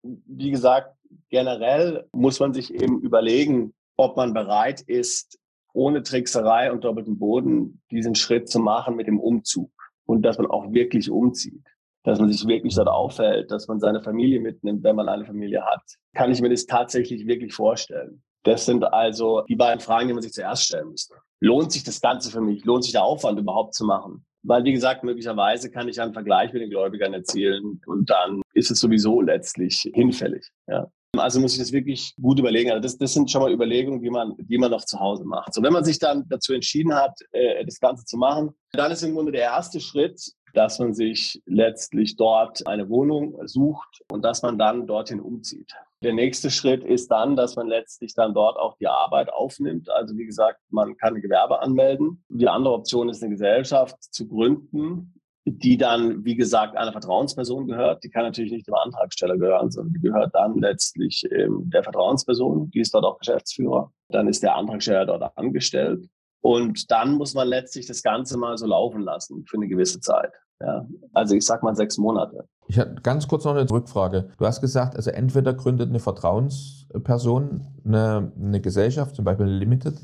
wie 0.02 0.50
gesagt, 0.50 0.96
generell 1.30 2.06
muss 2.12 2.40
man 2.40 2.52
sich 2.52 2.74
eben 2.74 3.00
überlegen, 3.00 3.74
ob 3.96 4.16
man 4.16 4.34
bereit 4.34 4.80
ist, 4.82 5.38
ohne 5.72 6.02
Trickserei 6.02 6.72
und 6.72 6.84
doppelten 6.84 7.18
Boden 7.18 7.82
diesen 7.90 8.14
Schritt 8.14 8.48
zu 8.48 8.58
machen 8.58 8.96
mit 8.96 9.06
dem 9.06 9.20
Umzug 9.20 9.70
und 10.04 10.22
dass 10.22 10.38
man 10.38 10.48
auch 10.48 10.72
wirklich 10.72 11.10
umzieht, 11.10 11.64
dass 12.04 12.18
man 12.18 12.30
sich 12.30 12.46
wirklich 12.46 12.74
dort 12.74 12.88
aufhält, 12.88 13.50
dass 13.50 13.68
man 13.68 13.80
seine 13.80 14.02
Familie 14.02 14.40
mitnimmt, 14.40 14.82
wenn 14.82 14.96
man 14.96 15.08
eine 15.08 15.24
Familie 15.24 15.64
hat. 15.64 15.82
Kann 16.14 16.32
ich 16.32 16.40
mir 16.40 16.50
das 16.50 16.66
tatsächlich 16.66 17.26
wirklich 17.26 17.54
vorstellen? 17.54 18.22
Das 18.44 18.66
sind 18.66 18.84
also 18.84 19.42
die 19.48 19.56
beiden 19.56 19.80
Fragen, 19.80 20.08
die 20.08 20.14
man 20.14 20.22
sich 20.22 20.32
zuerst 20.32 20.64
stellen 20.64 20.88
müsste. 20.88 21.14
Lohnt 21.40 21.72
sich 21.72 21.84
das 21.84 22.00
Ganze 22.00 22.30
für 22.30 22.40
mich? 22.40 22.64
Lohnt 22.64 22.84
sich 22.84 22.92
der 22.92 23.04
Aufwand 23.04 23.38
überhaupt 23.38 23.74
zu 23.74 23.84
machen? 23.84 24.24
Weil, 24.44 24.64
wie 24.64 24.72
gesagt, 24.72 25.04
möglicherweise 25.04 25.70
kann 25.70 25.88
ich 25.88 26.00
einen 26.00 26.12
Vergleich 26.12 26.52
mit 26.52 26.62
den 26.62 26.70
Gläubigern 26.70 27.14
erzielen 27.14 27.80
und 27.86 28.10
dann 28.10 28.42
ist 28.54 28.72
es 28.72 28.80
sowieso 28.80 29.20
letztlich 29.20 29.88
hinfällig. 29.94 30.48
Ja. 30.66 30.88
Also 31.16 31.40
muss 31.40 31.52
ich 31.52 31.58
das 31.58 31.72
wirklich 31.72 32.14
gut 32.20 32.40
überlegen. 32.40 32.70
Also 32.70 32.80
das, 32.80 32.96
das 32.96 33.12
sind 33.12 33.30
schon 33.30 33.42
mal 33.42 33.52
Überlegungen, 33.52 34.00
die 34.00 34.10
man, 34.10 34.34
die 34.38 34.58
man 34.58 34.70
noch 34.70 34.84
zu 34.84 34.98
Hause 34.98 35.24
macht. 35.24 35.52
So, 35.52 35.62
wenn 35.62 35.72
man 35.72 35.84
sich 35.84 35.98
dann 35.98 36.24
dazu 36.28 36.54
entschieden 36.54 36.94
hat, 36.94 37.12
äh, 37.32 37.64
das 37.64 37.78
Ganze 37.78 38.04
zu 38.04 38.16
machen, 38.16 38.50
dann 38.72 38.90
ist 38.90 39.02
im 39.02 39.14
Grunde 39.14 39.30
der 39.30 39.42
erste 39.42 39.78
Schritt, 39.78 40.20
dass 40.52 40.78
man 40.78 40.94
sich 40.94 41.42
letztlich 41.46 42.16
dort 42.16 42.66
eine 42.66 42.88
Wohnung 42.88 43.46
sucht 43.46 44.02
und 44.10 44.22
dass 44.24 44.42
man 44.42 44.58
dann 44.58 44.86
dorthin 44.86 45.20
umzieht. 45.20 45.72
Der 46.02 46.12
nächste 46.12 46.50
Schritt 46.50 46.82
ist 46.82 47.10
dann, 47.10 47.36
dass 47.36 47.54
man 47.54 47.68
letztlich 47.68 48.14
dann 48.14 48.34
dort 48.34 48.58
auch 48.58 48.76
die 48.78 48.88
Arbeit 48.88 49.32
aufnimmt. 49.32 49.88
Also 49.88 50.16
wie 50.16 50.26
gesagt, 50.26 50.58
man 50.70 50.96
kann 50.96 51.20
Gewerbe 51.20 51.60
anmelden. 51.60 52.24
Die 52.28 52.48
andere 52.48 52.74
Option 52.74 53.08
ist, 53.08 53.22
eine 53.22 53.30
Gesellschaft 53.30 53.96
zu 54.12 54.26
gründen, 54.26 55.14
die 55.44 55.76
dann, 55.76 56.24
wie 56.24 56.36
gesagt, 56.36 56.76
einer 56.76 56.92
Vertrauensperson 56.92 57.66
gehört. 57.66 58.02
Die 58.04 58.10
kann 58.10 58.24
natürlich 58.24 58.52
nicht 58.52 58.66
dem 58.66 58.74
Antragsteller 58.74 59.38
gehören, 59.38 59.70
sondern 59.70 59.94
die 59.94 60.00
gehört 60.00 60.34
dann 60.34 60.58
letztlich 60.58 61.24
ähm, 61.30 61.70
der 61.72 61.84
Vertrauensperson. 61.84 62.70
Die 62.70 62.80
ist 62.80 62.94
dort 62.94 63.04
auch 63.04 63.18
Geschäftsführer. 63.18 63.92
Dann 64.08 64.28
ist 64.28 64.42
der 64.42 64.56
Antragsteller 64.56 65.06
dort 65.06 65.36
angestellt. 65.36 66.08
Und 66.42 66.90
dann 66.90 67.12
muss 67.12 67.34
man 67.34 67.46
letztlich 67.46 67.86
das 67.86 68.02
Ganze 68.02 68.36
mal 68.36 68.58
so 68.58 68.66
laufen 68.66 69.02
lassen 69.02 69.44
für 69.46 69.56
eine 69.56 69.68
gewisse 69.68 70.00
Zeit. 70.00 70.32
Ja, 70.64 70.86
also 71.12 71.34
ich 71.34 71.44
sag 71.44 71.62
mal 71.62 71.74
sechs 71.74 71.98
Monate. 71.98 72.48
Ich 72.68 72.78
habe 72.78 72.94
ganz 73.02 73.26
kurz 73.26 73.44
noch 73.44 73.54
eine 73.54 73.68
Rückfrage. 73.68 74.30
Du 74.38 74.46
hast 74.46 74.60
gesagt, 74.60 74.96
also 74.96 75.10
entweder 75.10 75.54
gründet 75.54 75.88
eine 75.88 75.98
Vertrauensperson 75.98 77.66
eine, 77.84 78.32
eine 78.40 78.60
Gesellschaft, 78.60 79.16
zum 79.16 79.24
Beispiel 79.24 79.46
Limited, 79.46 79.94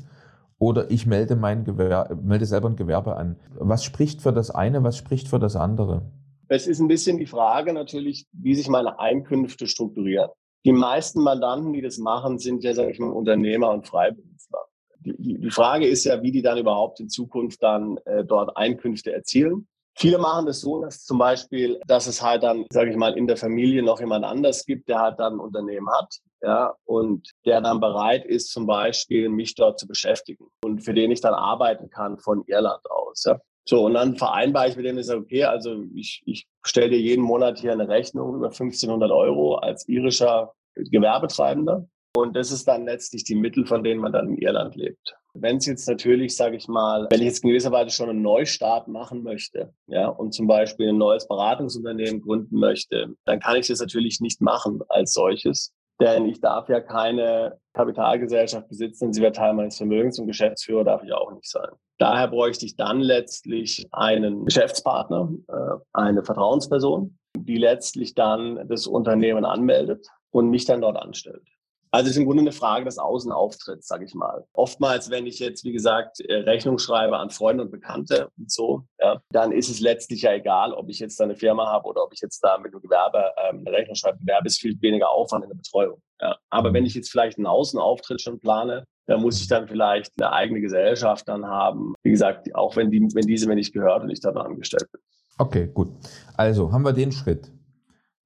oder 0.59 0.91
ich 0.91 1.05
melde 1.05 1.37
mein 1.37 1.63
Gewerbe, 1.63 2.17
melde 2.17 2.45
selber 2.45 2.69
ein 2.69 2.75
Gewerbe 2.75 3.15
an. 3.15 3.37
Was 3.57 3.83
spricht 3.85 4.21
für 4.21 4.33
das 4.33 4.51
eine, 4.51 4.83
was 4.83 4.97
spricht 4.97 5.29
für 5.29 5.39
das 5.39 5.55
andere? 5.55 6.11
Es 6.49 6.67
ist 6.67 6.79
ein 6.79 6.89
bisschen 6.89 7.17
die 7.17 7.27
Frage 7.27 7.71
natürlich, 7.73 8.27
wie 8.33 8.55
sich 8.55 8.67
meine 8.67 8.99
Einkünfte 8.99 9.67
strukturieren. 9.67 10.29
Die 10.65 10.73
meisten 10.73 11.21
Mandanten, 11.21 11.71
die 11.71 11.81
das 11.81 11.97
machen, 11.97 12.37
sind 12.37 12.63
ja, 12.63 12.73
sage 12.73 12.91
ich 12.91 12.99
mal, 12.99 13.11
Unternehmer 13.11 13.71
und 13.71 13.87
Freiberufler. 13.87 14.65
Die, 14.99 15.39
die 15.39 15.51
Frage 15.51 15.87
ist 15.87 16.03
ja, 16.03 16.21
wie 16.21 16.31
die 16.31 16.41
dann 16.41 16.57
überhaupt 16.57 16.99
in 16.99 17.07
Zukunft 17.07 17.63
dann 17.63 17.97
äh, 18.03 18.25
dort 18.25 18.57
Einkünfte 18.57 19.13
erzielen. 19.13 19.67
Viele 19.99 20.17
machen 20.17 20.45
das 20.45 20.61
so, 20.61 20.81
dass 20.81 21.03
zum 21.03 21.17
Beispiel, 21.17 21.77
dass 21.85 22.07
es 22.07 22.21
halt 22.21 22.43
dann, 22.43 22.65
sage 22.71 22.89
ich 22.89 22.95
mal, 22.95 23.17
in 23.17 23.27
der 23.27 23.35
Familie 23.35 23.83
noch 23.83 23.99
jemand 23.99 24.23
anders 24.23 24.65
gibt, 24.65 24.87
der 24.87 24.99
halt 24.99 25.19
dann 25.19 25.33
ein 25.33 25.39
Unternehmen 25.41 25.89
hat, 25.89 26.19
ja, 26.41 26.73
und 26.85 27.29
der 27.45 27.59
dann 27.59 27.81
bereit 27.81 28.25
ist, 28.25 28.49
zum 28.49 28.65
Beispiel 28.65 29.27
mich 29.27 29.55
dort 29.55 29.77
zu 29.77 29.87
beschäftigen 29.87 30.47
und 30.63 30.85
für 30.85 30.93
den 30.93 31.11
ich 31.11 31.19
dann 31.19 31.33
arbeiten 31.33 31.89
kann 31.89 32.17
von 32.17 32.45
Irland 32.47 32.89
aus. 32.89 33.25
Ja. 33.25 33.39
So, 33.67 33.85
und 33.85 33.93
dann 33.93 34.15
vereinbare 34.15 34.69
ich 34.69 34.77
mit 34.77 34.85
dem, 34.85 34.97
ich 34.97 35.05
sage, 35.05 35.19
okay, 35.19 35.43
also 35.43 35.83
ich, 35.93 36.23
ich 36.25 36.47
stelle 36.63 36.91
dir 36.91 36.99
jeden 36.99 37.23
Monat 37.23 37.59
hier 37.59 37.73
eine 37.73 37.89
Rechnung 37.89 38.35
über 38.35 38.47
1500 38.47 39.11
Euro 39.11 39.55
als 39.55 39.85
irischer 39.89 40.53
Gewerbetreibender. 40.75 41.89
Und 42.15 42.35
das 42.35 42.51
ist 42.51 42.67
dann 42.67 42.85
letztlich 42.85 43.23
die 43.23 43.35
Mittel, 43.35 43.65
von 43.65 43.83
denen 43.83 44.01
man 44.01 44.11
dann 44.11 44.29
in 44.29 44.37
Irland 44.37 44.75
lebt. 44.75 45.15
Wenn 45.33 45.57
es 45.57 45.67
jetzt 45.67 45.87
natürlich, 45.87 46.35
sage 46.35 46.57
ich 46.57 46.67
mal, 46.67 47.07
wenn 47.11 47.19
ich 47.19 47.27
jetzt 47.27 47.43
in 47.43 47.49
gewisser 47.49 47.71
Weise 47.71 47.91
schon 47.91 48.09
einen 48.09 48.23
Neustart 48.23 48.87
machen 48.87 49.23
möchte, 49.23 49.73
ja, 49.87 50.07
und 50.07 50.33
zum 50.33 50.47
Beispiel 50.47 50.89
ein 50.89 50.97
neues 50.97 51.27
Beratungsunternehmen 51.27 52.21
gründen 52.21 52.57
möchte, 52.59 53.13
dann 53.25 53.39
kann 53.39 53.57
ich 53.57 53.67
das 53.67 53.79
natürlich 53.79 54.19
nicht 54.21 54.41
machen 54.41 54.81
als 54.89 55.13
solches. 55.13 55.71
Denn 56.01 56.25
ich 56.25 56.39
darf 56.39 56.69
ja 56.69 56.79
keine 56.79 57.59
Kapitalgesellschaft 57.73 58.69
besitzen, 58.69 59.05
denn 59.05 59.13
sie 59.13 59.21
wäre 59.21 59.33
Teil 59.33 59.53
meines 59.53 59.77
Vermögens 59.77 60.17
und 60.17 60.27
Geschäftsführer 60.27 60.85
darf 60.85 61.03
ich 61.03 61.13
auch 61.13 61.31
nicht 61.31 61.49
sein. 61.49 61.69
Daher 61.99 62.29
bräuchte 62.29 62.65
ich 62.65 62.77
dann 62.77 63.01
letztlich 63.01 63.85
einen 63.91 64.45
Geschäftspartner, 64.45 65.29
äh, 65.49 65.83
eine 65.91 66.23
Vertrauensperson, 66.23 67.17
die 67.37 67.57
letztlich 67.57 68.15
dann 68.15 68.67
das 68.69 68.87
Unternehmen 68.87 69.43
anmeldet 69.43 70.07
und 70.31 70.49
mich 70.49 70.65
dann 70.65 70.81
dort 70.81 70.97
anstellt. 70.97 71.43
Also 71.91 72.05
es 72.05 72.11
ist 72.11 72.17
im 72.17 72.25
Grunde 72.25 72.41
eine 72.41 72.51
Frage 72.51 72.85
des 72.85 72.99
Außenauftritts, 72.99 73.87
sage 73.87 74.05
ich 74.05 74.13
mal. 74.13 74.45
Oftmals, 74.53 75.09
wenn 75.09 75.25
ich 75.25 75.39
jetzt, 75.39 75.63
wie 75.63 75.71
gesagt, 75.71 76.19
äh, 76.19 76.35
Rechnung 76.35 76.77
schreibe 76.77 77.17
an 77.17 77.31
Freunde 77.31 77.63
und 77.63 77.71
Bekannte 77.71 78.29
und 78.37 78.51
so, 78.51 78.83
ja, 78.99 79.19
dann 79.31 79.51
ist 79.51 79.69
es 79.69 79.79
letztlich 79.79 80.21
ja 80.21 80.33
egal, 80.33 80.73
ob 80.73 80.89
ich 80.89 80.99
jetzt 80.99 81.19
da 81.19 81.23
eine 81.23 81.35
Firma 81.35 81.65
habe 81.67 81.87
oder 81.87 82.03
ob 82.03 82.13
ich 82.13 82.21
jetzt 82.21 82.41
da 82.41 82.59
mit 82.59 82.73
einem 82.73 82.81
Gewerbe 82.81 83.31
ähm, 83.43 83.63
eine 83.65 83.75
Rechnung 83.75 83.95
schreibe. 83.95 84.19
Gewerbe 84.19 84.47
ist 84.47 84.59
viel 84.59 84.79
weniger 84.81 85.09
Aufwand 85.09 85.43
in 85.45 85.49
der 85.49 85.57
Betreuung. 85.57 85.99
Ja. 86.21 86.37
Aber 86.51 86.73
wenn 86.73 86.85
ich 86.85 86.93
jetzt 86.93 87.09
vielleicht 87.09 87.37
einen 87.37 87.47
Außenauftritt 87.47 88.21
schon 88.21 88.39
plane, 88.39 88.83
dann 89.07 89.21
muss 89.21 89.41
ich 89.41 89.47
dann 89.47 89.67
vielleicht 89.67 90.11
eine 90.19 90.31
eigene 90.31 90.61
Gesellschaft 90.61 91.27
dann 91.27 91.47
haben. 91.47 91.95
Wie 92.03 92.11
gesagt, 92.11 92.53
auch 92.53 92.75
wenn, 92.75 92.91
die, 92.91 92.99
wenn 93.13 93.25
diese 93.25 93.47
mir 93.47 93.55
nicht 93.55 93.73
gehört 93.73 94.03
und 94.03 94.11
ich 94.11 94.19
da 94.19 94.29
angestellt 94.29 94.87
bin. 94.91 95.01
Okay, 95.39 95.67
gut. 95.73 95.89
Also 96.35 96.71
haben 96.71 96.83
wir 96.83 96.93
den 96.93 97.11
Schritt. 97.11 97.51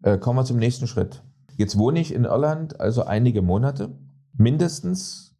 Äh, 0.01 0.17
kommen 0.17 0.37
wir 0.37 0.43
zum 0.43 0.57
nächsten 0.57 0.87
Schritt. 0.87 1.23
Jetzt 1.57 1.77
wohne 1.77 1.99
ich 1.99 2.13
in 2.13 2.25
Irland 2.25 2.79
also 2.79 3.03
einige 3.03 3.41
Monate, 3.41 3.91
mindestens 4.37 5.35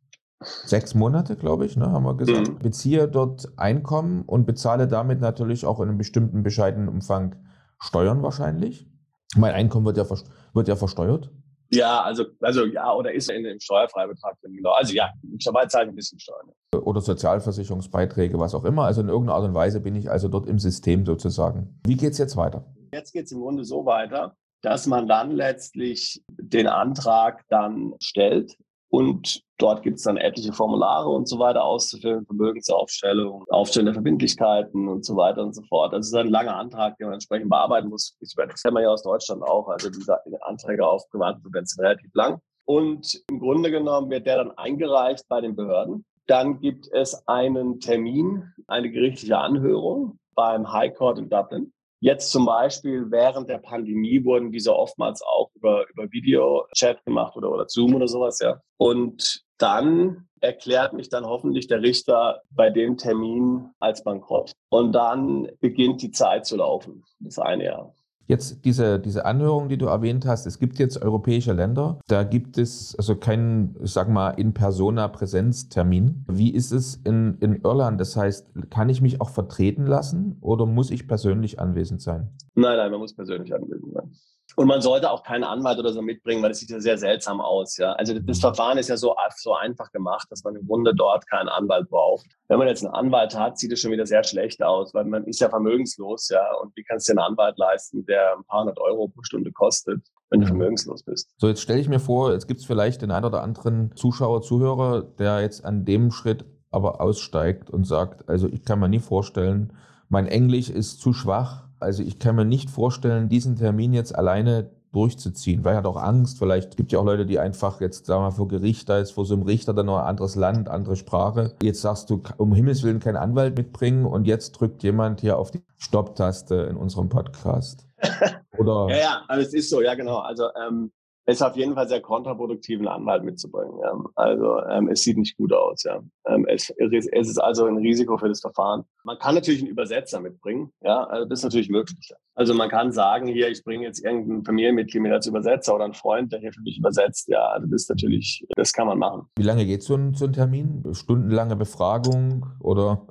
sechs 0.65 0.93
Monate, 0.93 1.35
glaube 1.35 1.65
ich, 1.65 1.77
ne, 1.77 1.89
haben 1.91 2.03
wir 2.03 2.15
gesagt. 2.17 2.49
Mhm. 2.49 2.59
Beziehe 2.59 3.07
dort 3.07 3.47
Einkommen 3.57 4.23
und 4.23 4.45
bezahle 4.45 4.87
damit 4.87 5.19
natürlich 5.19 5.65
auch 5.65 5.79
in 5.79 5.89
einem 5.89 5.97
bestimmten 5.97 6.43
bescheidenen 6.43 6.89
Umfang 6.89 7.35
Steuern 7.79 8.23
wahrscheinlich. 8.23 8.87
Mein 9.35 9.53
Einkommen 9.53 9.85
wird 9.85 9.97
ja, 9.97 10.05
wird 10.53 10.67
ja 10.67 10.75
versteuert. 10.75 11.31
Ja, 11.71 12.03
also, 12.03 12.25
also 12.39 12.65
ja, 12.65 12.93
oder 12.93 13.11
ist 13.13 13.31
in 13.31 13.43
dem 13.43 13.59
Steuerfreibetrag 13.59 14.39
drin, 14.41 14.53
genau. 14.53 14.71
Also 14.71 14.93
ja, 14.93 15.09
ich 15.35 15.43
zahle 15.43 15.67
halt 15.73 15.89
ein 15.89 15.95
bisschen 15.95 16.19
Steuern. 16.19 16.51
Oder 16.75 17.01
Sozialversicherungsbeiträge, 17.01 18.37
was 18.37 18.53
auch 18.53 18.63
immer. 18.63 18.83
Also 18.83 19.01
in 19.01 19.09
irgendeiner 19.09 19.37
Art 19.37 19.45
und 19.45 19.55
Weise 19.55 19.79
bin 19.79 19.95
ich 19.95 20.09
also 20.09 20.27
dort 20.27 20.47
im 20.47 20.59
System 20.59 21.05
sozusagen. 21.05 21.79
Wie 21.85 21.97
geht 21.97 22.11
es 22.11 22.19
jetzt 22.19 22.37
weiter? 22.37 22.65
Jetzt 22.93 23.11
geht 23.11 23.25
es 23.25 23.31
im 23.31 23.39
Grunde 23.39 23.63
so 23.63 23.85
weiter, 23.85 24.35
dass 24.63 24.87
man 24.87 25.07
dann 25.07 25.31
letztlich 25.31 26.23
den 26.27 26.67
Antrag 26.67 27.43
dann 27.49 27.93
stellt 27.99 28.55
und 28.89 29.41
dort 29.57 29.81
gibt 29.81 29.97
es 29.97 30.03
dann 30.03 30.17
etliche 30.17 30.53
Formulare 30.53 31.09
und 31.09 31.27
so 31.27 31.39
weiter 31.39 31.63
auszufüllen, 31.63 32.27
Vermögensaufstellung, 32.27 33.43
Aufstellen 33.49 33.87
der 33.87 33.95
Verbindlichkeiten 33.95 34.87
und 34.87 35.03
so 35.03 35.15
weiter 35.15 35.41
und 35.41 35.53
so 35.53 35.63
fort. 35.63 35.93
Das 35.93 36.05
ist 36.05 36.13
ein 36.13 36.29
langer 36.29 36.55
Antrag, 36.55 36.95
den 36.97 37.07
man 37.07 37.15
entsprechend 37.15 37.49
bearbeiten 37.49 37.89
muss. 37.89 38.15
Das 38.19 38.35
kennen 38.61 38.75
wir 38.75 38.83
ja 38.83 38.89
aus 38.89 39.01
Deutschland 39.01 39.41
auch. 39.41 39.67
Also 39.67 39.89
diese 39.89 40.19
Anträge 40.43 40.87
auf 40.87 41.09
Privatprävention 41.09 41.65
sind 41.65 41.83
relativ 41.83 42.13
lang. 42.13 42.39
Und 42.65 43.19
im 43.31 43.39
Grunde 43.39 43.71
genommen 43.71 44.11
wird 44.11 44.27
der 44.27 44.37
dann 44.37 44.51
eingereicht 44.51 45.25
bei 45.27 45.41
den 45.41 45.55
Behörden. 45.55 46.05
Dann 46.27 46.59
gibt 46.59 46.87
es 46.93 47.27
einen 47.27 47.79
Termin, 47.79 48.53
eine 48.67 48.91
gerichtliche 48.91 49.39
Anhörung 49.39 50.19
beim 50.35 50.71
High 50.71 50.93
Court 50.93 51.17
in 51.17 51.29
Dublin. 51.29 51.73
Jetzt 52.03 52.33
zum 52.33 52.45
Beispiel 52.45 53.09
während 53.11 53.47
der 53.47 53.59
Pandemie 53.59 54.25
wurden 54.25 54.51
diese 54.51 54.75
oftmals 54.75 55.21
auch 55.21 55.49
über, 55.55 55.89
über 55.89 56.11
Video-Chat 56.11 57.01
gemacht 57.05 57.37
oder, 57.37 57.49
oder 57.49 57.69
Zoom 57.69 57.95
oder 57.95 58.09
sowas, 58.09 58.39
ja. 58.39 58.59
Und 58.75 59.45
dann 59.57 60.27
erklärt 60.41 60.91
mich 60.91 61.07
dann 61.07 61.25
hoffentlich 61.25 61.67
der 61.67 61.81
Richter 61.81 62.41
bei 62.49 62.69
dem 62.69 62.97
Termin 62.97 63.69
als 63.79 64.03
bankrott. 64.03 64.51
Und 64.67 64.91
dann 64.91 65.47
beginnt 65.61 66.01
die 66.01 66.11
Zeit 66.11 66.45
zu 66.45 66.57
laufen, 66.57 67.05
das 67.19 67.39
eine 67.39 67.63
Jahr. 67.63 67.95
Jetzt 68.27 68.63
diese, 68.63 68.99
diese 68.99 69.25
Anhörung, 69.25 69.67
die 69.67 69.77
du 69.77 69.87
erwähnt 69.87 70.25
hast, 70.25 70.45
es 70.45 70.59
gibt 70.59 70.79
jetzt 70.79 71.01
europäische 71.01 71.53
Länder, 71.53 71.99
da 72.07 72.23
gibt 72.23 72.57
es 72.57 72.95
also 72.97 73.15
keinen, 73.15 73.75
ich 73.83 73.91
sag 73.91 74.09
mal, 74.09 74.31
in 74.31 74.53
persona 74.53 75.07
Präsenztermin. 75.09 76.25
Wie 76.29 76.53
ist 76.53 76.71
es 76.71 76.95
in, 77.03 77.37
in 77.39 77.55
Irland? 77.61 77.99
Das 77.99 78.15
heißt, 78.15 78.69
kann 78.69 78.89
ich 78.89 79.01
mich 79.01 79.19
auch 79.19 79.29
vertreten 79.29 79.85
lassen 79.85 80.37
oder 80.41 80.65
muss 80.65 80.89
ich 80.89 81.07
persönlich 81.07 81.59
anwesend 81.59 82.01
sein? 82.01 82.29
Nein, 82.55 82.77
nein, 82.77 82.91
man 82.91 82.99
muss 82.99 83.13
persönlich 83.13 83.53
anwesend 83.53 83.93
sein. 83.93 84.11
Und 84.55 84.67
man 84.67 84.81
sollte 84.81 85.09
auch 85.09 85.23
keinen 85.23 85.43
Anwalt 85.43 85.79
oder 85.79 85.91
so 85.91 86.01
mitbringen, 86.01 86.41
weil 86.41 86.49
das 86.49 86.59
sieht 86.59 86.69
ja 86.69 86.79
sehr 86.79 86.97
seltsam 86.97 87.41
aus. 87.41 87.77
Ja? 87.77 87.93
Also 87.93 88.17
das 88.19 88.39
Verfahren 88.39 88.77
ist 88.77 88.89
ja 88.89 88.97
so, 88.97 89.15
so 89.37 89.55
einfach 89.55 89.91
gemacht, 89.91 90.27
dass 90.29 90.43
man 90.43 90.55
im 90.55 90.67
Grunde 90.67 90.93
dort 90.95 91.27
keinen 91.27 91.49
Anwalt 91.49 91.89
braucht. 91.89 92.27
Wenn 92.47 92.59
man 92.59 92.67
jetzt 92.67 92.85
einen 92.85 92.93
Anwalt 92.93 93.37
hat, 93.37 93.57
sieht 93.57 93.71
es 93.71 93.79
schon 93.79 93.91
wieder 93.91 94.05
sehr 94.05 94.23
schlecht 94.23 94.61
aus, 94.61 94.93
weil 94.93 95.05
man 95.05 95.23
ist 95.25 95.39
ja 95.39 95.49
vermögenslos, 95.49 96.29
ja. 96.29 96.43
Und 96.61 96.75
wie 96.75 96.83
kannst 96.83 97.07
du 97.07 97.13
dir 97.13 97.21
einen 97.21 97.31
Anwalt 97.31 97.57
leisten, 97.57 98.05
der 98.05 98.35
ein 98.37 98.43
paar 98.43 98.61
hundert 98.61 98.79
Euro 98.79 99.07
pro 99.07 99.23
Stunde 99.23 99.51
kostet, 99.51 100.01
wenn 100.29 100.41
du 100.41 100.45
mhm. 100.45 100.49
vermögenslos 100.49 101.03
bist? 101.03 101.31
So, 101.37 101.47
jetzt 101.47 101.61
stelle 101.61 101.79
ich 101.79 101.89
mir 101.89 101.99
vor, 101.99 102.33
jetzt 102.33 102.47
gibt 102.47 102.59
es 102.59 102.65
vielleicht 102.65 103.01
den 103.01 103.11
einen 103.11 103.25
oder 103.25 103.41
anderen 103.41 103.95
Zuschauer, 103.95 104.41
Zuhörer, 104.41 105.01
der 105.01 105.41
jetzt 105.41 105.65
an 105.65 105.85
dem 105.85 106.11
Schritt 106.11 106.45
aber 106.69 107.01
aussteigt 107.01 107.69
und 107.69 107.85
sagt, 107.85 108.27
also 108.27 108.47
ich 108.47 108.63
kann 108.65 108.79
mir 108.79 108.89
nie 108.89 108.99
vorstellen, 108.99 109.73
mein 110.09 110.27
Englisch 110.27 110.69
ist 110.69 110.99
zu 110.99 111.13
schwach, 111.13 111.62
also 111.83 112.01
ich 112.01 112.17
kann 112.17 112.35
mir 112.35 112.45
nicht 112.45 112.69
vorstellen, 112.69 113.29
diesen 113.29 113.55
Termin 113.55 113.93
jetzt 113.93 114.15
alleine 114.15 114.71
durchzuziehen, 114.93 115.63
weil 115.63 115.73
er 115.73 115.77
hat 115.79 115.85
auch 115.85 115.97
Angst. 115.97 116.37
Vielleicht 116.39 116.77
gibt 116.77 116.91
es 116.91 116.93
ja 116.93 116.99
auch 116.99 117.05
Leute, 117.05 117.25
die 117.25 117.39
einfach 117.39 117.81
jetzt, 117.81 118.05
sagen 118.05 118.21
wir 118.21 118.29
mal, 118.29 118.35
vor 118.35 118.47
Gericht, 118.47 118.87
da 118.87 118.99
ist 118.99 119.11
vor 119.11 119.25
so 119.25 119.33
einem 119.33 119.43
Richter 119.43 119.73
dann 119.73 119.87
noch 119.87 119.97
ein 119.97 120.05
anderes 120.05 120.35
Land, 120.35 120.69
andere 120.69 120.95
Sprache. 120.95 121.55
Jetzt 121.61 121.81
sagst 121.81 122.09
du, 122.09 122.21
um 122.37 122.53
Himmels 122.53 122.83
Willen 122.83 122.99
keinen 122.99 123.17
Anwalt 123.17 123.57
mitbringen 123.57 124.05
und 124.05 124.25
jetzt 124.27 124.51
drückt 124.53 124.83
jemand 124.83 125.21
hier 125.21 125.37
auf 125.37 125.51
die 125.51 125.63
Stopptaste 125.77 126.55
in 126.55 126.77
unserem 126.77 127.09
Podcast. 127.09 127.87
Oder? 128.57 128.87
ja, 128.89 128.97
ja, 128.97 129.21
also 129.27 129.41
es 129.47 129.53
ist 129.53 129.69
so, 129.69 129.81
ja 129.81 129.95
genau. 129.95 130.19
Also 130.19 130.45
ähm, 130.55 130.91
es 131.25 131.37
ist 131.37 131.41
auf 131.41 131.55
jeden 131.55 131.73
Fall 131.73 131.87
sehr 131.87 132.01
kontraproduktiv, 132.01 132.79
einen 132.79 132.87
Anwalt 132.87 133.23
mitzubringen. 133.23 133.79
Ja. 133.81 133.97
Also 134.15 134.59
ähm, 134.69 134.89
es 134.89 135.01
sieht 135.01 135.17
nicht 135.17 135.37
gut 135.37 135.53
aus. 135.53 135.83
Ja. 135.83 136.01
Ähm, 136.27 136.45
es, 136.47 136.69
es, 136.69 137.07
ist 137.29 137.37
also 137.37 137.65
ein 137.65 137.77
Risiko 137.77 138.17
für 138.17 138.27
das 138.27 138.41
Verfahren. 138.41 138.83
Man 139.03 139.17
kann 139.17 139.35
natürlich 139.35 139.61
einen 139.61 139.69
Übersetzer 139.69 140.19
mitbringen. 140.19 140.71
Ja, 140.81 141.03
also 141.03 141.27
das 141.27 141.39
ist 141.39 141.43
natürlich 141.43 141.69
möglich. 141.69 142.11
Also 142.35 142.53
man 142.53 142.69
kann 142.69 142.91
sagen, 142.91 143.27
hier, 143.27 143.49
ich 143.49 143.63
bringe 143.63 143.83
jetzt 143.85 144.03
irgendein 144.03 144.43
Familienmitglied 144.43 145.01
mit 145.01 145.11
als 145.11 145.27
Übersetzer 145.27 145.75
oder 145.75 145.85
einen 145.85 145.93
Freund, 145.93 146.31
der 146.31 146.39
hier 146.39 146.51
für 146.51 146.61
mich 146.61 146.77
übersetzt. 146.77 147.27
Ja, 147.27 147.47
also 147.47 147.67
das 147.67 147.83
ist 147.83 147.89
natürlich, 147.89 148.45
das 148.55 148.73
kann 148.73 148.87
man 148.87 148.97
machen. 148.97 149.27
Wie 149.37 149.43
lange 149.43 149.65
geht 149.65 149.83
so 149.83 149.95
ein, 149.95 150.15
so 150.15 150.25
ein 150.25 150.33
Termin? 150.33 150.83
Stundenlange 150.93 151.55
Befragung 151.55 152.45
oder? 152.59 153.05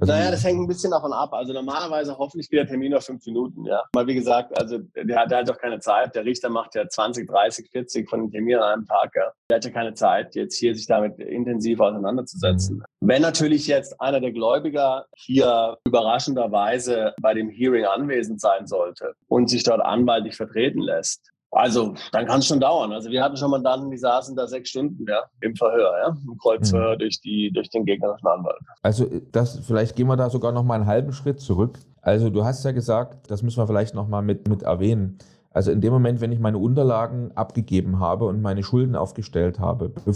Also 0.00 0.12
naja, 0.12 0.30
das 0.30 0.42
hängt 0.44 0.60
ein 0.60 0.66
bisschen 0.66 0.90
davon 0.90 1.12
ab. 1.12 1.32
Also 1.32 1.52
normalerweise 1.52 2.16
hoffentlich 2.18 2.50
geht 2.50 2.58
der 2.58 2.66
Termin 2.66 2.94
auf 2.94 3.04
fünf 3.04 3.24
Minuten. 3.26 3.64
Ja, 3.66 3.82
mal 3.94 4.06
wie 4.06 4.14
gesagt, 4.14 4.58
also 4.58 4.78
der 4.78 5.20
hat, 5.20 5.30
der 5.30 5.38
hat 5.38 5.48
doch 5.48 5.58
keine 5.58 5.78
Zeit. 5.78 6.14
Der 6.14 6.24
Richter 6.24 6.48
macht 6.48 6.74
ja 6.74 6.88
20, 6.88 7.28
30 7.28 7.56
30, 7.56 7.70
40 7.70 8.08
von 8.08 8.20
den 8.22 8.30
Terminen 8.30 8.60
an 8.60 8.72
einem 8.72 8.86
Tag. 8.86 9.14
Ja. 9.14 9.32
Der 9.50 9.56
hatte 9.56 9.72
keine 9.72 9.94
Zeit, 9.94 10.34
jetzt 10.34 10.56
hier 10.56 10.74
sich 10.74 10.86
damit 10.86 11.18
intensiv 11.18 11.80
auseinanderzusetzen. 11.80 12.45
Mhm. 12.54 12.82
Wenn 13.00 13.22
natürlich 13.22 13.66
jetzt 13.66 14.00
einer 14.00 14.20
der 14.20 14.32
Gläubiger 14.32 15.06
hier 15.14 15.78
überraschenderweise 15.86 17.14
bei 17.20 17.34
dem 17.34 17.48
Hearing 17.48 17.84
anwesend 17.84 18.40
sein 18.40 18.66
sollte 18.66 19.14
und 19.28 19.50
sich 19.50 19.62
dort 19.62 19.80
anwaltlich 19.80 20.36
vertreten 20.36 20.80
lässt, 20.80 21.30
also, 21.52 21.94
dann 22.12 22.26
kann 22.26 22.40
es 22.40 22.46
schon 22.46 22.60
dauern. 22.60 22.92
Also, 22.92 23.08
wir 23.08 23.22
hatten 23.22 23.36
schon 23.36 23.50
Mandanten, 23.50 23.90
die 23.90 23.96
saßen 23.96 24.36
da 24.36 24.46
sechs 24.46 24.68
Stunden 24.70 25.06
ja, 25.08 25.22
im 25.40 25.54
Verhör, 25.54 25.92
ja, 26.02 26.08
im 26.08 26.36
Kreuzverhör 26.38 26.94
mhm. 26.94 26.98
durch, 26.98 27.20
die, 27.20 27.50
durch 27.50 27.70
den 27.70 27.86
gegnerischen 27.86 28.26
Anwalt. 28.26 28.58
Also, 28.82 29.06
das, 29.32 29.60
vielleicht 29.60 29.96
gehen 29.96 30.06
wir 30.06 30.16
da 30.16 30.28
sogar 30.28 30.52
noch 30.52 30.64
mal 30.64 30.74
einen 30.74 30.86
halben 30.86 31.12
Schritt 31.12 31.40
zurück. 31.40 31.78
Also, 32.02 32.28
du 32.28 32.44
hast 32.44 32.64
ja 32.64 32.72
gesagt, 32.72 33.30
das 33.30 33.42
müssen 33.42 33.58
wir 33.58 33.66
vielleicht 33.66 33.94
noch 33.94 34.08
mal 34.08 34.22
mit, 34.22 34.48
mit 34.48 34.64
erwähnen. 34.64 35.18
Also 35.56 35.70
in 35.70 35.80
dem 35.80 35.90
Moment, 35.90 36.20
wenn 36.20 36.32
ich 36.32 36.38
meine 36.38 36.58
Unterlagen 36.58 37.32
abgegeben 37.34 37.98
habe 37.98 38.26
und 38.26 38.42
meine 38.42 38.62
Schulden 38.62 38.94
aufgestellt 38.94 39.58
habe, 39.58 39.90
äh, 40.04 40.12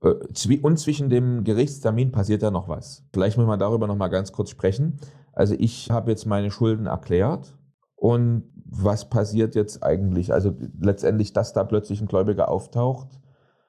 und 0.00 0.78
zwischen 0.78 1.10
dem 1.10 1.44
Gerichtstermin 1.44 2.12
passiert 2.12 2.42
ja 2.42 2.50
noch 2.50 2.68
was. 2.68 3.04
Vielleicht 3.12 3.36
müssen 3.36 3.48
wir 3.48 3.56
darüber 3.56 3.86
noch 3.86 3.96
mal 3.96 4.08
ganz 4.08 4.32
kurz 4.32 4.50
sprechen. 4.50 5.00
Also 5.32 5.54
ich 5.58 5.90
habe 5.90 6.10
jetzt 6.10 6.26
meine 6.26 6.50
Schulden 6.50 6.86
erklärt 6.86 7.54
Und 7.96 8.44
was 8.64 9.08
passiert 9.10 9.56
jetzt 9.56 9.82
eigentlich? 9.82 10.32
Also 10.32 10.54
letztendlich, 10.80 11.32
dass 11.32 11.52
da 11.52 11.64
plötzlich 11.64 12.00
ein 12.00 12.06
Gläubiger 12.06 12.48
auftaucht, 12.48 13.08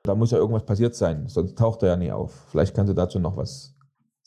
da 0.03 0.13
muss 0.13 0.31
ja 0.31 0.37
irgendwas 0.37 0.65
passiert 0.65 0.95
sein, 0.95 1.27
sonst 1.27 1.57
taucht 1.57 1.81
er 1.83 1.89
ja 1.89 1.95
nie 1.97 2.11
auf. 2.11 2.45
Vielleicht 2.51 2.75
kannst 2.75 2.91
du 2.91 2.93
dazu 2.93 3.19
noch 3.19 3.37
was 3.37 3.75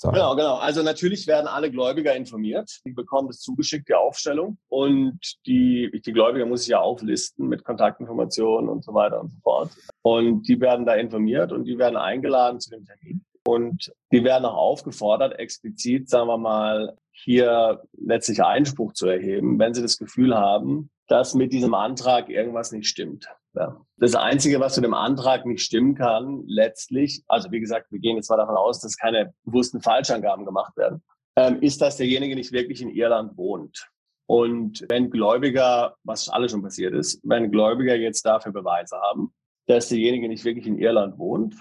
sagen. 0.02 0.14
Genau, 0.14 0.36
genau. 0.36 0.56
Also 0.56 0.82
natürlich 0.82 1.26
werden 1.26 1.46
alle 1.46 1.70
Gläubiger 1.70 2.14
informiert. 2.14 2.80
Die 2.84 2.92
bekommen 2.92 3.28
das 3.28 3.40
zugeschickt, 3.40 3.88
die 3.88 3.94
Aufstellung. 3.94 4.58
Und 4.68 5.18
die, 5.46 5.90
die 6.04 6.12
Gläubiger 6.12 6.44
muss 6.44 6.62
ich 6.62 6.68
ja 6.68 6.80
auflisten 6.80 7.48
mit 7.48 7.64
Kontaktinformationen 7.64 8.68
und 8.68 8.84
so 8.84 8.92
weiter 8.92 9.20
und 9.20 9.30
so 9.30 9.38
fort. 9.42 9.70
Und 10.02 10.46
die 10.48 10.60
werden 10.60 10.84
da 10.84 10.94
informiert 10.94 11.52
und 11.52 11.64
die 11.64 11.78
werden 11.78 11.96
eingeladen 11.96 12.60
zu 12.60 12.70
dem 12.70 12.84
Termin. 12.84 13.24
Und 13.44 13.92
die 14.12 14.22
werden 14.22 14.44
auch 14.44 14.56
aufgefordert, 14.56 15.38
explizit, 15.38 16.08
sagen 16.08 16.28
wir 16.28 16.38
mal, 16.38 16.96
hier 17.10 17.82
letztlich 17.92 18.42
Einspruch 18.42 18.92
zu 18.92 19.06
erheben, 19.06 19.58
wenn 19.58 19.74
sie 19.74 19.82
das 19.82 19.98
Gefühl 19.98 20.36
haben, 20.36 20.90
dass 21.08 21.34
mit 21.34 21.52
diesem 21.52 21.74
Antrag 21.74 22.28
irgendwas 22.28 22.72
nicht 22.72 22.86
stimmt. 22.86 23.28
Ja. 23.54 23.80
Das 23.98 24.14
Einzige, 24.14 24.60
was 24.60 24.74
zu 24.74 24.80
dem 24.80 24.94
Antrag 24.94 25.44
nicht 25.44 25.62
stimmen 25.62 25.94
kann, 25.94 26.44
letztlich, 26.46 27.22
also 27.28 27.50
wie 27.50 27.60
gesagt, 27.60 27.92
wir 27.92 27.98
gehen 27.98 28.16
jetzt 28.16 28.30
mal 28.30 28.36
davon 28.36 28.56
aus, 28.56 28.80
dass 28.80 28.96
keine 28.96 29.34
bewussten 29.44 29.82
Falschangaben 29.82 30.46
gemacht 30.46 30.76
werden, 30.76 31.02
ähm, 31.36 31.60
ist, 31.60 31.80
dass 31.82 31.96
derjenige 31.96 32.34
nicht 32.34 32.52
wirklich 32.52 32.80
in 32.80 32.90
Irland 32.90 33.36
wohnt. 33.36 33.88
Und 34.26 34.86
wenn 34.88 35.10
Gläubiger, 35.10 35.96
was 36.04 36.28
alles 36.28 36.52
schon 36.52 36.62
passiert 36.62 36.94
ist, 36.94 37.20
wenn 37.24 37.50
Gläubiger 37.50 37.94
jetzt 37.94 38.24
dafür 38.24 38.52
Beweise 38.52 38.96
haben, 38.96 39.34
dass 39.66 39.88
derjenige 39.88 40.28
nicht 40.28 40.44
wirklich 40.44 40.66
in 40.66 40.78
Irland 40.78 41.18
wohnt, 41.18 41.54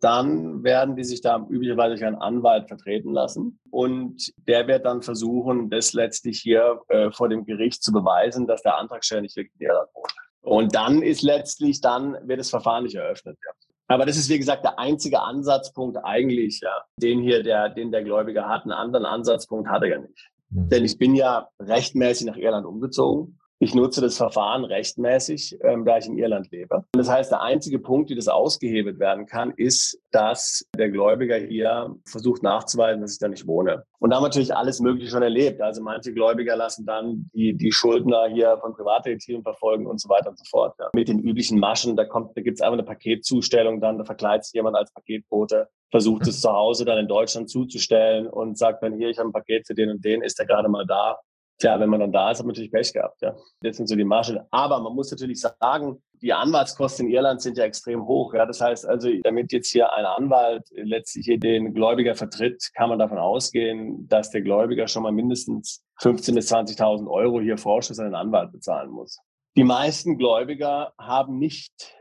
dann 0.00 0.62
werden 0.62 0.94
die 0.94 1.04
sich 1.04 1.22
da 1.22 1.44
üblicherweise 1.48 1.96
durch 1.96 2.04
einen 2.04 2.16
Anwalt 2.16 2.68
vertreten 2.68 3.12
lassen. 3.12 3.58
Und 3.70 4.32
der 4.46 4.68
wird 4.68 4.84
dann 4.84 5.02
versuchen, 5.02 5.70
das 5.70 5.92
letztlich 5.92 6.40
hier 6.40 6.80
äh, 6.88 7.10
vor 7.10 7.28
dem 7.28 7.44
Gericht 7.44 7.82
zu 7.82 7.92
beweisen, 7.92 8.46
dass 8.46 8.62
der 8.62 8.76
Antragsteller 8.76 9.22
nicht 9.22 9.36
wirklich 9.36 9.58
in 9.58 9.66
Irland 9.66 9.88
wohnt. 9.94 10.14
Und 10.42 10.74
dann 10.74 11.02
ist 11.02 11.22
letztlich, 11.22 11.80
dann 11.80 12.16
wird 12.26 12.40
das 12.40 12.50
Verfahren 12.50 12.84
nicht 12.84 12.94
eröffnet. 12.94 13.38
Ja. 13.44 13.52
Aber 13.88 14.04
das 14.04 14.16
ist, 14.16 14.28
wie 14.28 14.38
gesagt, 14.38 14.64
der 14.64 14.78
einzige 14.78 15.22
Ansatzpunkt 15.22 15.98
eigentlich, 16.04 16.60
ja, 16.60 16.84
den 17.00 17.20
hier 17.20 17.42
der, 17.42 17.70
den 17.70 17.90
der 17.90 18.04
Gläubiger 18.04 18.46
hat. 18.48 18.62
Einen 18.62 18.72
anderen 18.72 19.06
Ansatzpunkt 19.06 19.68
hat 19.68 19.82
er 19.82 19.88
ja 19.88 19.98
nicht. 19.98 20.30
Mhm. 20.50 20.68
Denn 20.68 20.84
ich 20.84 20.98
bin 20.98 21.14
ja 21.14 21.48
rechtmäßig 21.58 22.26
nach 22.26 22.36
Irland 22.36 22.66
umgezogen. 22.66 23.38
Ich 23.60 23.74
nutze 23.74 24.00
das 24.00 24.16
Verfahren 24.16 24.64
rechtmäßig, 24.64 25.58
ähm, 25.62 25.84
da 25.84 25.98
ich 25.98 26.06
in 26.06 26.16
Irland 26.16 26.48
lebe. 26.52 26.76
Und 26.76 26.86
das 26.96 27.08
heißt, 27.08 27.32
der 27.32 27.42
einzige 27.42 27.80
Punkt, 27.80 28.08
wie 28.08 28.14
das 28.14 28.28
ausgehebelt 28.28 29.00
werden 29.00 29.26
kann, 29.26 29.52
ist, 29.56 30.00
dass 30.12 30.64
der 30.76 30.90
Gläubiger 30.90 31.36
hier 31.36 31.96
versucht 32.04 32.44
nachzuweisen, 32.44 33.00
dass 33.00 33.14
ich 33.14 33.18
da 33.18 33.26
nicht 33.26 33.48
wohne. 33.48 33.82
Und 33.98 34.10
da 34.10 34.16
haben 34.16 34.22
wir 34.22 34.28
natürlich 34.28 34.54
alles 34.54 34.78
Mögliche 34.78 35.10
schon 35.10 35.22
erlebt. 35.22 35.60
Also 35.60 35.82
manche 35.82 36.14
Gläubiger 36.14 36.54
lassen 36.54 36.86
dann 36.86 37.28
die, 37.34 37.56
die 37.56 37.72
Schuldner 37.72 38.28
hier 38.28 38.58
von 38.58 38.74
Privatdetektiven 38.74 39.42
verfolgen 39.42 39.88
und 39.88 40.00
so 40.00 40.08
weiter 40.08 40.30
und 40.30 40.38
so 40.38 40.44
fort. 40.48 40.76
Ja. 40.78 40.90
Mit 40.94 41.08
den 41.08 41.18
üblichen 41.18 41.58
Maschen, 41.58 41.96
da 41.96 42.04
kommt, 42.04 42.36
da 42.36 42.42
gibt 42.42 42.58
es 42.58 42.60
einfach 42.60 42.74
eine 42.74 42.84
Paketzustellung, 42.84 43.80
dann 43.80 43.98
da 43.98 44.04
verkleidet 44.04 44.44
sich 44.44 44.54
jemand 44.54 44.76
als 44.76 44.92
Paketbote, 44.92 45.68
versucht 45.90 46.28
es 46.28 46.40
zu 46.40 46.52
Hause 46.52 46.84
dann 46.84 46.98
in 46.98 47.08
Deutschland 47.08 47.50
zuzustellen 47.50 48.28
und 48.28 48.56
sagt 48.56 48.84
dann 48.84 48.96
hier, 48.96 49.08
ich 49.08 49.18
habe 49.18 49.30
ein 49.30 49.32
Paket 49.32 49.66
für 49.66 49.74
den 49.74 49.90
und 49.90 50.04
den, 50.04 50.22
ist 50.22 50.38
der 50.38 50.46
gerade 50.46 50.68
mal 50.68 50.86
da 50.86 51.18
Tja, 51.58 51.80
wenn 51.80 51.90
man 51.90 51.98
dann 51.98 52.12
da 52.12 52.30
ist, 52.30 52.38
hat 52.38 52.46
man 52.46 52.52
natürlich 52.52 52.70
Pech 52.70 52.92
gehabt. 52.92 53.20
Ja. 53.20 53.34
Das 53.62 53.76
sind 53.76 53.88
so 53.88 53.96
die 53.96 54.04
Margen. 54.04 54.38
Aber 54.50 54.80
man 54.80 54.94
muss 54.94 55.10
natürlich 55.10 55.40
sagen, 55.40 56.00
die 56.22 56.32
Anwaltskosten 56.32 57.06
in 57.06 57.12
Irland 57.12 57.42
sind 57.42 57.58
ja 57.58 57.64
extrem 57.64 58.06
hoch. 58.06 58.32
Ja. 58.34 58.46
Das 58.46 58.60
heißt 58.60 58.86
also, 58.86 59.10
damit 59.24 59.52
jetzt 59.52 59.70
hier 59.70 59.92
ein 59.92 60.04
Anwalt 60.04 60.68
letztlich 60.70 61.26
hier 61.26 61.38
den 61.38 61.74
Gläubiger 61.74 62.14
vertritt, 62.14 62.70
kann 62.74 62.90
man 62.90 63.00
davon 63.00 63.18
ausgehen, 63.18 64.06
dass 64.08 64.30
der 64.30 64.42
Gläubiger 64.42 64.86
schon 64.86 65.02
mal 65.02 65.12
mindestens 65.12 65.84
15.000 66.00 66.34
bis 66.34 66.52
20.000 66.52 67.10
Euro 67.10 67.40
hier 67.40 67.58
Vorschuss 67.58 67.98
an 67.98 68.06
den 68.06 68.14
Anwalt 68.14 68.52
bezahlen 68.52 68.90
muss. 68.90 69.18
Die 69.56 69.64
meisten 69.64 70.16
Gläubiger 70.16 70.92
haben 70.96 71.38
nicht 71.38 71.92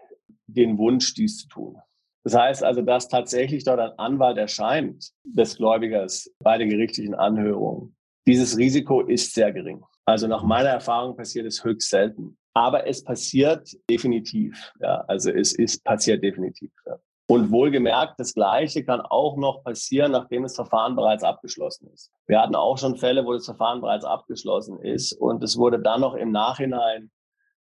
den 0.45 0.77
Wunsch, 0.77 1.15
dies 1.15 1.39
zu 1.39 1.47
tun. 1.47 1.77
Das 2.23 2.35
heißt 2.35 2.63
also, 2.63 2.81
dass 2.81 3.07
tatsächlich 3.07 3.63
dort 3.63 3.79
ein 3.79 3.97
Anwalt 3.97 4.37
erscheint 4.37 5.11
des 5.23 5.57
Gläubigers 5.57 6.29
bei 6.39 6.57
der 6.57 6.67
gerichtlichen 6.67 7.15
Anhörung 7.15 7.95
dieses 8.27 8.57
Risiko 8.57 9.01
ist 9.01 9.33
sehr 9.33 9.51
gering. 9.53 9.83
Also 10.05 10.27
nach 10.27 10.43
meiner 10.43 10.69
Erfahrung 10.69 11.15
passiert 11.15 11.45
es 11.45 11.63
höchst 11.63 11.89
selten. 11.89 12.37
Aber 12.53 12.85
es 12.87 13.03
passiert 13.03 13.69
definitiv. 13.89 14.73
Ja, 14.79 15.05
also 15.07 15.31
es 15.31 15.53
ist 15.53 15.83
passiert 15.83 16.23
definitiv. 16.23 16.71
Ja. 16.85 16.97
Und 17.29 17.51
wohlgemerkt, 17.51 18.19
das 18.19 18.33
Gleiche 18.33 18.83
kann 18.83 19.01
auch 19.01 19.37
noch 19.37 19.63
passieren, 19.63 20.11
nachdem 20.13 20.43
das 20.43 20.55
Verfahren 20.55 20.95
bereits 20.95 21.23
abgeschlossen 21.23 21.89
ist. 21.93 22.11
Wir 22.25 22.41
hatten 22.41 22.55
auch 22.55 22.77
schon 22.77 22.97
Fälle, 22.97 23.25
wo 23.25 23.33
das 23.33 23.45
Verfahren 23.45 23.81
bereits 23.81 24.05
abgeschlossen 24.05 24.79
ist 24.79 25.13
und 25.13 25.43
es 25.43 25.57
wurde 25.57 25.79
dann 25.79 26.01
noch 26.01 26.15
im 26.15 26.31
Nachhinein 26.31 27.11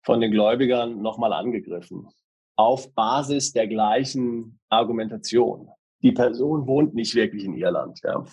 von 0.03 0.21
den 0.21 0.33
Gläubigern 0.33 1.01
nochmal 1.03 1.33
angegriffen. 1.33 2.09
Auf 2.57 2.93
Basis 2.95 3.53
der 3.53 3.69
gleichen 3.69 4.61
Argumentation. 4.69 5.69
Die 6.03 6.13
Person 6.13 6.67
wohnt 6.67 6.95
nicht 6.95 7.15
wirklich 7.15 7.45
in 7.45 7.57
Irland. 7.57 8.01
Ja. 8.05 8.25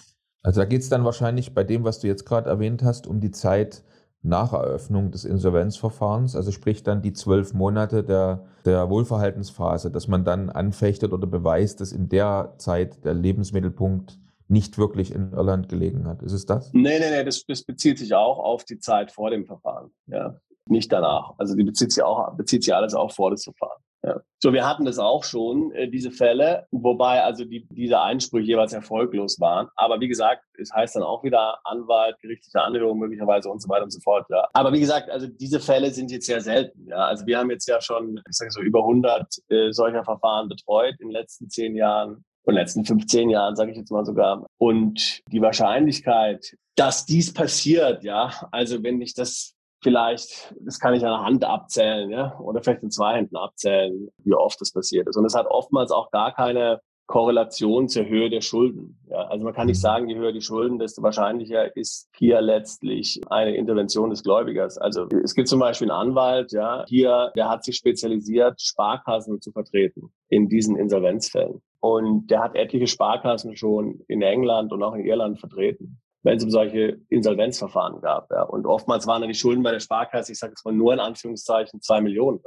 Also 0.44 0.62
da 0.62 0.66
geht 0.66 0.82
es 0.82 0.90
dann 0.90 1.06
wahrscheinlich 1.06 1.54
bei 1.54 1.64
dem, 1.64 1.84
was 1.84 2.00
du 2.00 2.08
jetzt 2.08 2.26
gerade 2.26 2.50
erwähnt 2.50 2.84
hast, 2.84 3.08
um 3.08 3.20
die 3.20 3.32
Zeit 3.32 3.84
nach 4.24 4.54
Eröffnung 4.54 5.12
des 5.12 5.26
Insolvenzverfahrens, 5.26 6.36
also 6.36 6.52
sprich 6.52 6.84
dann 6.84 7.02
die 7.02 7.14
zwölf 7.14 7.54
Monate 7.54 8.04
der, 8.04 8.46
der 8.66 8.90
Wohlverhaltensphase, 8.90 9.90
dass 9.90 10.08
man 10.08 10.24
dann 10.24 10.50
anfechtet 10.50 11.12
oder 11.12 11.26
beweist, 11.26 11.82
dass 11.82 11.92
in 11.92 12.08
der 12.08 12.54
Zeit 12.58 13.04
der 13.04 13.16
Lebensmittelpunkt 13.16 14.20
nicht 14.48 14.78
wirklich 14.78 15.14
in 15.16 15.32
Irland 15.32 15.70
gelegen 15.70 16.06
hat. 16.08 16.22
Ist 16.22 16.34
es 16.34 16.46
das? 16.46 16.72
Nee, 16.74 17.00
nee, 17.00 17.10
nee, 17.10 17.24
das, 17.24 17.46
das 17.48 17.64
bezieht 17.64 17.98
sich 17.98 18.14
auch 18.14 18.38
auf 18.38 18.66
die 18.66 18.78
Zeit 18.78 19.12
vor 19.12 19.32
dem 19.32 19.46
Verfahren, 19.46 19.92
ja. 20.08 20.36
Nicht 20.68 20.92
danach. 20.92 21.34
Also 21.40 21.56
die 21.56 21.64
bezieht 21.64 21.92
sich 21.92 22.04
auch, 22.04 22.36
bezieht 22.36 22.64
sich 22.64 22.74
alles 22.74 22.94
auch 22.94 23.12
vor 23.12 23.32
das 23.32 23.44
Verfahren. 23.44 23.82
Ja. 24.04 24.20
So, 24.40 24.52
wir 24.52 24.68
hatten 24.68 24.86
das 24.86 24.98
auch 24.98 25.24
schon, 25.24 25.72
äh, 25.74 25.88
diese 25.88 26.10
Fälle, 26.10 26.66
wobei 26.72 27.24
also 27.24 27.46
die, 27.46 27.68
diese 27.70 28.02
Einsprüche 28.02 28.48
jeweils 28.48 28.74
erfolglos 28.74 29.40
waren. 29.40 29.68
Aber 29.76 30.00
wie 30.00 30.08
gesagt, 30.08 30.44
es 30.58 30.74
heißt 30.74 30.96
dann 30.96 31.04
auch 31.04 31.24
wieder 31.24 31.60
Anwalt, 31.66 32.18
gerichtliche 32.20 32.62
Anhörung 32.62 32.98
möglicherweise 32.98 33.50
und 33.50 33.62
so 33.62 33.70
weiter 33.70 33.84
und 33.84 33.92
so 33.92 34.00
fort. 34.00 34.26
Ja. 34.30 34.48
Aber 34.54 34.74
wie 34.74 34.80
gesagt, 34.80 35.10
also 35.12 35.28
diese 35.28 35.60
Fälle 35.60 35.92
sind 35.92 36.10
jetzt 36.10 36.26
sehr 36.26 36.42
selten. 36.42 36.88
Ja. 36.88 37.06
Also 37.06 37.28
wir 37.28 37.38
haben 37.38 37.52
jetzt 37.52 37.68
ja 37.68 37.80
schon, 37.80 38.20
ich 38.28 38.36
sage 38.36 38.50
so, 38.50 38.62
über 38.62 38.80
100 38.80 39.28
äh, 39.50 39.72
solcher 39.72 40.04
Verfahren 40.04 40.50
betreut 40.50 40.96
in 41.00 41.10
den 41.10 41.14
letzten 41.14 41.50
zehn 41.50 41.76
Jahren 41.76 42.26
und 42.44 42.56
letzten 42.56 42.84
15 42.84 43.30
Jahren, 43.30 43.56
sage 43.56 43.72
ich 43.72 43.78
jetzt 43.78 43.92
mal 43.92 44.06
sogar. 44.06 44.48
Und 44.58 45.22
die 45.32 45.42
Wahrscheinlichkeit, 45.42 46.56
dass 46.76 47.06
dies 47.06 47.34
passiert, 47.34 48.04
ja, 48.04 48.32
also 48.52 48.82
wenn 48.82 49.00
ich 49.02 49.14
das 49.14 49.56
vielleicht, 49.82 50.54
das 50.62 50.80
kann 50.80 50.94
ich 50.94 51.04
an 51.06 51.12
der 51.12 51.24
Hand 51.24 51.46
abzählen, 51.46 52.10
ja, 52.10 52.38
oder 52.40 52.62
vielleicht 52.62 52.84
in 52.84 52.92
zwei 52.92 53.16
Händen 53.16 53.36
abzählen, 53.36 54.10
wie 54.20 54.34
oft 54.34 54.60
das 54.62 54.72
passiert 54.72 55.08
ist. 55.08 55.18
Und 55.18 55.26
es 55.26 55.36
hat 55.36 55.48
oftmals 55.48 55.92
auch 55.92 56.12
gar 56.12 56.34
keine 56.34 56.82
Korrelation 57.08 57.90
zur 57.90 58.06
Höhe 58.06 58.30
der 58.30 58.40
Schulden. 58.40 58.98
Ja, 59.10 59.28
also 59.28 59.44
man 59.44 59.54
kann 59.54 59.68
nicht 59.68 59.80
mhm. 59.80 59.82
sagen, 59.82 60.10
je 60.10 60.16
höher 60.16 60.32
die 60.32 60.42
Schulden, 60.42 60.80
desto 60.80 61.04
wahrscheinlicher 61.04 61.76
ist 61.76 62.10
hier 62.16 62.40
letztlich 62.40 63.20
eine 63.30 63.56
Intervention 63.56 64.10
des 64.10 64.24
Gläubigers. 64.24 64.78
Also 64.78 65.08
es 65.24 65.36
gibt 65.36 65.50
zum 65.50 65.60
Beispiel 65.60 65.92
einen 65.92 66.10
Anwalt, 66.10 66.54
ja, 66.54 66.86
hier, 66.88 67.32
der 67.36 67.50
hat 67.50 67.66
sich 67.66 67.76
spezialisiert, 67.76 68.62
Sparkassen 68.62 69.42
zu 69.42 69.52
vertreten 69.52 70.14
in 70.30 70.48
diesen 70.48 70.78
Insolvenzfällen. 70.78 71.62
Und 71.82 72.28
der 72.28 72.42
hat 72.42 72.56
etliche 72.56 72.88
Sparkassen 72.88 73.58
schon 73.58 74.02
in 74.08 74.22
England 74.22 74.72
und 74.72 74.82
auch 74.82 74.94
in 74.94 75.04
Irland 75.04 75.40
vertreten 75.40 76.00
wenn 76.24 76.38
es 76.38 76.44
um 76.44 76.52
solche 76.52 77.00
Insolvenzverfahren 77.10 78.02
gab. 78.02 78.30
Ja. 78.32 78.44
Und 78.44 78.66
oftmals 78.66 79.08
waren 79.08 79.22
dann 79.22 79.30
die 79.30 79.38
Schulden 79.38 79.64
bei 79.64 79.72
der 79.72 79.80
Sparkasse, 79.80 80.32
ich 80.32 80.40
sage 80.40 80.52
jetzt 80.52 80.66
mal 80.66 80.74
nur 80.74 80.94
in 80.94 81.00
Anführungszeichen, 81.00 81.82
zwei 81.82 82.02
Millionen. 82.02 82.40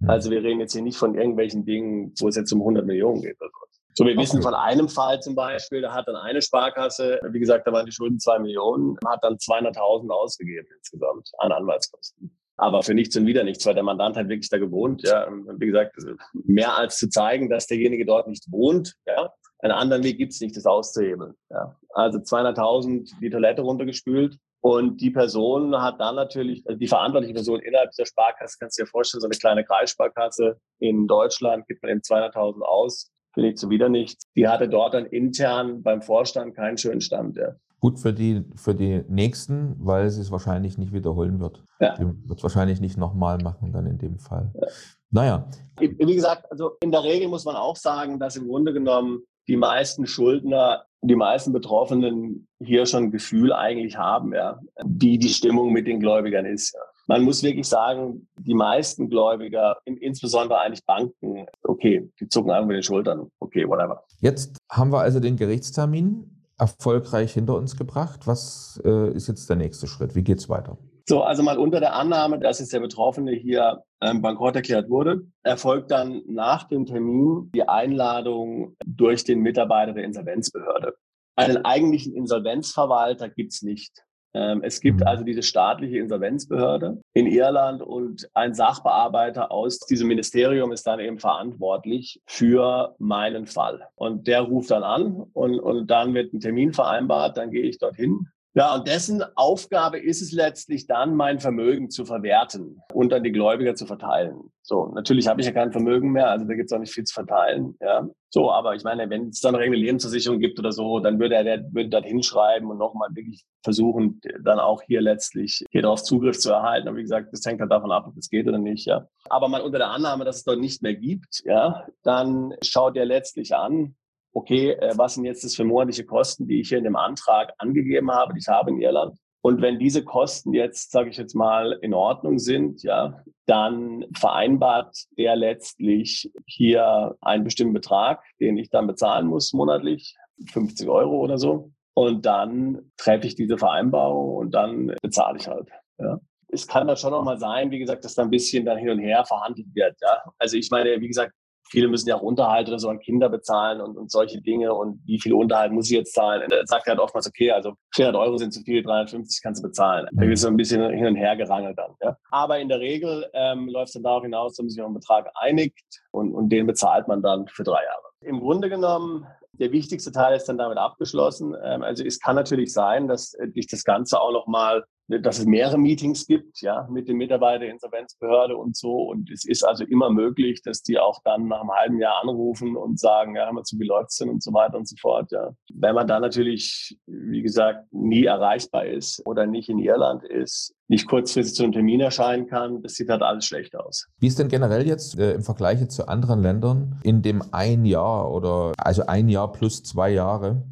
Mhm. 0.00 0.10
Also 0.10 0.30
wir 0.30 0.42
reden 0.42 0.60
jetzt 0.60 0.72
hier 0.72 0.82
nicht 0.82 0.96
von 0.96 1.14
irgendwelchen 1.14 1.64
Dingen, 1.64 2.14
wo 2.20 2.28
es 2.28 2.36
jetzt 2.36 2.52
um 2.52 2.60
100 2.60 2.86
Millionen 2.86 3.20
geht. 3.20 3.40
Oder 3.40 3.50
so. 3.50 3.66
so, 3.94 4.06
wir 4.06 4.16
wissen 4.16 4.42
von 4.42 4.54
einem 4.54 4.88
Fall 4.88 5.20
zum 5.20 5.34
Beispiel, 5.34 5.82
da 5.82 5.92
hat 5.92 6.08
dann 6.08 6.16
eine 6.16 6.40
Sparkasse, 6.40 7.20
wie 7.30 7.40
gesagt, 7.40 7.66
da 7.66 7.72
waren 7.72 7.86
die 7.86 7.92
Schulden 7.92 8.18
zwei 8.18 8.38
Millionen, 8.38 8.96
hat 9.06 9.22
dann 9.22 9.34
200.000 9.34 10.10
ausgegeben 10.10 10.68
insgesamt 10.76 11.30
an 11.38 11.52
Anwaltskosten. 11.52 12.34
Aber 12.56 12.82
für 12.82 12.94
nichts 12.94 13.16
und 13.16 13.26
wieder 13.26 13.44
nichts, 13.44 13.64
weil 13.66 13.74
der 13.74 13.84
Mandant 13.84 14.16
hat 14.16 14.28
wirklich 14.28 14.48
da 14.48 14.58
gewohnt. 14.58 15.02
Ja, 15.06 15.28
und 15.28 15.60
wie 15.60 15.66
gesagt, 15.66 15.96
mehr 16.32 16.76
als 16.76 16.96
zu 16.96 17.08
zeigen, 17.08 17.48
dass 17.48 17.68
derjenige 17.68 18.04
dort 18.04 18.26
nicht 18.26 18.50
wohnt, 18.50 18.94
ja, 19.06 19.32
einen 19.60 19.72
anderen 19.72 20.04
Weg 20.04 20.18
gibt 20.18 20.32
es 20.32 20.40
nicht, 20.40 20.56
das 20.56 20.66
auszuhebeln. 20.66 21.34
Ja. 21.50 21.76
Also 21.90 22.18
200.000 22.18 23.10
die 23.20 23.30
Toilette 23.30 23.62
runtergespült 23.62 24.38
und 24.60 25.00
die 25.00 25.10
Person 25.10 25.80
hat 25.80 26.00
dann 26.00 26.16
natürlich, 26.16 26.64
also 26.66 26.78
die 26.78 26.88
verantwortliche 26.88 27.34
Person 27.34 27.60
innerhalb 27.60 27.90
dieser 27.90 28.06
Sparkasse, 28.06 28.56
kannst 28.58 28.78
du 28.78 28.82
dir 28.82 28.88
vorstellen, 28.88 29.20
so 29.20 29.26
eine 29.26 29.36
kleine 29.36 29.64
Kreissparkasse 29.64 30.58
in 30.78 31.06
Deutschland 31.06 31.66
gibt 31.66 31.82
man 31.82 31.92
eben 31.92 32.00
200.000 32.00 32.62
aus, 32.62 33.10
für 33.34 33.40
nichts 33.40 33.62
und 33.62 33.70
wieder 33.70 33.88
nichts. 33.88 34.24
Die 34.36 34.48
hatte 34.48 34.68
dort 34.68 34.94
dann 34.94 35.06
intern 35.06 35.82
beim 35.82 36.02
Vorstand 36.02 36.56
keinen 36.56 36.78
schönen 36.78 37.00
Stand. 37.00 37.36
Ja. 37.36 37.54
Gut 37.80 38.00
für 38.00 38.12
die, 38.12 38.44
für 38.56 38.74
die 38.74 39.04
Nächsten, 39.08 39.76
weil 39.78 40.10
sie 40.10 40.20
es 40.20 40.32
wahrscheinlich 40.32 40.78
nicht 40.78 40.92
wiederholen 40.92 41.38
wird. 41.38 41.62
Ja. 41.78 41.94
Die 41.96 42.06
wird 42.28 42.38
es 42.38 42.42
wahrscheinlich 42.42 42.80
nicht 42.80 42.96
nochmal 42.96 43.38
machen 43.38 43.72
dann 43.72 43.86
in 43.86 43.98
dem 43.98 44.18
Fall. 44.18 44.50
Ja. 44.54 44.66
Naja. 45.10 45.48
Wie 45.78 46.14
gesagt, 46.14 46.50
also 46.50 46.72
in 46.82 46.90
der 46.90 47.04
Regel 47.04 47.28
muss 47.28 47.44
man 47.44 47.54
auch 47.54 47.76
sagen, 47.76 48.18
dass 48.18 48.36
im 48.36 48.48
Grunde 48.48 48.72
genommen 48.72 49.22
die 49.48 49.56
meisten 49.56 50.06
Schuldner 50.06 50.84
die 51.02 51.16
meisten 51.16 51.52
Betroffenen 51.52 52.48
hier 52.60 52.86
schon 52.86 53.04
ein 53.04 53.10
Gefühl 53.10 53.52
eigentlich 53.52 53.96
haben, 53.96 54.34
ja, 54.34 54.58
wie 54.84 55.18
die 55.18 55.28
Stimmung 55.28 55.72
mit 55.72 55.86
den 55.86 56.00
Gläubigern 56.00 56.44
ist. 56.44 56.74
Ja. 56.74 56.80
Man 57.06 57.22
muss 57.22 57.42
wirklich 57.42 57.66
sagen, 57.66 58.28
die 58.38 58.54
meisten 58.54 59.08
Gläubiger, 59.08 59.78
insbesondere 59.84 60.60
eigentlich 60.60 60.84
Banken, 60.84 61.46
okay, 61.62 62.10
die 62.20 62.28
zucken 62.28 62.50
einfach 62.50 62.66
mit 62.66 62.76
den 62.76 62.82
Schultern, 62.82 63.30
okay, 63.38 63.66
whatever. 63.66 64.02
Jetzt 64.20 64.58
haben 64.70 64.92
wir 64.92 65.00
also 65.00 65.20
den 65.20 65.36
Gerichtstermin 65.36 66.44
erfolgreich 66.58 67.32
hinter 67.32 67.54
uns 67.54 67.76
gebracht. 67.76 68.26
Was 68.26 68.80
äh, 68.84 69.12
ist 69.12 69.28
jetzt 69.28 69.48
der 69.48 69.56
nächste 69.56 69.86
Schritt? 69.86 70.16
Wie 70.16 70.24
geht 70.24 70.38
es 70.38 70.48
weiter? 70.48 70.76
So, 71.08 71.22
also 71.22 71.42
mal 71.42 71.56
unter 71.56 71.80
der 71.80 71.94
Annahme, 71.94 72.38
dass 72.38 72.58
jetzt 72.58 72.74
der 72.74 72.80
Betroffene 72.80 73.32
hier 73.32 73.82
ähm, 74.02 74.20
bankrott 74.20 74.54
erklärt 74.56 74.90
wurde, 74.90 75.22
erfolgt 75.42 75.90
dann 75.90 76.20
nach 76.26 76.64
dem 76.64 76.84
Termin 76.84 77.50
die 77.54 77.66
Einladung 77.66 78.76
durch 78.84 79.24
den 79.24 79.40
Mitarbeiter 79.40 79.94
der 79.94 80.04
Insolvenzbehörde. 80.04 80.92
Einen 81.34 81.64
eigentlichen 81.64 82.14
Insolvenzverwalter 82.14 83.30
gibt's 83.30 83.62
nicht. 83.62 84.04
Ähm, 84.34 84.60
es 84.62 84.82
gibt 84.82 85.00
mhm. 85.00 85.06
also 85.06 85.24
diese 85.24 85.42
staatliche 85.42 85.96
Insolvenzbehörde 85.96 87.00
in 87.14 87.26
Irland 87.26 87.80
und 87.80 88.28
ein 88.34 88.52
Sachbearbeiter 88.52 89.50
aus 89.50 89.78
diesem 89.78 90.08
Ministerium 90.08 90.72
ist 90.72 90.86
dann 90.86 91.00
eben 91.00 91.18
verantwortlich 91.18 92.20
für 92.26 92.94
meinen 92.98 93.46
Fall. 93.46 93.88
Und 93.94 94.26
der 94.26 94.42
ruft 94.42 94.70
dann 94.72 94.82
an 94.82 95.24
und, 95.32 95.58
und 95.58 95.86
dann 95.90 96.12
wird 96.12 96.34
ein 96.34 96.40
Termin 96.40 96.74
vereinbart, 96.74 97.38
dann 97.38 97.50
gehe 97.50 97.62
ich 97.62 97.78
dorthin 97.78 98.28
ja, 98.54 98.74
und 98.74 98.88
dessen 98.88 99.22
Aufgabe 99.36 99.98
ist 99.98 100.22
es 100.22 100.32
letztlich 100.32 100.86
dann, 100.86 101.14
mein 101.14 101.38
Vermögen 101.38 101.90
zu 101.90 102.04
verwerten 102.04 102.80
und 102.92 103.12
an 103.12 103.22
die 103.22 103.32
Gläubiger 103.32 103.74
zu 103.74 103.86
verteilen. 103.86 104.50
So, 104.62 104.86
natürlich 104.94 105.28
habe 105.28 105.40
ich 105.40 105.46
ja 105.46 105.52
kein 105.52 105.72
Vermögen 105.72 106.12
mehr, 106.12 106.30
also 106.30 106.44
da 106.44 106.54
gibt 106.54 106.70
es 106.70 106.72
auch 106.76 106.80
nicht 106.80 106.92
viel 106.92 107.04
zu 107.04 107.14
verteilen. 107.14 107.76
Ja. 107.80 108.08
So, 108.30 108.50
aber 108.50 108.74
ich 108.74 108.84
meine, 108.84 109.08
wenn 109.08 109.28
es 109.28 109.40
dann 109.40 109.56
eine 109.56 109.76
Lebensversicherung 109.76 110.40
gibt 110.40 110.58
oder 110.58 110.72
so, 110.72 110.98
dann 110.98 111.18
würde 111.18 111.36
er 111.36 111.62
würde 111.72 111.88
das 111.88 112.04
hinschreiben 112.04 112.68
und 112.68 112.78
nochmal 112.78 113.08
wirklich 113.14 113.44
versuchen, 113.62 114.20
dann 114.42 114.58
auch 114.58 114.82
hier 114.82 115.00
letztlich 115.00 115.64
hier 115.70 115.82
darauf 115.82 116.02
Zugriff 116.02 116.38
zu 116.38 116.50
erhalten. 116.50 116.88
Aber 116.88 116.98
wie 116.98 117.02
gesagt, 117.02 117.32
das 117.32 117.44
hängt 117.46 117.60
halt 117.60 117.70
davon 117.70 117.92
ab, 117.92 118.06
ob 118.08 118.16
es 118.16 118.28
geht 118.28 118.46
oder 118.46 118.58
nicht. 118.58 118.86
Ja. 118.86 119.06
Aber 119.30 119.48
mal 119.48 119.62
unter 119.62 119.78
der 119.78 119.90
Annahme, 119.90 120.24
dass 120.24 120.36
es 120.36 120.44
dort 120.44 120.58
nicht 120.58 120.82
mehr 120.82 120.94
gibt, 120.94 121.42
ja, 121.44 121.86
dann 122.02 122.54
schaut 122.62 122.96
er 122.96 123.06
letztlich 123.06 123.54
an, 123.54 123.94
okay, 124.38 124.70
äh, 124.70 124.92
was 124.96 125.14
sind 125.14 125.24
jetzt 125.24 125.42
das 125.42 125.56
für 125.56 125.64
monatliche 125.64 126.04
Kosten, 126.04 126.46
die 126.46 126.60
ich 126.60 126.68
hier 126.68 126.78
in 126.78 126.84
dem 126.84 126.96
Antrag 126.96 127.52
angegeben 127.58 128.10
habe, 128.12 128.32
die 128.34 128.38
ich 128.38 128.48
habe 128.48 128.70
in 128.70 128.80
Irland. 128.80 129.18
Und 129.40 129.62
wenn 129.62 129.78
diese 129.78 130.04
Kosten 130.04 130.52
jetzt, 130.52 130.90
sage 130.90 131.10
ich 131.10 131.16
jetzt 131.16 131.34
mal, 131.34 131.78
in 131.82 131.94
Ordnung 131.94 132.38
sind, 132.38 132.82
ja, 132.82 133.22
dann 133.46 134.04
vereinbart 134.16 134.96
der 135.16 135.36
letztlich 135.36 136.30
hier 136.46 137.16
einen 137.20 137.44
bestimmten 137.44 137.74
Betrag, 137.74 138.22
den 138.40 138.58
ich 138.58 138.70
dann 138.70 138.86
bezahlen 138.86 139.26
muss 139.26 139.52
monatlich, 139.52 140.16
50 140.52 140.88
Euro 140.88 141.18
oder 141.18 141.38
so. 141.38 141.72
Und 141.94 142.26
dann 142.26 142.92
treffe 142.96 143.26
ich 143.26 143.34
diese 143.34 143.58
Vereinbarung 143.58 144.36
und 144.36 144.54
dann 144.54 144.94
bezahle 145.02 145.38
ich 145.38 145.48
halt. 145.48 145.68
Ja. 145.98 146.20
Es 146.48 146.66
kann 146.66 146.86
dann 146.86 146.96
schon 146.96 147.10
noch 147.10 147.24
mal 147.24 147.38
sein, 147.38 147.70
wie 147.70 147.78
gesagt, 147.78 148.04
dass 148.04 148.14
da 148.14 148.22
ein 148.22 148.30
bisschen 148.30 148.64
dann 148.64 148.78
hin 148.78 148.90
und 148.90 149.00
her 149.00 149.24
verhandelt 149.24 149.66
wird. 149.74 149.96
Ja. 150.00 150.22
Also 150.38 150.56
ich 150.56 150.70
meine, 150.70 151.00
wie 151.00 151.08
gesagt, 151.08 151.32
Viele 151.70 151.88
müssen 151.88 152.08
ja 152.08 152.16
auch 152.16 152.22
Unterhalt 152.22 152.68
oder 152.68 152.78
so 152.78 152.88
an 152.88 152.98
Kinder 152.98 153.28
bezahlen 153.28 153.80
und, 153.80 153.96
und 153.96 154.10
solche 154.10 154.40
Dinge. 154.40 154.74
Und 154.74 155.00
wie 155.06 155.20
viel 155.20 155.32
Unterhalt 155.32 155.72
muss 155.72 155.86
ich 155.86 155.96
jetzt 155.96 156.14
zahlen? 156.14 156.50
Er 156.50 156.66
sagt 156.66 156.86
halt 156.86 156.98
oftmals, 156.98 157.26
okay, 157.26 157.50
also 157.50 157.74
400 157.94 158.20
Euro 158.20 158.36
sind 158.38 158.52
zu 158.52 158.62
viel, 158.62 158.82
350 158.82 159.42
kannst 159.42 159.62
du 159.62 159.68
bezahlen. 159.68 160.06
Da 160.12 160.26
wird 160.26 160.38
so 160.38 160.48
ein 160.48 160.56
bisschen 160.56 160.90
hin 160.90 161.06
und 161.06 161.16
her 161.16 161.36
gerangelt 161.36 161.78
dann. 161.78 161.94
Ja. 162.02 162.16
Aber 162.30 162.58
in 162.58 162.68
der 162.68 162.80
Regel 162.80 163.26
ähm, 163.32 163.68
läuft 163.68 163.88
es 163.88 163.92
dann 163.94 164.02
darauf 164.02 164.22
hinaus, 164.22 164.52
dass 164.52 164.64
man 164.64 164.70
sich 164.70 164.80
auf 164.80 164.86
einen 164.86 164.94
Betrag 164.94 165.30
einigt 165.34 166.02
und, 166.10 166.34
und 166.34 166.50
den 166.50 166.66
bezahlt 166.66 167.08
man 167.08 167.22
dann 167.22 167.46
für 167.48 167.64
drei 167.64 167.82
Jahre. 167.84 168.08
Im 168.20 168.40
Grunde 168.40 168.68
genommen 168.68 169.26
der 169.52 169.72
wichtigste 169.72 170.12
Teil 170.12 170.36
ist 170.36 170.48
dann 170.48 170.58
damit 170.58 170.78
abgeschlossen. 170.78 171.54
Ähm, 171.62 171.82
also 171.82 172.04
es 172.04 172.20
kann 172.20 172.36
natürlich 172.36 172.72
sein, 172.72 173.08
dass 173.08 173.34
äh, 173.34 173.48
dich 173.48 173.66
das 173.66 173.84
Ganze 173.84 174.20
auch 174.20 174.32
nochmal 174.32 174.84
dass 175.08 175.38
es 175.38 175.46
mehrere 175.46 175.78
Meetings 175.78 176.26
gibt, 176.26 176.60
ja, 176.60 176.86
mit 176.90 177.08
den 177.08 177.16
Mitarbeitern 177.16 177.68
Insolvenzbehörde 177.68 178.56
und 178.56 178.76
so. 178.76 178.94
Und 179.08 179.30
es 179.30 179.46
ist 179.46 179.64
also 179.64 179.84
immer 179.84 180.10
möglich, 180.10 180.62
dass 180.62 180.82
die 180.82 180.98
auch 180.98 181.20
dann 181.24 181.48
nach 181.48 181.60
einem 181.60 181.72
halben 181.72 181.98
Jahr 181.98 182.22
anrufen 182.22 182.76
und 182.76 183.00
sagen, 183.00 183.34
ja, 183.34 183.46
hör 183.46 183.52
mal 183.52 183.62
zu, 183.62 183.78
wie 183.78 183.86
läuft's 183.86 184.18
denn 184.18 184.28
und 184.28 184.42
so 184.42 184.52
weiter 184.52 184.76
und 184.76 184.86
so 184.86 184.96
fort, 185.00 185.32
ja. 185.32 185.50
Wenn 185.72 185.94
man 185.94 186.06
da 186.06 186.20
natürlich, 186.20 186.98
wie 187.06 187.42
gesagt, 187.42 187.90
nie 187.92 188.24
erreichbar 188.24 188.84
ist 188.84 189.24
oder 189.26 189.46
nicht 189.46 189.70
in 189.70 189.78
Irland 189.78 190.24
ist, 190.24 190.74
nicht 190.88 191.06
kurzfristig 191.06 191.54
zu 191.54 191.62
einem 191.62 191.72
Termin 191.72 192.00
erscheinen 192.00 192.46
kann, 192.46 192.82
das 192.82 192.94
sieht 192.94 193.08
halt 193.08 193.22
alles 193.22 193.46
schlecht 193.46 193.76
aus. 193.76 194.06
Wie 194.18 194.26
ist 194.26 194.38
denn 194.38 194.48
generell 194.48 194.86
jetzt 194.86 195.18
äh, 195.18 195.32
im 195.32 195.42
Vergleich 195.42 195.86
zu 195.88 196.08
anderen 196.08 196.42
Ländern 196.42 196.98
in 197.02 197.22
dem 197.22 197.42
ein 197.52 197.84
Jahr 197.84 198.30
oder 198.32 198.72
also 198.78 199.06
ein 199.06 199.28
Jahr 199.28 199.52
plus 199.52 199.82
zwei 199.82 200.10
Jahre 200.10 200.62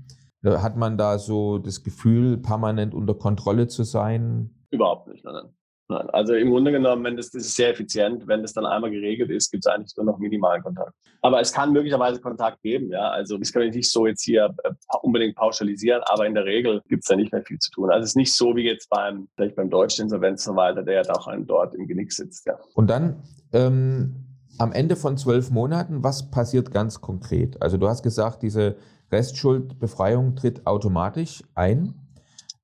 hat 0.47 0.76
man 0.76 0.97
da 0.97 1.18
so 1.18 1.59
das 1.59 1.82
Gefühl, 1.82 2.38
permanent 2.38 2.94
unter 2.94 3.14
Kontrolle 3.14 3.68
zu 3.68 3.84
sein? 3.84 4.51
Überhaupt 4.70 5.09
nicht, 5.09 5.24
nein. 5.24 5.51
Nein, 5.88 6.11
also 6.11 6.34
im 6.34 6.51
Grunde 6.51 6.72
genommen, 6.72 7.05
wenn 7.05 7.16
das, 7.16 7.30
das 7.30 7.44
ist 7.44 7.55
sehr 7.55 7.70
effizient, 7.70 8.26
wenn 8.26 8.42
das 8.42 8.53
dann 8.53 8.66
einmal 8.66 8.90
geregelt 8.90 9.30
ist, 9.30 9.53
gibt 9.53 9.64
es 9.64 9.72
eigentlich 9.72 9.97
nur 9.97 10.07
noch 10.07 10.18
minimalen 10.18 10.61
Kontakt. 10.61 10.92
Aber 11.22 11.40
es 11.40 11.53
kann 11.53 11.72
möglicherweise 11.72 12.20
Kontakt 12.20 12.61
geben, 12.62 12.90
ja. 12.90 13.09
Also 13.11 13.38
das 13.38 13.53
kann 13.53 13.62
ich 13.62 13.72
nicht 13.72 13.92
so 13.92 14.05
jetzt 14.05 14.24
hier 14.24 14.53
äh, 14.64 14.72
unbedingt 15.03 15.36
pauschalisieren, 15.36 16.03
aber 16.07 16.26
in 16.26 16.34
der 16.34 16.44
Regel 16.44 16.82
gibt 16.88 17.05
es 17.05 17.09
da 17.09 17.14
nicht 17.14 17.30
mehr 17.30 17.42
viel 17.42 17.59
zu 17.59 17.70
tun. 17.70 17.90
Also 17.90 18.03
es 18.03 18.11
ist 18.11 18.16
nicht 18.16 18.34
so 18.34 18.57
wie 18.57 18.64
jetzt 18.64 18.90
beim, 18.90 19.28
vielleicht 19.36 19.55
beim 19.55 19.70
deutschen 19.70 20.03
Insolvenzverwalter, 20.03 20.82
der 20.82 21.03
ja 21.05 21.14
auch 21.14 21.28
dort 21.47 21.76
im 21.76 21.86
Genick 21.86 22.12
sitzt, 22.12 22.47
ja. 22.47 22.59
Und 22.74 22.90
dann 22.90 23.22
ähm, 23.53 24.26
am 24.59 24.72
Ende 24.72 24.97
von 24.97 25.16
zwölf 25.16 25.53
Monaten, 25.53 26.03
was 26.03 26.32
passiert 26.32 26.72
ganz 26.72 27.01
konkret? 27.01 27.62
Also 27.62 27.76
du 27.76 27.88
hast 27.88 28.03
gesagt, 28.03 28.42
diese 28.42 28.74
Restschuldbefreiung 29.11 30.36
tritt 30.36 30.66
automatisch 30.66 31.42
ein. 31.54 31.94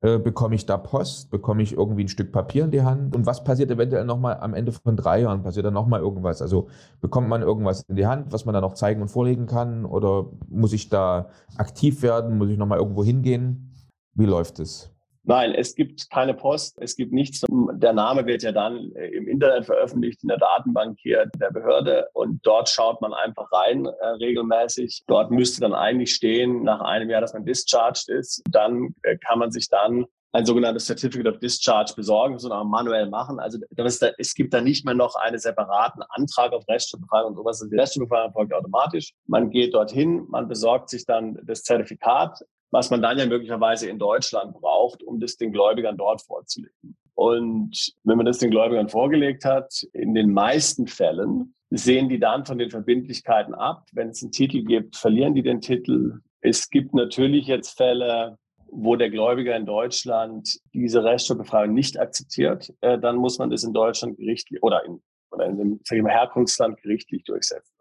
Äh, 0.01 0.19
bekomme 0.19 0.57
ich 0.57 0.67
da 0.67 0.77
Post? 0.77 1.31
Bekomme 1.31 1.63
ich 1.63 1.75
irgendwie 1.75 2.05
ein 2.05 2.09
Stück 2.09 2.33
Papier 2.33 2.65
in 2.65 2.73
die 2.73 2.83
Hand? 2.83 3.15
Und 3.15 3.25
was 3.25 3.45
passiert 3.45 3.71
eventuell 3.71 4.05
nochmal 4.05 4.39
am 4.41 4.53
Ende 4.53 4.73
von 4.73 4.97
drei 4.97 5.21
Jahren? 5.21 5.43
Passiert 5.43 5.65
da 5.65 5.71
nochmal 5.71 6.01
irgendwas? 6.01 6.43
Also 6.43 6.69
bekommt 7.01 7.29
man 7.29 7.43
irgendwas 7.43 7.83
in 7.83 7.95
die 7.95 8.07
Hand, 8.07 8.33
was 8.33 8.45
man 8.45 8.53
dann 8.53 8.63
noch 8.63 8.75
zeigen 8.75 9.01
und 9.01 9.09
vorlegen 9.09 9.47
kann? 9.47 9.85
Oder 9.85 10.27
muss 10.49 10.73
ich 10.73 10.89
da 10.89 11.29
aktiv 11.57 12.03
werden? 12.03 12.37
Muss 12.37 12.51
ich 12.51 12.59
nochmal 12.59 12.79
irgendwo 12.79 13.05
hingehen? 13.05 13.71
Wie 14.15 14.27
läuft 14.27 14.59
es? 14.59 14.92
Nein, 15.25 15.55
es 15.55 15.77
gibt 15.77 16.11
keine 16.11 16.35
Post, 16.35 16.77
es 16.81 16.97
gibt 16.97 17.13
nichts. 17.13 17.43
Der 17.49 17.93
Name 17.93 18.27
wird 18.27 18.43
ja 18.43 18.51
dann 18.51 18.91
äh, 18.97 19.07
im 19.09 19.29
Internet 19.29 19.67
veröffentlicht, 19.67 20.23
in 20.23 20.29
der 20.29 20.39
Datenbank 20.39 20.99
hier 21.01 21.27
der 21.37 21.51
Behörde 21.53 22.09
und 22.13 22.45
dort 22.45 22.69
schaut 22.69 23.01
man 23.01 23.15
einfach 23.15 23.51
rein 23.53 23.87
äh, 23.87 24.07
regelmäßig. 24.21 25.05
Dort 25.07 25.31
müsste 25.31 25.61
dann 25.61 25.75
eigentlich 25.75 26.13
stehen, 26.15 26.65
nach 26.65 26.81
einem 26.81 27.09
Jahr, 27.09 27.21
dass 27.21 27.35
man 27.35 27.45
discharged 27.45 28.09
ist. 28.09 28.43
Dann 28.51 28.95
äh, 29.03 29.17
kann 29.17 29.39
man 29.39 29.53
sich 29.53 29.69
dann 29.69 30.07
ein 30.33 30.47
sogenanntes 30.47 30.87
Certificate 30.87 31.27
of 31.27 31.39
Discharge 31.39 31.93
besorgen, 31.95 32.39
so 32.39 32.51
auch 32.51 32.65
manuell 32.65 33.09
machen. 33.09 33.39
Also 33.39 33.59
da, 33.71 33.85
es 34.19 34.35
gibt 34.35 34.55
da 34.55 34.61
nicht 34.61 34.85
mehr 34.85 34.95
noch 34.95 35.15
einen 35.15 35.39
separaten 35.39 36.03
Antrag 36.09 36.53
auf 36.53 36.67
Reststückbefreiung 36.69 37.29
und 37.29 37.37
sowas. 37.37 37.65
Die 37.71 37.77
Reststückbefreiung 37.77 38.29
erfolgt 38.29 38.55
automatisch. 38.55 39.13
Man 39.27 39.51
geht 39.51 39.75
dorthin, 39.75 40.27
man 40.29 40.49
besorgt 40.49 40.89
sich 40.89 41.05
dann 41.05 41.39
das 41.45 41.63
Zertifikat, 41.63 42.39
was 42.73 42.91
man 42.91 43.03
dann 43.03 43.19
ja 43.19 43.27
möglicherweise 43.27 43.89
in 43.89 43.99
Deutschland 43.99 44.55
braucht, 44.55 45.03
um 45.05 45.21
das 45.21 45.37
den 45.37 45.53
Gläubigern 45.53 45.97
dort 45.97 46.23
vorzulegen. 46.23 46.97
Und 47.15 47.93
wenn 48.03 48.17
man 48.17 48.27
das 48.27 48.39
den 48.39 48.51
Gläubigern 48.51 48.89
vorgelegt 48.89 49.45
hat, 49.45 49.87
in 49.93 50.15
den 50.15 50.33
meisten 50.33 50.87
Fällen 50.87 51.55
sehen 51.71 52.09
die 52.09 52.19
dann 52.19 52.45
von 52.45 52.59
den 52.59 52.71
Verbindlichkeiten 52.71 53.55
ab. 53.55 53.87
Wenn 53.93 54.09
es 54.09 54.23
einen 54.23 54.33
Titel 54.33 54.65
gibt, 54.65 54.97
verlieren 54.97 55.35
die 55.35 55.43
den 55.43 55.61
Titel. 55.61 56.21
Es 56.41 56.71
gibt 56.71 56.95
natürlich 56.95 57.47
jetzt 57.47 57.77
Fälle, 57.77 58.39
wo 58.67 58.97
der 58.97 59.11
Gläubiger 59.11 59.55
in 59.55 59.67
Deutschland 59.67 60.59
diese 60.73 61.05
Reststeuerbefreiung 61.05 61.75
nicht 61.75 62.01
akzeptiert, 62.01 62.73
äh, 62.81 62.99
dann 62.99 63.17
muss 63.17 63.39
man 63.39 63.51
das 63.51 63.65
in 63.65 63.75
Deutschland 63.75 64.17
gerichtlich 64.17 64.63
oder 64.63 64.85
in, 64.87 65.03
oder 65.31 65.47
in 65.47 65.79
dem 65.91 66.07
Herkunftsland 66.07 66.81
gerichtlich 66.81 67.23
durchsetzen. 67.25 67.75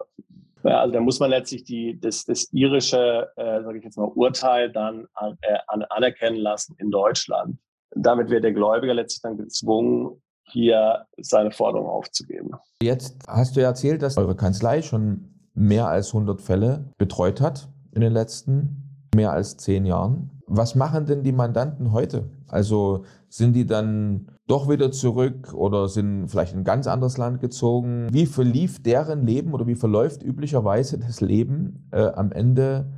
Also 0.64 0.94
da 0.94 1.00
muss 1.00 1.20
man 1.20 1.30
letztlich 1.30 1.64
die, 1.64 2.00
das, 2.00 2.26
das 2.26 2.52
irische, 2.52 3.30
äh, 3.36 3.62
sage 3.64 3.78
ich 3.78 3.84
jetzt 3.84 3.98
mal, 3.98 4.08
Urteil 4.08 4.72
dann 4.72 5.08
an, 5.14 5.38
äh, 5.42 5.58
anerkennen 5.90 6.38
lassen 6.38 6.76
in 6.78 6.92
Deutschland. 6.92 7.58
Damit 7.96 8.30
wird 8.30 8.44
der 8.44 8.54
Gläubiger 8.54 8.94
letztlich 8.94 9.22
dann 9.22 9.38
gezwungen, 9.38 10.22
hier 10.46 11.06
seine 11.18 11.52
Forderung 11.52 11.88
aufzugeben. 11.88 12.52
Jetzt 12.82 13.18
hast 13.28 13.56
du 13.56 13.62
ja 13.62 13.68
erzählt, 13.68 14.02
dass 14.02 14.18
eure 14.18 14.36
Kanzlei 14.36 14.82
schon 14.82 15.32
mehr 15.54 15.88
als 15.88 16.14
100 16.14 16.42
Fälle 16.42 16.86
betreut 16.98 17.42
hat 17.42 17.70
in 17.94 18.02
den 18.02 18.14
letzten 18.14 19.10
mehr 19.16 19.32
als 19.32 19.58
zehn 19.58 19.86
Jahren. 19.86 20.32
Was 20.48 20.76
machen 20.76 21.06
denn 21.06 21.24
die 21.24 21.32
Mandanten 21.32 21.92
heute? 21.92 22.30
Also 22.48 23.06
sind 23.30 23.54
die 23.54 23.66
dann 23.66 24.31
doch 24.48 24.70
wieder 24.70 24.92
zurück 24.92 25.54
oder 25.54 25.88
sind 25.88 26.28
vielleicht 26.28 26.54
in 26.54 26.60
ein 26.60 26.66
ganz 26.66 26.88
anderes 26.88 27.18
Land 27.18 27.40
gezogen? 27.40 28.08
Wie 28.12 28.26
verlief 28.26 28.82
deren 28.82 29.26
Leben 29.26 29.54
oder 29.54 29.68
wie 29.68 29.76
verläuft 29.76 30.24
üblicherweise 30.24 31.00
das 31.00 31.22
Leben 31.22 31.90
äh, 31.92 32.08
am 32.08 32.32
Ende 32.32 32.92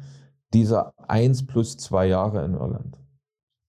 dieser 0.54 0.94
eins 1.08 1.46
plus 1.46 1.78
zwei 1.78 2.08
Jahre 2.08 2.44
in 2.46 2.54
Irland? 2.54 2.98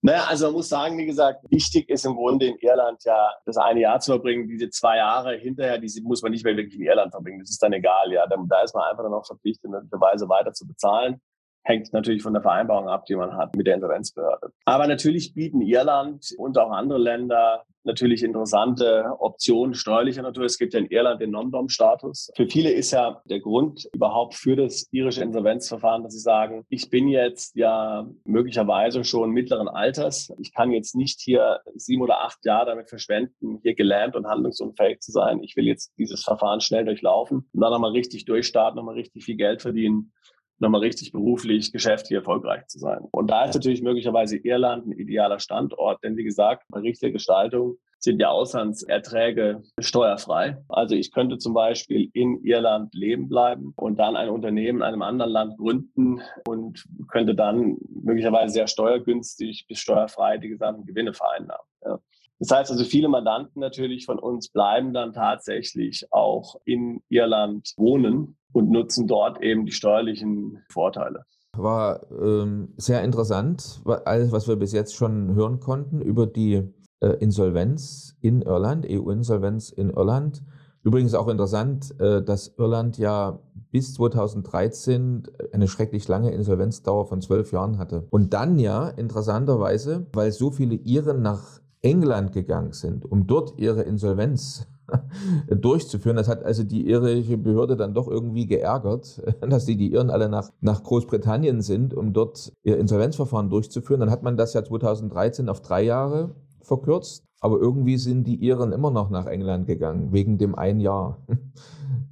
Naja, 0.03 0.27
also 0.29 0.47
man 0.47 0.57
muss 0.57 0.68
sagen, 0.68 0.99
wie 0.99 1.07
gesagt, 1.07 1.51
wichtig 1.51 1.89
ist 1.89 2.05
im 2.05 2.14
Grunde 2.14 2.49
in 2.49 2.57
Irland 2.59 3.03
ja 3.05 3.31
das 3.47 3.57
eine 3.57 3.81
Jahr 3.81 4.01
zu 4.01 4.12
verbringen. 4.12 4.47
Diese 4.47 4.68
zwei 4.68 4.99
Jahre 4.99 5.35
hinterher, 5.37 5.79
die 5.79 5.91
muss 6.03 6.20
man 6.20 6.33
nicht 6.33 6.45
mehr 6.45 6.55
wirklich 6.55 6.79
in 6.79 6.85
Irland 6.85 7.11
verbringen. 7.11 7.41
Das 7.41 7.49
ist 7.49 7.62
dann 7.62 7.72
egal, 7.72 8.12
ja. 8.12 8.27
Da, 8.27 8.62
ist 8.62 8.75
man 8.75 8.85
einfach 8.85 9.03
dann 9.03 9.14
auch 9.14 9.25
verpflichtet, 9.25 9.70
möglicherweise 9.70 10.29
weiter 10.29 10.53
zu 10.53 10.66
bezahlen. 10.66 11.22
Hängt 11.65 11.93
natürlich 11.93 12.23
von 12.23 12.35
der 12.35 12.43
Vereinbarung 12.43 12.89
ab, 12.89 13.07
die 13.07 13.17
man 13.17 13.37
hat 13.37 13.57
mit 13.57 13.67
der 13.67 13.75
Insolvenzbehörde. 13.75 14.53
Aber 14.65 14.87
natürlich 14.87 15.35
bieten 15.35 15.61
Irland 15.62 16.29
und 16.39 16.59
auch 16.59 16.71
andere 16.71 16.99
Länder 16.99 17.65
natürlich 17.85 18.23
interessante 18.23 19.05
Optionen 19.19 19.75
steuerlicher 19.75 20.23
Natur. 20.23 20.45
Es 20.45 20.59
gibt 20.59 20.75
ja 20.75 20.81
in 20.81 20.87
Irland 20.87 21.21
den 21.21 21.31
Non-Dom-Status. 21.31 22.31
Für 22.35 22.47
viele 22.47 22.71
ist 22.71 22.91
ja 22.91 23.23
der 23.27 23.41
Grund 23.41 23.89
überhaupt 23.93 24.35
für 24.35 24.57
das 24.57 24.89
irische 24.91 25.23
Insolvenzverfahren, 25.23 26.03
dass 26.03 26.15
sie 26.15 26.21
sagen, 26.21 26.65
ich 26.69 26.91
bin 26.91 27.09
jetzt 27.09 27.55
ja 27.57 28.09
möglicherweise 28.25 29.05
schon 29.05 29.31
mittleren 29.31 29.69
Alters. 29.69 30.33
Ich 30.39 30.53
kann 30.53 30.73
jetzt 30.73 30.95
nicht 30.95 31.21
hier 31.21 31.61
sieben 31.75 32.03
oder 32.03 32.23
acht 32.23 32.45
Jahre 32.45 32.67
damit 32.67 32.89
verschwenden, 32.89 33.59
hier 33.62 33.75
gelähmt 33.75 34.17
und 34.17 34.27
handlungsunfähig 34.27 35.01
zu 35.01 35.12
sein. 35.12 35.43
Ich 35.43 35.57
will 35.57 35.67
jetzt 35.67 35.93
dieses 35.99 36.25
Verfahren 36.25 36.61
schnell 36.61 36.85
durchlaufen 36.85 37.49
und 37.53 37.61
dann 37.61 37.71
nochmal 37.71 37.93
richtig 37.93 38.25
durchstarten, 38.25 38.77
nochmal 38.77 38.95
richtig 38.95 39.25
viel 39.25 39.37
Geld 39.37 39.62
verdienen 39.62 40.12
nochmal 40.59 40.81
richtig 40.81 41.13
beruflich, 41.13 41.73
geschäftlich 41.73 42.17
erfolgreich 42.17 42.67
zu 42.67 42.79
sein. 42.79 43.01
Und 43.13 43.31
da 43.31 43.45
ist 43.45 43.55
natürlich 43.55 43.83
möglicherweise 43.83 44.37
Irland 44.37 44.87
ein 44.87 44.93
idealer 44.93 45.39
Standort, 45.39 46.03
denn 46.03 46.17
wie 46.17 46.25
gesagt, 46.25 46.65
bei 46.69 46.81
richtiger 46.81 47.13
Gestaltung 47.13 47.79
sind 48.05 48.21
ja 48.21 48.29
Auslandserträge 48.29 49.63
steuerfrei. 49.79 50.59
Also 50.69 50.95
ich 50.95 51.11
könnte 51.11 51.39
zum 51.39 51.55
Beispiel 51.55 52.11
in 52.13 52.45
Irland 52.45 52.95
leben 52.95 53.29
bleiben 53.29 53.73
und 53.77 53.99
dann 53.99 54.15
ein 54.15 54.29
Unternehmen 54.29 54.79
in 54.79 54.85
einem 54.85 55.03
anderen 55.03 55.33
Land 55.33 55.57
gründen 55.57 56.21
und 56.47 56.85
könnte 57.09 57.35
dann 57.35 57.79
möglicherweise 57.89 58.53
sehr 58.53 58.69
steuergünstig 58.69 59.67
bis 59.67 59.79
steuerfrei 59.79 60.37
die 60.39 60.51
gesamten 60.51 60.85
Gewinne 60.85 61.15
vereinnahmen. 61.15 61.67
Ja. 61.85 61.99
Das 62.39 62.51
heißt 62.51 62.70
also, 62.70 62.85
viele 62.85 63.09
Mandanten 63.09 63.61
natürlich 63.61 64.07
von 64.07 64.18
uns 64.18 64.49
bleiben 64.49 64.93
dann 64.93 65.12
tatsächlich 65.12 66.07
auch 66.11 66.57
in 66.64 67.01
Irland 67.09 67.72
wohnen 67.76 68.37
und 68.53 68.70
nutzen 68.70 69.07
dort 69.07 69.43
eben 69.43 69.66
die 69.66 69.72
steuerlichen 69.72 70.62
Vorteile. 70.68 71.24
War 71.57 72.01
ähm, 72.11 72.74
sehr 72.76 73.03
interessant, 73.05 73.82
alles, 74.05 74.32
was 74.32 74.49
wir 74.49 74.57
bis 74.57 74.72
jetzt 74.72 74.95
schon 74.95 75.35
hören 75.35 75.61
konnten 75.61 76.01
über 76.01 76.26
die 76.26 76.62
äh, 77.01 77.09
Insolvenz 77.20 78.16
in 78.20 78.43
Irland, 78.43 78.87
EU-Insolvenz 78.89 79.70
in 79.70 79.91
Irland. 79.91 80.43
Übrigens 80.82 81.14
auch 81.14 81.28
interessant, 81.28 81.99
äh, 82.01 82.22
dass 82.22 82.55
Irland 82.59 82.99
ja 82.99 83.41
bis 83.70 83.95
2013 83.95 85.24
eine 85.53 85.68
schrecklich 85.68 86.07
lange 86.09 86.30
Insolvenzdauer 86.32 87.07
von 87.07 87.20
zwölf 87.20 87.53
Jahren 87.53 87.78
hatte. 87.78 88.07
Und 88.11 88.35
dann 88.35 88.59
ja, 88.59 88.89
interessanterweise, 88.89 90.07
weil 90.12 90.30
so 90.32 90.51
viele 90.51 90.74
Iren 90.74 91.22
nach 91.22 91.61
England 91.85 92.32
gegangen 92.32 92.72
sind, 92.72 93.05
um 93.05 93.26
dort 93.26 93.59
ihre 93.59 93.82
Insolvenz 93.82 94.66
durchzuführen. 95.49 96.16
Das 96.16 96.28
hat 96.28 96.43
also 96.43 96.64
die 96.64 96.89
irische 96.89 97.37
Behörde 97.37 97.76
dann 97.76 97.95
doch 97.95 98.09
irgendwie 98.09 98.47
geärgert, 98.47 99.22
dass 99.41 99.66
die, 99.66 99.76
die 99.76 99.93
Iren 99.93 100.11
alle 100.11 100.28
nach, 100.28 100.51
nach 100.61 100.82
Großbritannien 100.82 101.61
sind, 101.61 101.95
um 101.95 102.12
dort 102.12 102.53
ihr 102.62 102.78
Insolvenzverfahren 102.78 103.51
durchzuführen. 103.51 104.01
Dann 104.01 104.11
hat 104.11 104.22
man 104.22 104.37
das 104.37 104.55
ja 104.55 104.64
2013 104.64 105.49
auf 105.49 105.61
drei 105.61 105.82
Jahre 105.82 106.35
verkürzt. 106.62 107.24
Aber 107.41 107.59
irgendwie 107.59 107.99
sind 107.99 108.26
die 108.26 108.37
Iren 108.37 108.72
immer 108.72 108.91
noch 108.91 109.11
nach 109.11 109.26
England 109.26 109.66
gegangen, 109.66 110.12
wegen 110.12 110.39
dem 110.39 110.55
ein 110.55 110.80
Jahr. 110.80 111.18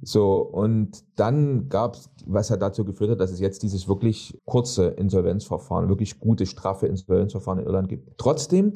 So, 0.05 0.41
und 0.41 1.03
dann 1.15 1.69
gab 1.69 1.95
es, 1.95 2.09
was 2.25 2.49
ja 2.49 2.57
dazu 2.57 2.83
geführt 2.83 3.11
hat, 3.11 3.21
dass 3.21 3.31
es 3.31 3.39
jetzt 3.39 3.63
dieses 3.63 3.87
wirklich 3.87 4.37
kurze 4.45 4.87
Insolvenzverfahren, 4.87 5.87
wirklich 5.87 6.19
gute, 6.19 6.45
straffe 6.45 6.87
Insolvenzverfahren 6.87 7.59
in 7.59 7.65
Irland 7.65 7.87
gibt. 7.87 8.17
Trotzdem 8.17 8.73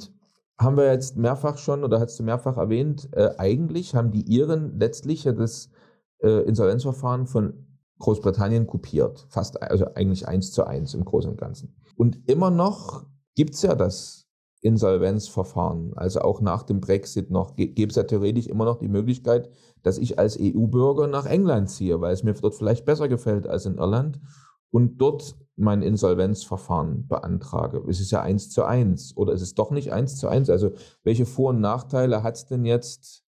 haben 0.60 0.78
wir 0.78 0.92
jetzt 0.92 1.18
mehrfach 1.18 1.58
schon, 1.58 1.84
oder 1.84 2.00
hast 2.00 2.20
du 2.20 2.24
mehrfach 2.24 2.58
erwähnt, 2.58 3.10
äh, 3.12 3.30
eigentlich 3.38 3.96
haben 3.96 4.12
die 4.12 4.24
Iren 4.32 4.80
letztlich 4.80 5.24
ja 5.24 5.32
das 5.32 5.70
äh, 6.20 6.44
Insolvenzverfahren 6.48 7.28
von 7.28 7.68
Großbritannien 8.00 8.68
kopiert. 8.68 9.28
Fast, 9.30 9.62
also 9.62 9.86
eigentlich 9.96 10.28
eins 10.28 10.52
zu 10.52 10.66
eins 10.66 10.94
im 10.94 11.06
Großen 11.06 11.32
und 11.32 11.40
Ganzen. 11.40 11.76
Und 11.96 12.20
immer 12.30 12.50
noch 12.50 13.06
gibt 13.36 13.54
es 13.54 13.62
ja 13.62 13.76
das 13.76 14.28
Insolvenzverfahren. 14.62 15.94
Also 15.96 16.22
auch 16.22 16.42
nach 16.42 16.64
dem 16.64 16.80
Brexit 16.80 17.30
noch 17.30 17.56
gäbe 17.56 17.90
es 17.90 17.96
ja 17.96 18.04
theoretisch 18.04 18.48
immer 18.48 18.66
noch 18.66 18.80
die 18.80 18.88
Möglichkeit, 18.88 19.50
dass 19.84 19.98
ich 19.98 20.18
als 20.18 20.38
EU-Bürger 20.40 21.08
nach 21.08 21.26
England 21.26 21.70
ziehe, 21.70 22.02
weil 22.02 22.14
es 22.14 22.24
mir 22.24 22.34
dort 22.34 22.56
vielleicht 22.56 22.86
besser 22.86 23.08
gefällt 23.08 23.48
als 23.48 23.66
in 23.66 23.78
Irland 23.78 24.20
und 24.72 24.98
dort 24.98 25.36
mein 25.58 25.82
Insolvenzverfahren 25.82 27.08
beantrage. 27.08 27.84
Es 27.90 28.00
ist 28.00 28.12
ja 28.12 28.22
eins 28.22 28.50
zu 28.52 28.64
eins 28.64 29.18
oder 29.18 29.34
ist 29.34 29.42
es 29.42 29.56
doch 29.56 29.72
nicht 29.72 29.92
eins 29.92 30.18
zu 30.18 30.28
eins? 30.28 30.50
Also 30.50 30.72
welche 31.04 31.26
Vor- 31.26 31.50
und 31.50 31.60
Nachteile 31.60 32.24
hat 32.24 32.36
es 32.36 32.46
denn 32.46 32.64
jetzt 32.64 33.24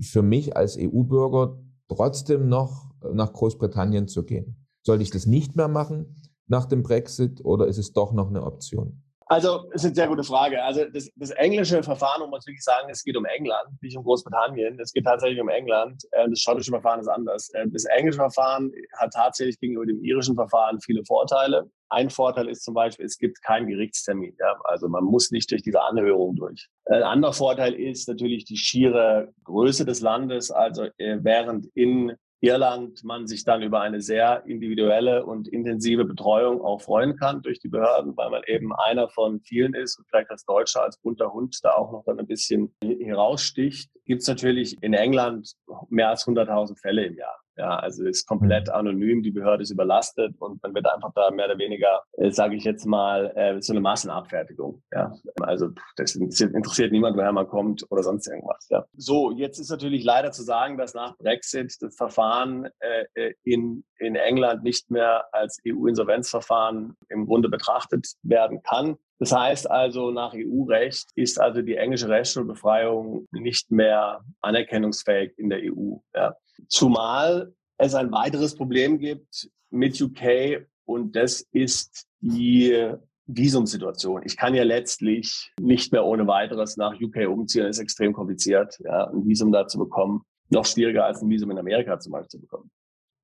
für 0.00 0.22
mich 0.22 0.56
als 0.56 0.76
EU-Bürger 0.78 1.58
trotzdem 1.88 2.48
noch 2.48 2.90
nach 3.12 3.32
Großbritannien 3.32 4.08
zu 4.08 4.24
gehen? 4.24 4.66
Sollte 4.82 5.02
ich 5.02 5.10
das 5.10 5.26
nicht 5.26 5.54
mehr 5.54 5.68
machen 5.68 6.16
nach 6.46 6.64
dem 6.64 6.82
Brexit 6.82 7.44
oder 7.44 7.66
ist 7.66 7.78
es 7.78 7.92
doch 7.92 8.12
noch 8.12 8.28
eine 8.28 8.42
Option? 8.42 9.02
Also, 9.28 9.64
es 9.72 9.82
ist 9.82 9.86
eine 9.86 9.94
sehr 9.96 10.08
gute 10.08 10.22
Frage. 10.22 10.62
Also, 10.62 10.84
das, 10.84 11.10
das 11.16 11.30
englische 11.30 11.82
Verfahren, 11.82 12.22
um 12.22 12.30
wirklich 12.30 12.62
sagen, 12.62 12.88
es 12.90 13.02
geht 13.02 13.16
um 13.16 13.24
England, 13.24 13.82
nicht 13.82 13.96
um 13.96 14.04
Großbritannien. 14.04 14.78
Es 14.78 14.92
geht 14.92 15.04
tatsächlich 15.04 15.40
um 15.40 15.48
England. 15.48 16.04
Äh, 16.12 16.30
das 16.30 16.40
schottische 16.40 16.70
Verfahren 16.70 17.00
ist 17.00 17.08
anders. 17.08 17.50
Äh, 17.54 17.66
das 17.68 17.86
englische 17.86 18.18
Verfahren 18.18 18.70
hat 18.98 19.12
tatsächlich 19.12 19.58
gegenüber 19.58 19.84
dem 19.84 20.00
irischen 20.04 20.36
Verfahren 20.36 20.80
viele 20.80 21.04
Vorteile. 21.04 21.68
Ein 21.88 22.10
Vorteil 22.10 22.48
ist 22.48 22.62
zum 22.64 22.74
Beispiel, 22.74 23.04
es 23.04 23.18
gibt 23.18 23.42
keinen 23.42 23.66
Gerichtstermin. 23.66 24.36
Ja? 24.38 24.58
Also 24.64 24.88
man 24.88 25.02
muss 25.02 25.32
nicht 25.32 25.50
durch 25.50 25.62
diese 25.62 25.82
Anhörung 25.82 26.36
durch. 26.36 26.68
Ein 26.84 27.02
anderer 27.02 27.32
Vorteil 27.32 27.74
ist 27.74 28.08
natürlich 28.08 28.44
die 28.44 28.56
schiere 28.56 29.32
Größe 29.42 29.84
des 29.84 30.00
Landes. 30.02 30.52
Also 30.52 30.84
äh, 30.98 31.18
während 31.20 31.66
in 31.74 32.16
Irland 32.40 33.02
man 33.02 33.26
sich 33.26 33.44
dann 33.44 33.62
über 33.62 33.80
eine 33.80 34.00
sehr 34.00 34.44
individuelle 34.46 35.24
und 35.24 35.48
intensive 35.48 36.04
Betreuung 36.04 36.60
auch 36.60 36.80
freuen 36.82 37.16
kann 37.16 37.42
durch 37.42 37.58
die 37.60 37.68
Behörden, 37.68 38.16
weil 38.16 38.30
man 38.30 38.42
eben 38.46 38.74
einer 38.74 39.08
von 39.08 39.40
vielen 39.40 39.74
ist 39.74 39.98
und 39.98 40.06
vielleicht 40.08 40.30
als 40.30 40.44
Deutscher, 40.44 40.82
als 40.82 40.98
bunter 40.98 41.32
Hund 41.32 41.58
da 41.62 41.72
auch 41.72 41.92
noch 41.92 42.04
dann 42.04 42.18
ein 42.18 42.26
bisschen 42.26 42.74
heraussticht, 42.80 43.90
gibt 44.04 44.22
es 44.22 44.28
natürlich 44.28 44.76
in 44.82 44.92
England 44.92 45.52
mehr 45.88 46.10
als 46.10 46.26
100.000 46.26 46.78
Fälle 46.78 47.06
im 47.06 47.16
Jahr. 47.16 47.40
Ja, 47.56 47.76
also 47.78 48.04
ist 48.04 48.26
komplett 48.26 48.68
mhm. 48.68 48.74
anonym, 48.74 49.22
die 49.22 49.30
Behörde 49.30 49.62
ist 49.62 49.70
überlastet 49.70 50.34
und 50.38 50.62
man 50.62 50.74
wird 50.74 50.86
einfach 50.86 51.12
da 51.14 51.30
mehr 51.30 51.46
oder 51.46 51.58
weniger, 51.58 52.02
äh, 52.18 52.30
sage 52.30 52.56
ich 52.56 52.64
jetzt 52.64 52.84
mal, 52.84 53.32
äh, 53.34 53.60
so 53.62 53.72
eine 53.72 53.80
Massenabfertigung. 53.80 54.82
Ja, 54.92 55.12
also 55.40 55.70
das 55.96 56.14
interessiert 56.14 56.92
niemand, 56.92 57.16
woher 57.16 57.32
man 57.32 57.48
kommt 57.48 57.84
oder 57.90 58.02
sonst 58.02 58.26
irgendwas. 58.26 58.66
Ja. 58.70 58.84
So, 58.96 59.32
jetzt 59.32 59.58
ist 59.58 59.70
natürlich 59.70 60.04
leider 60.04 60.32
zu 60.32 60.42
sagen, 60.42 60.76
dass 60.76 60.94
nach 60.94 61.16
Brexit 61.16 61.76
das 61.80 61.96
Verfahren 61.96 62.68
äh, 62.80 63.04
äh 63.14 63.34
in 63.42 63.84
in 63.98 64.16
England 64.16 64.62
nicht 64.62 64.90
mehr 64.90 65.24
als 65.32 65.60
EU-Insolvenzverfahren 65.66 66.96
im 67.08 67.26
Grunde 67.26 67.48
betrachtet 67.48 68.06
werden 68.22 68.62
kann. 68.62 68.96
Das 69.18 69.32
heißt 69.32 69.70
also, 69.70 70.10
nach 70.10 70.34
EU-Recht 70.34 71.08
ist 71.14 71.40
also 71.40 71.62
die 71.62 71.76
englische 71.76 72.08
Rechtsschulbefreiung 72.08 73.26
nicht 73.32 73.70
mehr 73.70 74.22
anerkennungsfähig 74.42 75.32
in 75.38 75.48
der 75.48 75.60
EU. 75.62 75.96
Ja. 76.14 76.36
Zumal 76.68 77.54
es 77.78 77.94
ein 77.94 78.12
weiteres 78.12 78.54
Problem 78.56 78.98
gibt 78.98 79.48
mit 79.70 80.00
UK 80.00 80.66
und 80.84 81.16
das 81.16 81.46
ist 81.52 82.06
die 82.20 82.92
Visumsituation. 83.26 84.22
Ich 84.24 84.36
kann 84.36 84.54
ja 84.54 84.62
letztlich 84.62 85.52
nicht 85.60 85.92
mehr 85.92 86.04
ohne 86.04 86.26
weiteres 86.26 86.76
nach 86.76 86.94
UK 87.00 87.28
umziehen. 87.28 87.64
Das 87.64 87.76
ist 87.76 87.82
extrem 87.82 88.12
kompliziert, 88.12 88.78
ja, 88.84 89.08
ein 89.10 89.26
Visum 89.26 89.50
da 89.50 89.66
zu 89.66 89.78
bekommen. 89.78 90.22
Noch 90.48 90.64
schwieriger 90.64 91.04
als 91.04 91.22
ein 91.22 91.28
Visum 91.28 91.50
in 91.50 91.58
Amerika 91.58 91.98
zum 91.98 92.12
Beispiel 92.12 92.28
zu 92.28 92.40
bekommen. 92.40 92.70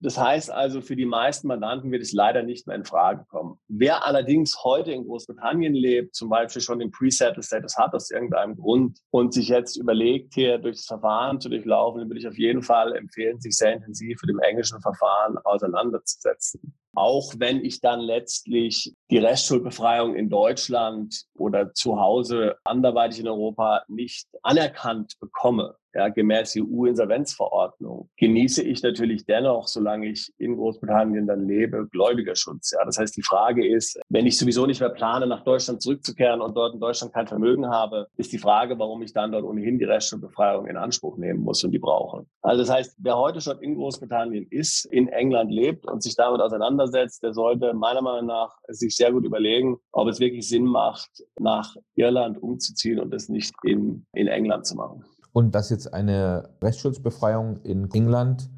Das 0.03 0.19
heißt 0.19 0.51
also, 0.51 0.81
für 0.81 0.97
die 0.97 1.07
meisten 1.07 1.47
Mandanten 1.47 1.93
wird 1.93 2.03
es 2.03 2.13
leider 2.13 2.43
nicht 2.43 2.67
mehr 2.67 2.75
in 2.75 2.85
Frage 2.85 3.25
kommen. 3.29 3.61
Wer 3.69 4.05
allerdings 4.05 4.65
heute 4.65 4.91
in 4.91 5.05
Großbritannien 5.05 5.75
lebt, 5.75 6.17
zum 6.17 6.29
Beispiel 6.29 6.61
schon 6.61 6.81
den 6.81 6.91
Pre-Settle-Status 6.91 7.79
hat 7.79 7.95
aus 7.95 8.11
irgendeinem 8.11 8.57
Grund 8.57 8.99
und 9.11 9.33
sich 9.33 9.47
jetzt 9.47 9.77
überlegt, 9.77 10.35
hier 10.35 10.59
durch 10.59 10.79
das 10.79 10.87
Verfahren 10.87 11.41
zu 11.41 11.49
durchlaufen, 11.49 12.01
dann 12.01 12.09
würde 12.09 12.19
ich 12.19 12.27
auf 12.27 12.37
jeden 12.37 12.63
Fall 12.63 12.97
empfehlen, 12.97 13.41
sich 13.41 13.57
sehr 13.57 13.75
intensiv 13.75 14.21
mit 14.23 14.31
dem 14.31 14.41
englischen 14.41 14.81
Verfahren 14.81 15.39
auseinanderzusetzen. 15.39 16.75
Auch 16.95 17.35
wenn 17.39 17.65
ich 17.65 17.81
dann 17.81 18.01
letztlich 18.01 18.95
die 19.11 19.19
Restschuldbefreiung 19.19 20.15
in 20.15 20.29
Deutschland 20.29 21.25
oder 21.37 21.73
zu 21.75 22.01
Hause 22.01 22.57
anderweitig 22.65 23.21
in 23.21 23.29
Europa 23.29 23.83
nicht 23.89 24.29
anerkannt 24.43 25.15
bekomme, 25.21 25.77
ja, 25.95 26.09
gemäß 26.09 26.57
EU-Insolvenzverordnung, 26.57 28.09
genieße 28.17 28.63
ich 28.63 28.83
natürlich 28.83 29.27
dennoch, 29.27 29.69
solange 29.69 30.09
ich 30.09 30.33
in 30.39 30.57
Großbritannien 30.57 31.27
dann 31.27 31.47
lebe, 31.47 31.87
Gläubigerschutz. 31.91 32.73
Ja. 32.73 32.85
Das 32.85 32.99
heißt, 32.99 33.17
die 33.17 33.23
Frage 33.23 33.67
ist, 33.67 34.01
wenn 34.09 34.27
ich 34.27 34.39
sowieso 34.39 34.67
nicht 34.67 34.81
mehr 34.81 34.91
plane, 34.91 35.27
nach 35.27 35.45
Deutschland 35.45 35.83
zurückzukehren 35.83 36.41
und 36.41 36.57
dort 36.57 36.75
in 36.75 36.81
Deutschland 36.81 37.13
kein 37.13 37.27
Vermögen 37.27 37.69
habe, 37.69 38.09
ist 38.17 38.33
die 38.33 38.39
Frage, 38.39 38.79
warum 38.79 39.03
ich 39.03 39.13
dann 39.13 39.33
dort 39.33 39.45
ohnehin 39.45 39.79
die 39.79 39.85
Restschuldbefreiung 39.85 40.67
in 40.67 40.77
Anspruch 40.77 41.19
nehmen 41.19 41.41
muss 41.41 41.63
und 41.65 41.73
die 41.73 41.79
brauche. 41.79 42.25
Also 42.41 42.63
das 42.63 42.71
heißt, 42.71 42.97
wer 42.99 43.19
heute 43.19 43.41
schon 43.41 43.61
in 43.61 43.75
Großbritannien 43.75 44.47
ist, 44.51 44.87
in 44.87 45.09
England 45.09 45.51
lebt 45.51 45.87
und 45.87 46.03
sich 46.03 46.17
damit 46.17 46.41
auseinandersetzt, 46.41 46.82
der 46.91 47.33
sollte 47.33 47.73
meiner 47.75 48.03
Meinung 48.03 48.27
nach 48.27 48.59
sich 48.69 48.97
sehr 48.97 49.13
gut 49.13 49.25
überlegen, 49.25 49.79
ob 49.93 50.09
es 50.09 50.21
wirklich 50.21 50.49
Sinn 50.49 50.65
macht, 50.65 51.11
nach 51.39 51.77
Irland 51.95 52.43
umzuziehen 52.43 52.99
und 52.99 53.13
das 53.13 53.29
nicht 53.29 53.55
in, 53.63 54.07
in 54.13 54.27
England 54.27 54.67
zu 54.67 54.77
machen. 54.77 55.05
Und 55.33 55.55
dass 55.55 55.71
jetzt 55.71 55.93
eine 55.93 56.51
Rechtsschutzbefreiung 56.63 57.59
in 57.63 57.91
England 57.93 58.51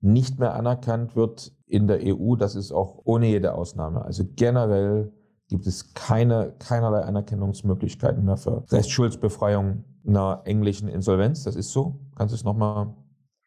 nicht 0.00 0.38
mehr 0.38 0.54
anerkannt 0.54 1.16
wird 1.16 1.52
in 1.66 1.86
der 1.86 2.00
EU, 2.02 2.36
das 2.36 2.56
ist 2.56 2.72
auch 2.72 3.00
ohne 3.04 3.26
jede 3.26 3.54
Ausnahme. 3.54 4.04
Also 4.04 4.24
generell 4.36 5.12
gibt 5.48 5.66
es 5.66 5.94
keine, 5.94 6.54
keinerlei 6.58 7.00
Anerkennungsmöglichkeiten 7.00 8.24
mehr 8.24 8.36
für 8.36 8.64
Restschuldsbefreiung 8.70 9.84
einer 10.06 10.42
englischen 10.44 10.88
Insolvenz. 10.88 11.44
Das 11.44 11.56
ist 11.56 11.70
so. 11.72 12.00
Kannst 12.16 12.32
du 12.32 12.36
es 12.36 12.44
nochmal 12.44 12.94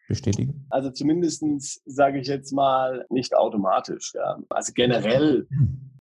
bestätigen? 0.07 0.65
Also 0.69 0.91
zumindest 0.91 1.43
sage 1.85 2.19
ich 2.19 2.27
jetzt 2.27 2.51
mal 2.51 3.05
nicht 3.09 3.35
automatisch. 3.35 4.13
Ja. 4.13 4.39
Also 4.49 4.73
generell, 4.73 5.47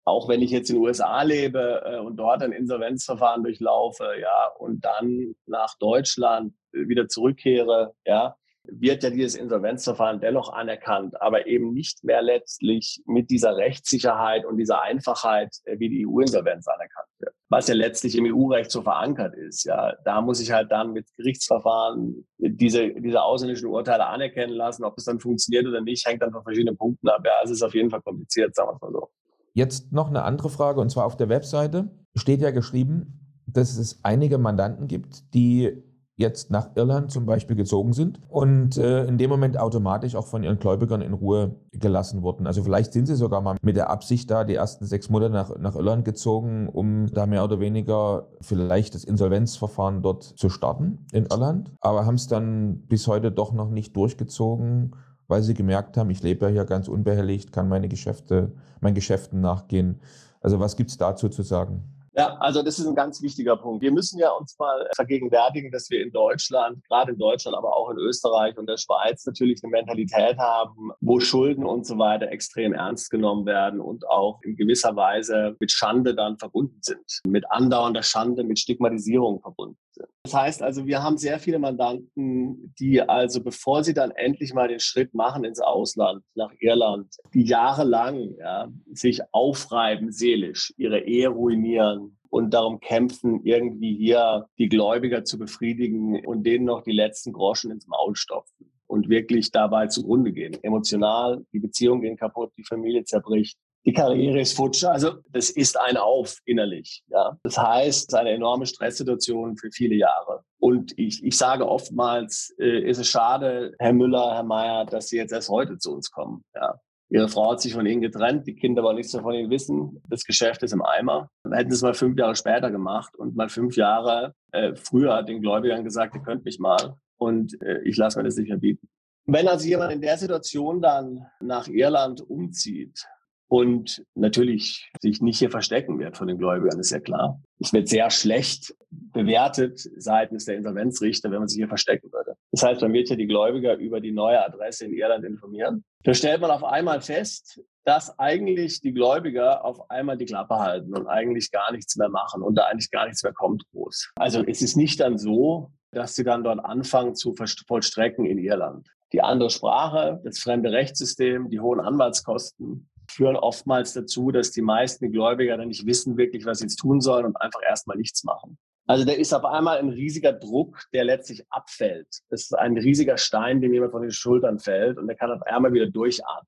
auch 0.03 0.29
wenn 0.29 0.41
ich 0.41 0.51
jetzt 0.51 0.69
in 0.69 0.77
den 0.77 0.83
USA 0.83 1.21
lebe 1.23 1.81
äh, 1.85 1.99
und 1.99 2.17
dort 2.17 2.41
ein 2.43 2.51
Insolvenzverfahren 2.51 3.43
durchlaufe, 3.43 4.05
ja, 4.21 4.51
und 4.57 4.85
dann 4.85 5.35
nach 5.45 5.77
Deutschland 5.79 6.53
wieder 6.71 7.07
zurückkehre, 7.07 7.93
ja, 8.05 8.35
wird 8.69 9.03
ja 9.03 9.09
dieses 9.09 9.35
Insolvenzverfahren 9.35 10.19
dennoch 10.19 10.51
anerkannt, 10.51 11.21
aber 11.21 11.47
eben 11.47 11.73
nicht 11.73 12.03
mehr 12.03 12.21
letztlich 12.21 13.01
mit 13.05 13.29
dieser 13.29 13.55
Rechtssicherheit 13.55 14.45
und 14.45 14.57
dieser 14.57 14.81
Einfachheit, 14.81 15.55
äh, 15.63 15.79
wie 15.79 15.89
die 15.89 16.07
EU-Insolvenz 16.07 16.67
anerkannt 16.67 17.09
wird. 17.19 17.33
Was 17.49 17.67
ja 17.67 17.75
letztlich 17.75 18.17
im 18.17 18.25
EU-Recht 18.25 18.69
so 18.71 18.81
verankert 18.81 19.33
ist. 19.35 19.63
Ja, 19.63 19.93
da 20.03 20.21
muss 20.21 20.41
ich 20.41 20.51
halt 20.51 20.69
dann 20.71 20.91
mit 20.91 21.07
Gerichtsverfahren 21.15 22.27
diese, 22.37 22.89
diese 22.89 23.21
ausländischen 23.21 23.67
Urteile 23.67 24.07
anerkennen 24.07 24.53
lassen. 24.53 24.83
Ob 24.83 24.97
es 24.97 25.05
dann 25.05 25.19
funktioniert 25.19 25.65
oder 25.65 25.81
nicht, 25.81 26.05
hängt 26.05 26.21
dann 26.21 26.31
von 26.33 26.43
verschiedenen 26.43 26.77
Punkten 26.77 27.07
ab. 27.07 27.21
Ja, 27.25 27.31
es 27.43 27.51
ist 27.51 27.61
auf 27.61 27.73
jeden 27.73 27.89
Fall 27.89 28.01
kompliziert, 28.01 28.53
sagen 28.53 28.69
wir 28.71 28.75
es 28.75 28.81
mal 28.81 28.91
so. 28.91 29.09
Jetzt 29.53 29.91
noch 29.91 30.09
eine 30.09 30.23
andere 30.23 30.49
Frage, 30.49 30.81
und 30.81 30.89
zwar 30.89 31.05
auf 31.05 31.15
der 31.15 31.29
Webseite 31.29 31.89
steht 32.15 32.41
ja 32.41 32.51
geschrieben, 32.51 33.41
dass 33.47 33.77
es 33.77 34.01
einige 34.03 34.37
Mandanten 34.37 34.87
gibt, 34.87 35.33
die 35.33 35.83
jetzt 36.17 36.49
nach 36.49 36.75
Irland 36.75 37.11
zum 37.11 37.27
Beispiel 37.27 37.55
gezogen 37.55 37.93
sind 37.93 38.19
und 38.27 38.75
äh, 38.77 39.05
in 39.05 39.19
dem 39.19 39.29
Moment 39.29 39.59
automatisch 39.59 40.15
auch 40.15 40.25
von 40.25 40.43
ihren 40.43 40.57
Gläubigern 40.57 41.01
in 41.01 41.13
Ruhe 41.13 41.55
gelassen 41.71 42.23
wurden. 42.23 42.47
Also 42.47 42.63
vielleicht 42.63 42.91
sind 42.91 43.05
sie 43.05 43.15
sogar 43.15 43.41
mal 43.41 43.55
mit 43.61 43.75
der 43.75 43.91
Absicht 43.91 44.29
da 44.31 44.43
die 44.43 44.55
ersten 44.55 44.85
sechs 44.85 45.09
Monate 45.09 45.31
nach, 45.31 45.55
nach 45.59 45.75
Irland 45.75 46.05
gezogen, 46.05 46.67
um 46.69 47.05
da 47.07 47.27
mehr 47.27 47.43
oder 47.43 47.59
weniger 47.59 48.29
vielleicht 48.41 48.95
das 48.95 49.03
Insolvenzverfahren 49.03 50.01
dort 50.01 50.23
zu 50.23 50.49
starten 50.49 51.05
in 51.11 51.27
Irland, 51.27 51.71
aber 51.81 52.07
haben 52.07 52.15
es 52.15 52.27
dann 52.27 52.81
bis 52.87 53.07
heute 53.07 53.31
doch 53.31 53.53
noch 53.53 53.69
nicht 53.69 53.95
durchgezogen, 53.95 54.95
weil 55.27 55.43
sie 55.43 55.53
gemerkt 55.53 55.97
haben, 55.97 56.09
ich 56.09 56.23
lebe 56.23 56.45
ja 56.45 56.51
hier 56.51 56.65
ganz 56.65 56.87
unbehelligt, 56.87 57.51
kann 57.51 57.69
meine 57.69 57.89
Geschäfte, 57.89 58.53
meinen 58.81 58.95
Geschäften 58.95 59.39
nachgehen. 59.39 59.99
Also 60.41 60.59
was 60.59 60.75
gibt 60.75 60.89
es 60.89 60.97
dazu 60.97 61.29
zu 61.29 61.43
sagen? 61.43 61.83
Ja, 62.17 62.35
also 62.39 62.63
das 62.63 62.79
ist 62.79 62.87
ein 62.87 62.95
ganz 62.95 63.21
wichtiger 63.21 63.55
Punkt. 63.57 63.83
Wir 63.83 63.91
müssen 63.91 64.17
ja 64.17 64.31
uns 64.31 64.57
mal 64.57 64.89
vergegenwärtigen, 64.95 65.69
dass 65.69 65.91
wir 65.91 66.01
in 66.01 66.11
Deutschland, 66.11 66.83
gerade 66.87 67.11
in 67.11 67.19
Deutschland, 67.19 67.55
aber 67.55 67.77
auch 67.77 67.91
in 67.91 67.97
Österreich 67.97 68.57
und 68.57 68.67
der 68.67 68.77
Schweiz 68.77 69.23
natürlich 69.27 69.63
eine 69.63 69.69
Mentalität 69.69 70.35
haben, 70.39 70.89
wo 70.99 71.19
Schulden 71.19 71.63
und 71.63 71.85
so 71.85 71.99
weiter 71.99 72.29
extrem 72.29 72.73
ernst 72.73 73.11
genommen 73.11 73.45
werden 73.45 73.79
und 73.79 74.09
auch 74.09 74.39
in 74.41 74.55
gewisser 74.55 74.95
Weise 74.95 75.55
mit 75.59 75.71
Schande 75.71 76.15
dann 76.15 76.39
verbunden 76.39 76.79
sind, 76.81 77.21
mit 77.27 77.43
andauernder 77.51 78.01
Schande, 78.01 78.43
mit 78.43 78.57
Stigmatisierung 78.57 79.39
verbunden 79.39 79.77
sind. 79.97 80.09
Das 80.23 80.33
heißt 80.33 80.63
also, 80.63 80.85
wir 80.85 81.03
haben 81.03 81.17
sehr 81.17 81.39
viele 81.39 81.59
Mandanten, 81.59 82.73
die 82.79 83.01
also, 83.01 83.43
bevor 83.43 83.83
sie 83.83 83.93
dann 83.93 84.11
endlich 84.11 84.53
mal 84.53 84.67
den 84.67 84.79
Schritt 84.79 85.13
machen 85.13 85.43
ins 85.43 85.59
Ausland, 85.59 86.23
nach 86.35 86.51
Irland, 86.59 87.15
die 87.33 87.45
jahrelang 87.45 88.35
ja, 88.39 88.67
sich 88.93 89.21
aufreiben 89.31 90.11
seelisch, 90.11 90.73
ihre 90.77 90.99
Ehe 90.99 91.29
ruinieren, 91.29 92.17
und 92.29 92.53
darum 92.53 92.79
kämpfen, 92.79 93.41
irgendwie 93.43 93.95
hier 93.95 94.47
die 94.57 94.69
Gläubiger 94.69 95.23
zu 95.23 95.37
befriedigen 95.37 96.25
und 96.25 96.43
denen 96.43 96.65
noch 96.65 96.83
die 96.83 96.91
letzten 96.91 97.33
Groschen 97.33 97.71
ins 97.71 97.87
Maul 97.87 98.15
stopfen 98.15 98.71
und 98.87 99.09
wirklich 99.09 99.51
dabei 99.51 99.87
zugrunde 99.87 100.31
gehen. 100.31 100.57
Emotional, 100.63 101.45
die 101.53 101.59
Beziehungen 101.59 102.01
gehen 102.01 102.17
kaputt, 102.17 102.51
die 102.57 102.63
Familie 102.63 103.03
zerbricht 103.03 103.57
die 103.87 103.93
Karriere 103.93 104.41
ist 104.41 104.53
futsch. 104.53 104.83
Also 104.83 105.13
das 105.31 105.49
ist 105.49 105.79
ein 105.79 105.95
Auf 105.95 106.39
innerlich. 106.43 107.03
Ja. 107.07 107.37
Das 107.43 107.57
heißt, 107.57 107.99
es 107.99 108.07
ist 108.09 108.15
eine 108.15 108.31
enorme 108.31 108.65
Stresssituation 108.65 109.55
für 109.55 109.71
viele 109.71 109.95
Jahre. 109.95 110.43
Und 110.59 110.91
ich, 110.99 111.23
ich 111.23 111.37
sage 111.37 111.65
oftmals, 111.65 112.53
äh, 112.59 112.81
ist 112.81 112.97
es 112.97 113.07
schade, 113.07 113.73
Herr 113.79 113.93
Müller, 113.93 114.35
Herr 114.35 114.43
Mayer, 114.43 114.85
dass 114.85 115.07
Sie 115.07 115.15
jetzt 115.15 115.31
erst 115.31 115.47
heute 115.47 115.77
zu 115.77 115.93
uns 115.93 116.11
kommen. 116.11 116.43
Ja. 116.53 116.75
Ihre 117.09 117.29
Frau 117.29 117.51
hat 117.51 117.61
sich 117.61 117.73
von 117.73 117.85
Ihnen 117.85 118.01
getrennt, 118.01 118.45
die 118.45 118.55
Kinder 118.55 118.83
wollen 118.83 118.97
nichts 118.97 119.13
mehr 119.13 119.21
von 119.23 119.33
Ihnen 119.33 119.49
wissen. 119.49 120.03
Das 120.09 120.25
Geschäft 120.25 120.63
ist 120.63 120.73
im 120.73 120.83
Eimer. 120.83 121.29
Dann 121.43 121.53
hätten 121.53 121.71
Sie 121.71 121.75
es 121.75 121.81
mal 121.81 121.93
fünf 121.93 122.17
Jahre 122.17 122.35
später 122.35 122.69
gemacht 122.69 123.15
und 123.15 123.37
mal 123.37 123.47
fünf 123.47 123.77
Jahre 123.77 124.33
äh, 124.51 124.75
früher 124.75 125.23
den 125.23 125.41
Gläubigern 125.41 125.85
gesagt, 125.85 126.13
ihr 126.13 126.21
könnt 126.21 126.43
mich 126.43 126.59
mal 126.59 126.97
und 127.15 127.61
äh, 127.61 127.79
ich 127.83 127.95
lasse 127.95 128.19
mir 128.19 128.25
das 128.25 128.35
nicht 128.35 128.49
mehr 128.49 128.57
bieten. 128.57 128.89
Wenn 129.25 129.47
also 129.47 129.65
jemand 129.65 129.93
in 129.93 130.01
der 130.01 130.17
Situation 130.17 130.81
dann 130.81 131.25
nach 131.39 131.69
Irland 131.69 132.21
umzieht, 132.29 133.07
und 133.49 134.03
natürlich 134.15 134.91
sich 135.01 135.21
nicht 135.21 135.39
hier 135.39 135.49
verstecken 135.49 135.99
wird 135.99 136.17
von 136.17 136.27
den 136.27 136.37
Gläubigern, 136.37 136.79
ist 136.79 136.91
ja 136.91 136.99
klar. 136.99 137.41
Es 137.59 137.71
wird 137.73 137.87
sehr 137.87 138.09
schlecht 138.09 138.75
bewertet 138.89 139.79
seitens 139.97 140.45
der 140.45 140.57
Insolvenzrichter, 140.57 141.31
wenn 141.31 141.39
man 141.39 141.47
sich 141.47 141.57
hier 141.57 141.67
verstecken 141.67 142.11
würde. 142.11 142.35
Das 142.51 142.63
heißt, 142.63 142.81
man 142.81 142.93
wird 142.93 143.09
ja 143.09 143.15
die 143.15 143.27
Gläubiger 143.27 143.75
über 143.77 144.01
die 144.01 144.11
neue 144.11 144.43
Adresse 144.43 144.85
in 144.85 144.93
Irland 144.93 145.25
informieren. 145.25 145.83
Da 146.03 146.13
stellt 146.13 146.41
man 146.41 146.51
auf 146.51 146.63
einmal 146.63 147.01
fest, 147.01 147.61
dass 147.85 148.17
eigentlich 148.19 148.81
die 148.81 148.93
Gläubiger 148.93 149.63
auf 149.63 149.89
einmal 149.89 150.17
die 150.17 150.25
Klappe 150.25 150.55
halten 150.59 150.93
und 150.93 151.07
eigentlich 151.07 151.51
gar 151.51 151.71
nichts 151.71 151.95
mehr 151.95 152.09
machen 152.09 152.41
und 152.41 152.55
da 152.55 152.65
eigentlich 152.65 152.91
gar 152.91 153.05
nichts 153.05 153.23
mehr 153.23 153.33
kommt 153.33 153.63
groß. 153.71 154.11
Also 154.15 154.43
es 154.45 154.61
ist 154.61 154.75
nicht 154.75 154.99
dann 154.99 155.17
so, 155.17 155.71
dass 155.91 156.15
sie 156.15 156.25
dann 156.25 156.43
dort 156.43 156.63
anfangen 156.63 157.15
zu 157.15 157.33
vollstrecken 157.33 158.25
in 158.25 158.39
Irland. 158.39 158.87
Die 159.13 159.21
andere 159.21 159.49
Sprache, 159.49 160.19
das 160.25 160.39
fremde 160.39 160.71
Rechtssystem, 160.71 161.49
die 161.49 161.61
hohen 161.61 161.79
Anwaltskosten, 161.79 162.89
führen 163.09 163.35
oftmals 163.35 163.93
dazu, 163.93 164.31
dass 164.31 164.51
die 164.51 164.61
meisten 164.61 165.11
Gläubiger 165.11 165.57
dann 165.57 165.69
nicht 165.69 165.85
wissen 165.85 166.17
wirklich, 166.17 166.45
was 166.45 166.59
sie 166.59 166.65
jetzt 166.65 166.77
tun 166.77 167.01
sollen 167.01 167.25
und 167.25 167.35
einfach 167.37 167.61
erstmal 167.67 167.97
nichts 167.97 168.23
machen. 168.23 168.57
Also 168.85 169.03
da 169.03 169.11
ist 169.11 169.33
auf 169.33 169.43
einmal 169.43 169.79
ein 169.79 169.89
riesiger 169.89 170.31
Druck, 170.31 170.83
der 170.93 171.03
letztlich 171.03 171.43
abfällt. 171.49 172.07
Das 172.29 172.43
ist 172.43 172.53
ein 172.53 172.77
riesiger 172.77 173.17
Stein, 173.17 173.59
dem 173.59 173.73
jemand 173.73 173.91
von 173.91 174.01
den 174.01 174.11
Schultern 174.11 174.59
fällt 174.59 174.97
und 174.97 175.07
der 175.07 175.17
kann 175.17 175.31
auf 175.31 175.41
einmal 175.41 175.73
wieder 175.73 175.87
durchatmen. 175.87 176.47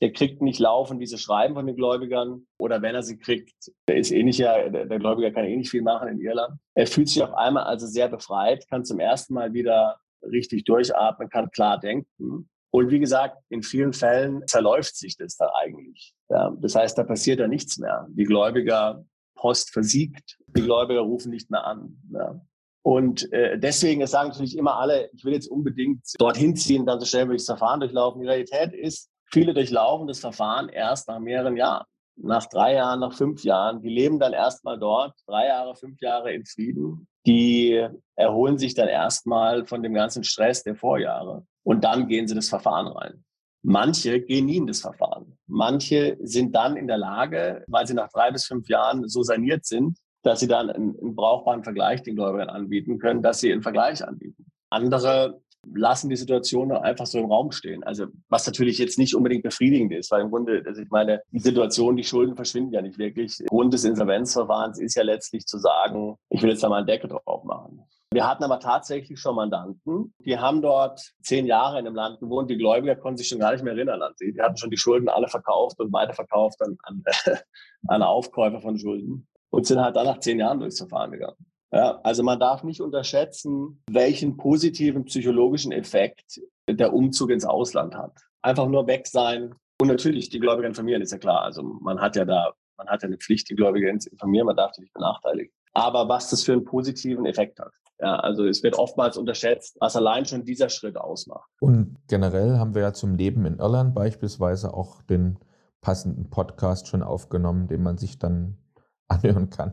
Der 0.00 0.12
kriegt 0.12 0.40
nicht 0.40 0.60
laufend 0.60 1.02
diese 1.02 1.18
Schreiben 1.18 1.54
von 1.54 1.66
den 1.66 1.76
Gläubigern 1.76 2.46
oder 2.58 2.80
wenn 2.82 2.94
er 2.94 3.02
sie 3.02 3.18
kriegt, 3.18 3.70
der 3.86 3.96
ist 3.96 4.12
eh 4.12 4.22
nicht 4.22 4.40
der 4.40 4.98
Gläubiger 4.98 5.30
kann 5.30 5.44
eh 5.44 5.56
nicht 5.56 5.70
viel 5.70 5.82
machen 5.82 6.08
in 6.08 6.20
Irland. 6.20 6.58
Er 6.74 6.86
fühlt 6.86 7.08
sich 7.08 7.22
auf 7.22 7.34
einmal 7.34 7.64
also 7.64 7.86
sehr 7.86 8.08
befreit, 8.08 8.66
kann 8.68 8.84
zum 8.84 8.98
ersten 8.98 9.34
Mal 9.34 9.52
wieder 9.52 9.98
richtig 10.22 10.64
durchatmen, 10.64 11.28
kann 11.28 11.50
klar 11.50 11.78
denken 11.80 12.48
und 12.70 12.90
wie 12.90 13.00
gesagt, 13.00 13.36
in 13.48 13.62
vielen 13.62 13.92
Fällen 13.92 14.46
zerläuft 14.46 14.96
sich 14.96 15.16
das 15.16 15.36
da 15.36 15.50
eigentlich. 15.60 16.14
Ja, 16.28 16.54
das 16.60 16.76
heißt, 16.76 16.96
da 16.96 17.02
passiert 17.02 17.40
da 17.40 17.48
nichts 17.48 17.78
mehr. 17.78 18.06
Die 18.10 18.24
Gläubiger 18.24 19.04
Post 19.34 19.72
versiegt, 19.72 20.38
die 20.46 20.62
Gläubiger 20.62 21.00
rufen 21.00 21.30
nicht 21.30 21.50
mehr 21.50 21.64
an. 21.64 21.96
Ja. 22.12 22.40
Und 22.82 23.30
äh, 23.32 23.58
deswegen 23.58 24.06
sagen 24.06 24.28
natürlich 24.28 24.56
immer 24.56 24.76
alle, 24.76 25.10
ich 25.12 25.24
will 25.24 25.32
jetzt 25.32 25.50
unbedingt 25.50 26.02
dorthin 26.18 26.56
ziehen, 26.56 26.86
dann 26.86 27.00
so 27.00 27.06
schnell 27.06 27.28
wie 27.28 27.34
ich 27.34 27.42
das 27.42 27.58
Verfahren 27.58 27.80
durchlaufen. 27.80 28.20
Die 28.20 28.28
Realität 28.28 28.72
ist, 28.72 29.10
viele 29.26 29.52
durchlaufen 29.52 30.06
das 30.06 30.20
Verfahren 30.20 30.68
erst 30.68 31.08
nach 31.08 31.18
mehreren 31.18 31.56
Jahren. 31.56 31.84
Nach 32.16 32.46
drei 32.46 32.74
Jahren, 32.74 33.00
nach 33.00 33.14
fünf 33.14 33.44
Jahren. 33.44 33.82
Die 33.82 33.88
leben 33.88 34.18
dann 34.18 34.32
erstmal 34.32 34.78
dort, 34.78 35.14
drei 35.26 35.46
Jahre, 35.46 35.74
fünf 35.74 36.00
Jahre 36.00 36.32
in 36.32 36.44
Frieden. 36.44 37.08
Die 37.26 37.86
erholen 38.14 38.58
sich 38.58 38.74
dann 38.74 38.88
erstmal 38.88 39.66
von 39.66 39.82
dem 39.82 39.94
ganzen 39.94 40.22
Stress 40.22 40.62
der 40.62 40.76
Vorjahre 40.76 41.46
und 41.62 41.84
dann 41.84 42.08
gehen 42.08 42.26
sie 42.26 42.34
das 42.34 42.48
Verfahren 42.48 42.86
rein. 42.86 43.24
Manche 43.62 44.20
gehen 44.20 44.46
nie 44.46 44.56
in 44.56 44.66
das 44.66 44.80
Verfahren. 44.80 45.38
Manche 45.46 46.16
sind 46.22 46.54
dann 46.54 46.76
in 46.76 46.86
der 46.86 46.96
Lage, 46.96 47.64
weil 47.68 47.86
sie 47.86 47.94
nach 47.94 48.08
drei 48.10 48.30
bis 48.30 48.46
fünf 48.46 48.68
Jahren 48.68 49.06
so 49.08 49.22
saniert 49.22 49.66
sind, 49.66 49.98
dass 50.22 50.40
sie 50.40 50.48
dann 50.48 50.70
einen, 50.70 50.98
einen 50.98 51.14
brauchbaren 51.14 51.62
Vergleich 51.62 52.02
den 52.02 52.16
Gläubigern 52.16 52.48
anbieten 52.48 52.98
können, 52.98 53.22
dass 53.22 53.40
sie 53.40 53.52
einen 53.52 53.62
Vergleich 53.62 54.06
anbieten. 54.06 54.46
Andere 54.70 55.40
lassen 55.74 56.08
die 56.08 56.16
Situation 56.16 56.72
einfach 56.72 57.06
so 57.06 57.18
im 57.18 57.26
Raum 57.26 57.52
stehen. 57.52 57.84
Also 57.84 58.06
was 58.28 58.46
natürlich 58.46 58.78
jetzt 58.78 58.98
nicht 58.98 59.14
unbedingt 59.14 59.42
befriedigend 59.42 59.92
ist, 59.92 60.10
weil 60.10 60.22
im 60.22 60.30
Grunde, 60.30 60.62
also 60.66 60.80
ich 60.80 60.90
meine, 60.90 61.20
die 61.30 61.38
Situation, 61.38 61.96
die 61.96 62.04
Schulden 62.04 62.34
verschwinden 62.34 62.72
ja 62.72 62.80
nicht 62.80 62.98
wirklich. 62.98 63.38
Grund 63.48 63.74
des 63.74 63.84
Insolvenzverfahrens 63.84 64.80
ist 64.80 64.94
ja 64.94 65.02
letztlich 65.02 65.46
zu 65.46 65.58
sagen, 65.58 66.16
ich 66.30 66.42
will 66.42 66.50
jetzt 66.50 66.62
da 66.62 66.68
mal 66.68 66.78
einen 66.78 66.86
Deckel 66.86 67.10
drauf 67.10 67.44
machen. 67.44 67.82
Wir 68.12 68.26
hatten 68.26 68.42
aber 68.42 68.58
tatsächlich 68.58 69.20
schon 69.20 69.36
Mandanten, 69.36 70.12
die 70.18 70.36
haben 70.36 70.62
dort 70.62 71.00
zehn 71.22 71.46
Jahre 71.46 71.78
in 71.78 71.84
dem 71.84 71.94
Land 71.94 72.18
gewohnt. 72.18 72.50
Die 72.50 72.56
Gläubiger 72.58 72.96
konnten 72.96 73.18
sich 73.18 73.28
schon 73.28 73.38
gar 73.38 73.52
nicht 73.52 73.62
mehr 73.62 73.72
erinnern 73.72 74.02
an 74.02 74.14
sie. 74.16 74.32
Die 74.32 74.40
hatten 74.40 74.56
schon 74.56 74.70
die 74.70 74.76
Schulden 74.76 75.08
alle 75.08 75.28
verkauft 75.28 75.78
und 75.78 75.92
weiterverkauft 75.92 76.60
an, 76.62 76.76
an, 76.82 77.04
an 77.86 78.02
Aufkäufer 78.02 78.60
von 78.60 78.76
Schulden 78.76 79.28
und 79.50 79.64
sind 79.64 79.80
halt 79.80 79.94
dann 79.94 80.06
nach 80.06 80.18
zehn 80.18 80.40
Jahren 80.40 80.58
durchs 80.58 80.78
Verfahren 80.78 81.12
gegangen. 81.12 81.36
Ja, 81.72 82.00
also 82.02 82.24
man 82.24 82.40
darf 82.40 82.64
nicht 82.64 82.80
unterschätzen, 82.80 83.80
welchen 83.88 84.36
positiven 84.36 85.04
psychologischen 85.04 85.70
Effekt 85.70 86.40
der 86.68 86.92
Umzug 86.92 87.30
ins 87.30 87.44
Ausland 87.44 87.94
hat. 87.94 88.12
Einfach 88.42 88.66
nur 88.66 88.88
weg 88.88 89.06
sein 89.06 89.54
und 89.80 89.86
natürlich 89.86 90.30
die 90.30 90.40
Gläubiger 90.40 90.66
informieren, 90.66 91.00
ist 91.00 91.12
ja 91.12 91.18
klar. 91.18 91.42
Also 91.42 91.62
man 91.62 92.00
hat 92.00 92.16
ja 92.16 92.24
da, 92.24 92.54
man 92.76 92.88
hat 92.88 93.02
ja 93.02 93.06
eine 93.06 93.18
Pflicht, 93.18 93.50
die 93.50 93.54
Gläubiger 93.54 93.96
zu 94.00 94.10
informieren, 94.10 94.46
man 94.46 94.56
darf 94.56 94.72
die 94.72 94.80
nicht 94.80 94.94
benachteiligen. 94.94 95.52
Aber 95.74 96.08
was 96.08 96.30
das 96.30 96.42
für 96.42 96.52
einen 96.52 96.64
positiven 96.64 97.24
Effekt 97.24 97.60
hat. 97.60 97.70
Ja, 98.00 98.16
also 98.16 98.46
es 98.46 98.62
wird 98.62 98.78
oftmals 98.78 99.16
unterschätzt, 99.16 99.76
was 99.80 99.94
allein 99.94 100.24
schon 100.24 100.44
dieser 100.44 100.70
Schritt 100.70 100.96
ausmacht. 100.96 101.50
Und 101.60 101.96
generell 102.08 102.58
haben 102.58 102.74
wir 102.74 102.82
ja 102.82 102.92
zum 102.92 103.14
Leben 103.14 103.44
in 103.44 103.58
Irland 103.58 103.94
beispielsweise 103.94 104.72
auch 104.72 105.02
den 105.02 105.38
passenden 105.82 106.30
Podcast 106.30 106.88
schon 106.88 107.02
aufgenommen, 107.02 107.68
den 107.68 107.82
man 107.82 107.98
sich 107.98 108.18
dann 108.18 108.56
anhören 109.08 109.50
kann, 109.50 109.72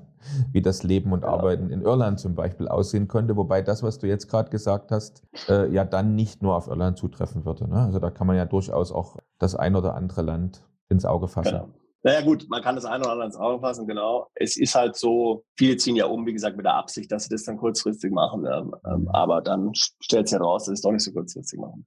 wie 0.51 0.63
das 0.63 0.81
Leben 0.81 1.13
und 1.13 1.23
Arbeiten 1.23 1.69
in 1.69 1.83
Irland 1.83 2.19
zum 2.19 2.33
Beispiel 2.33 2.67
aussehen 2.67 3.07
könnte. 3.07 3.37
Wobei 3.37 3.61
das, 3.61 3.83
was 3.83 3.99
du 3.99 4.07
jetzt 4.07 4.27
gerade 4.27 4.49
gesagt 4.49 4.91
hast, 4.91 5.23
äh, 5.47 5.71
ja 5.71 5.85
dann 5.85 6.15
nicht 6.15 6.41
nur 6.41 6.55
auf 6.55 6.67
Irland 6.67 6.97
zutreffen 6.97 7.45
würde. 7.45 7.69
Ne? 7.69 7.77
Also 7.77 7.99
da 7.99 8.09
kann 8.09 8.25
man 8.25 8.35
ja 8.35 8.45
durchaus 8.45 8.91
auch 8.91 9.17
das 9.37 9.55
ein 9.55 9.75
oder 9.75 9.93
andere 9.93 10.23
Land 10.23 10.63
ins 10.89 11.05
Auge 11.05 11.27
fassen. 11.27 11.51
Genau. 11.51 11.69
Naja 12.03 12.21
gut, 12.21 12.47
man 12.49 12.61
kann 12.61 12.75
das 12.75 12.85
eine 12.85 13.03
oder 13.03 13.13
andere 13.13 13.25
ins 13.25 13.35
Auge 13.35 13.59
fassen, 13.59 13.87
genau. 13.87 14.27
Es 14.35 14.55
ist 14.55 14.75
halt 14.75 14.95
so, 14.95 15.43
viele 15.57 15.77
ziehen 15.77 15.95
ja 15.95 16.05
um, 16.05 16.25
wie 16.25 16.33
gesagt, 16.33 16.55
mit 16.55 16.65
der 16.65 16.75
Absicht, 16.75 17.11
dass 17.11 17.23
sie 17.23 17.29
das 17.29 17.43
dann 17.43 17.57
kurzfristig 17.57 18.11
machen. 18.11 18.45
Ähm, 18.45 18.73
ähm 18.85 19.09
aber 19.09 19.41
dann 19.41 19.71
stellt 19.73 20.27
sich 20.27 20.37
heraus, 20.37 20.63
dass 20.63 20.67
sie 20.67 20.73
es 20.73 20.81
doch 20.81 20.91
nicht 20.91 21.03
so 21.03 21.11
kurzfristig 21.11 21.59
machen. 21.59 21.85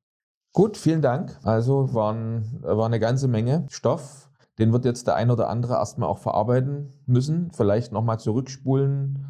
Gut, 0.53 0.77
vielen 0.77 1.01
Dank. 1.01 1.39
Also 1.45 1.95
waren, 1.95 2.59
war 2.63 2.87
eine 2.87 2.99
ganze 2.99 3.29
Menge 3.29 3.67
Stoff. 3.71 4.29
Den 4.59 4.73
wird 4.73 4.85
jetzt 4.85 5.07
der 5.07 5.15
ein 5.15 5.31
oder 5.31 5.49
andere 5.49 5.75
erstmal 5.75 6.09
auch 6.09 6.19
verarbeiten 6.19 6.93
müssen, 7.07 7.51
vielleicht 7.53 7.93
nochmal 7.93 8.19
zurückspulen, 8.19 9.25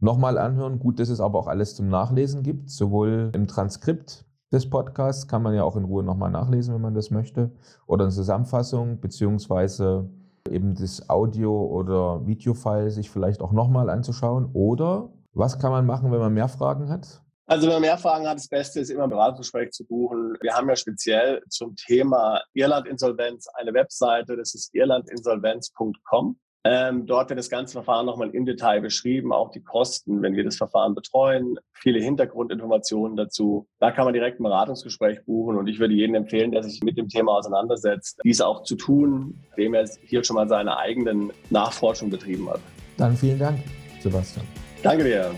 nochmal 0.00 0.38
anhören. 0.38 0.78
Gut, 0.78 1.00
dass 1.00 1.08
es 1.08 1.20
aber 1.20 1.38
auch 1.38 1.48
alles 1.48 1.74
zum 1.74 1.88
Nachlesen 1.88 2.42
gibt, 2.42 2.70
sowohl 2.70 3.30
im 3.34 3.48
Transkript 3.48 4.26
des 4.52 4.70
Podcasts 4.70 5.26
kann 5.26 5.42
man 5.42 5.54
ja 5.54 5.64
auch 5.64 5.76
in 5.76 5.84
Ruhe 5.84 6.04
nochmal 6.04 6.30
nachlesen, 6.30 6.74
wenn 6.74 6.82
man 6.82 6.94
das 6.94 7.10
möchte, 7.10 7.50
oder 7.86 8.04
eine 8.04 8.12
Zusammenfassung, 8.12 9.00
beziehungsweise 9.00 10.08
eben 10.48 10.74
das 10.74 11.08
Audio- 11.08 11.66
oder 11.66 12.26
Videofile 12.26 12.90
sich 12.90 13.10
vielleicht 13.10 13.40
auch 13.40 13.52
nochmal 13.52 13.90
anzuschauen. 13.90 14.50
Oder 14.52 15.10
was 15.32 15.58
kann 15.58 15.70
man 15.70 15.86
machen, 15.86 16.12
wenn 16.12 16.18
man 16.18 16.32
mehr 16.32 16.48
Fragen 16.48 16.88
hat? 16.88 17.22
Also 17.48 17.66
wenn 17.66 17.74
man 17.74 17.82
mehr 17.82 17.98
Fragen 17.98 18.26
hat, 18.26 18.38
das 18.38 18.48
Beste 18.48 18.80
ist 18.80 18.90
immer 18.90 19.04
ein 19.04 19.10
Beratungsgespräch 19.10 19.70
zu 19.70 19.86
buchen. 19.86 20.36
Wir 20.40 20.54
haben 20.54 20.68
ja 20.68 20.74
speziell 20.74 21.42
zum 21.48 21.76
Thema 21.76 22.40
Irland-Insolvenz 22.54 23.46
eine 23.54 23.72
Webseite, 23.72 24.36
das 24.36 24.54
ist 24.54 24.74
irlandinsolvenz.com. 24.74 26.36
Ähm, 26.68 27.06
dort 27.06 27.28
wird 27.30 27.38
das 27.38 27.48
ganze 27.48 27.74
Verfahren 27.74 28.06
nochmal 28.06 28.30
im 28.30 28.44
Detail 28.44 28.80
beschrieben, 28.80 29.32
auch 29.32 29.50
die 29.50 29.62
Kosten, 29.62 30.20
wenn 30.22 30.34
wir 30.34 30.44
das 30.44 30.56
Verfahren 30.56 30.94
betreuen, 30.94 31.56
viele 31.72 32.00
Hintergrundinformationen 32.02 33.16
dazu. 33.16 33.68
Da 33.78 33.92
kann 33.92 34.04
man 34.04 34.14
direkt 34.14 34.40
ein 34.40 34.42
Beratungsgespräch 34.42 35.24
buchen 35.24 35.56
und 35.56 35.68
ich 35.68 35.78
würde 35.78 35.94
jedem 35.94 36.16
empfehlen, 36.16 36.50
der 36.50 36.62
sich 36.62 36.82
mit 36.82 36.98
dem 36.98 37.08
Thema 37.08 37.32
auseinandersetzt, 37.32 38.18
dies 38.24 38.40
auch 38.40 38.64
zu 38.64 38.74
tun, 38.74 39.38
dem 39.56 39.74
er 39.74 39.88
hier 40.02 40.24
schon 40.24 40.34
mal 40.34 40.48
seine 40.48 40.76
eigenen 40.76 41.32
Nachforschungen 41.50 42.10
betrieben 42.10 42.50
hat. 42.50 42.60
Dann 42.96 43.16
vielen 43.16 43.38
Dank, 43.38 43.58
Sebastian. 44.00 44.46
Danke 44.82 45.04
dir. 45.04 45.30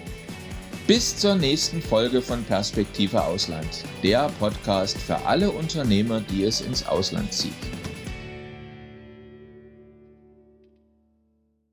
Bis 0.86 1.18
zur 1.18 1.34
nächsten 1.34 1.82
Folge 1.82 2.22
von 2.22 2.42
Perspektive 2.44 3.22
Ausland, 3.22 3.84
der 4.02 4.30
Podcast 4.38 4.96
für 4.96 5.16
alle 5.26 5.50
Unternehmer, 5.50 6.20
die 6.20 6.44
es 6.44 6.62
ins 6.62 6.86
Ausland 6.86 7.30
zieht. 7.30 7.52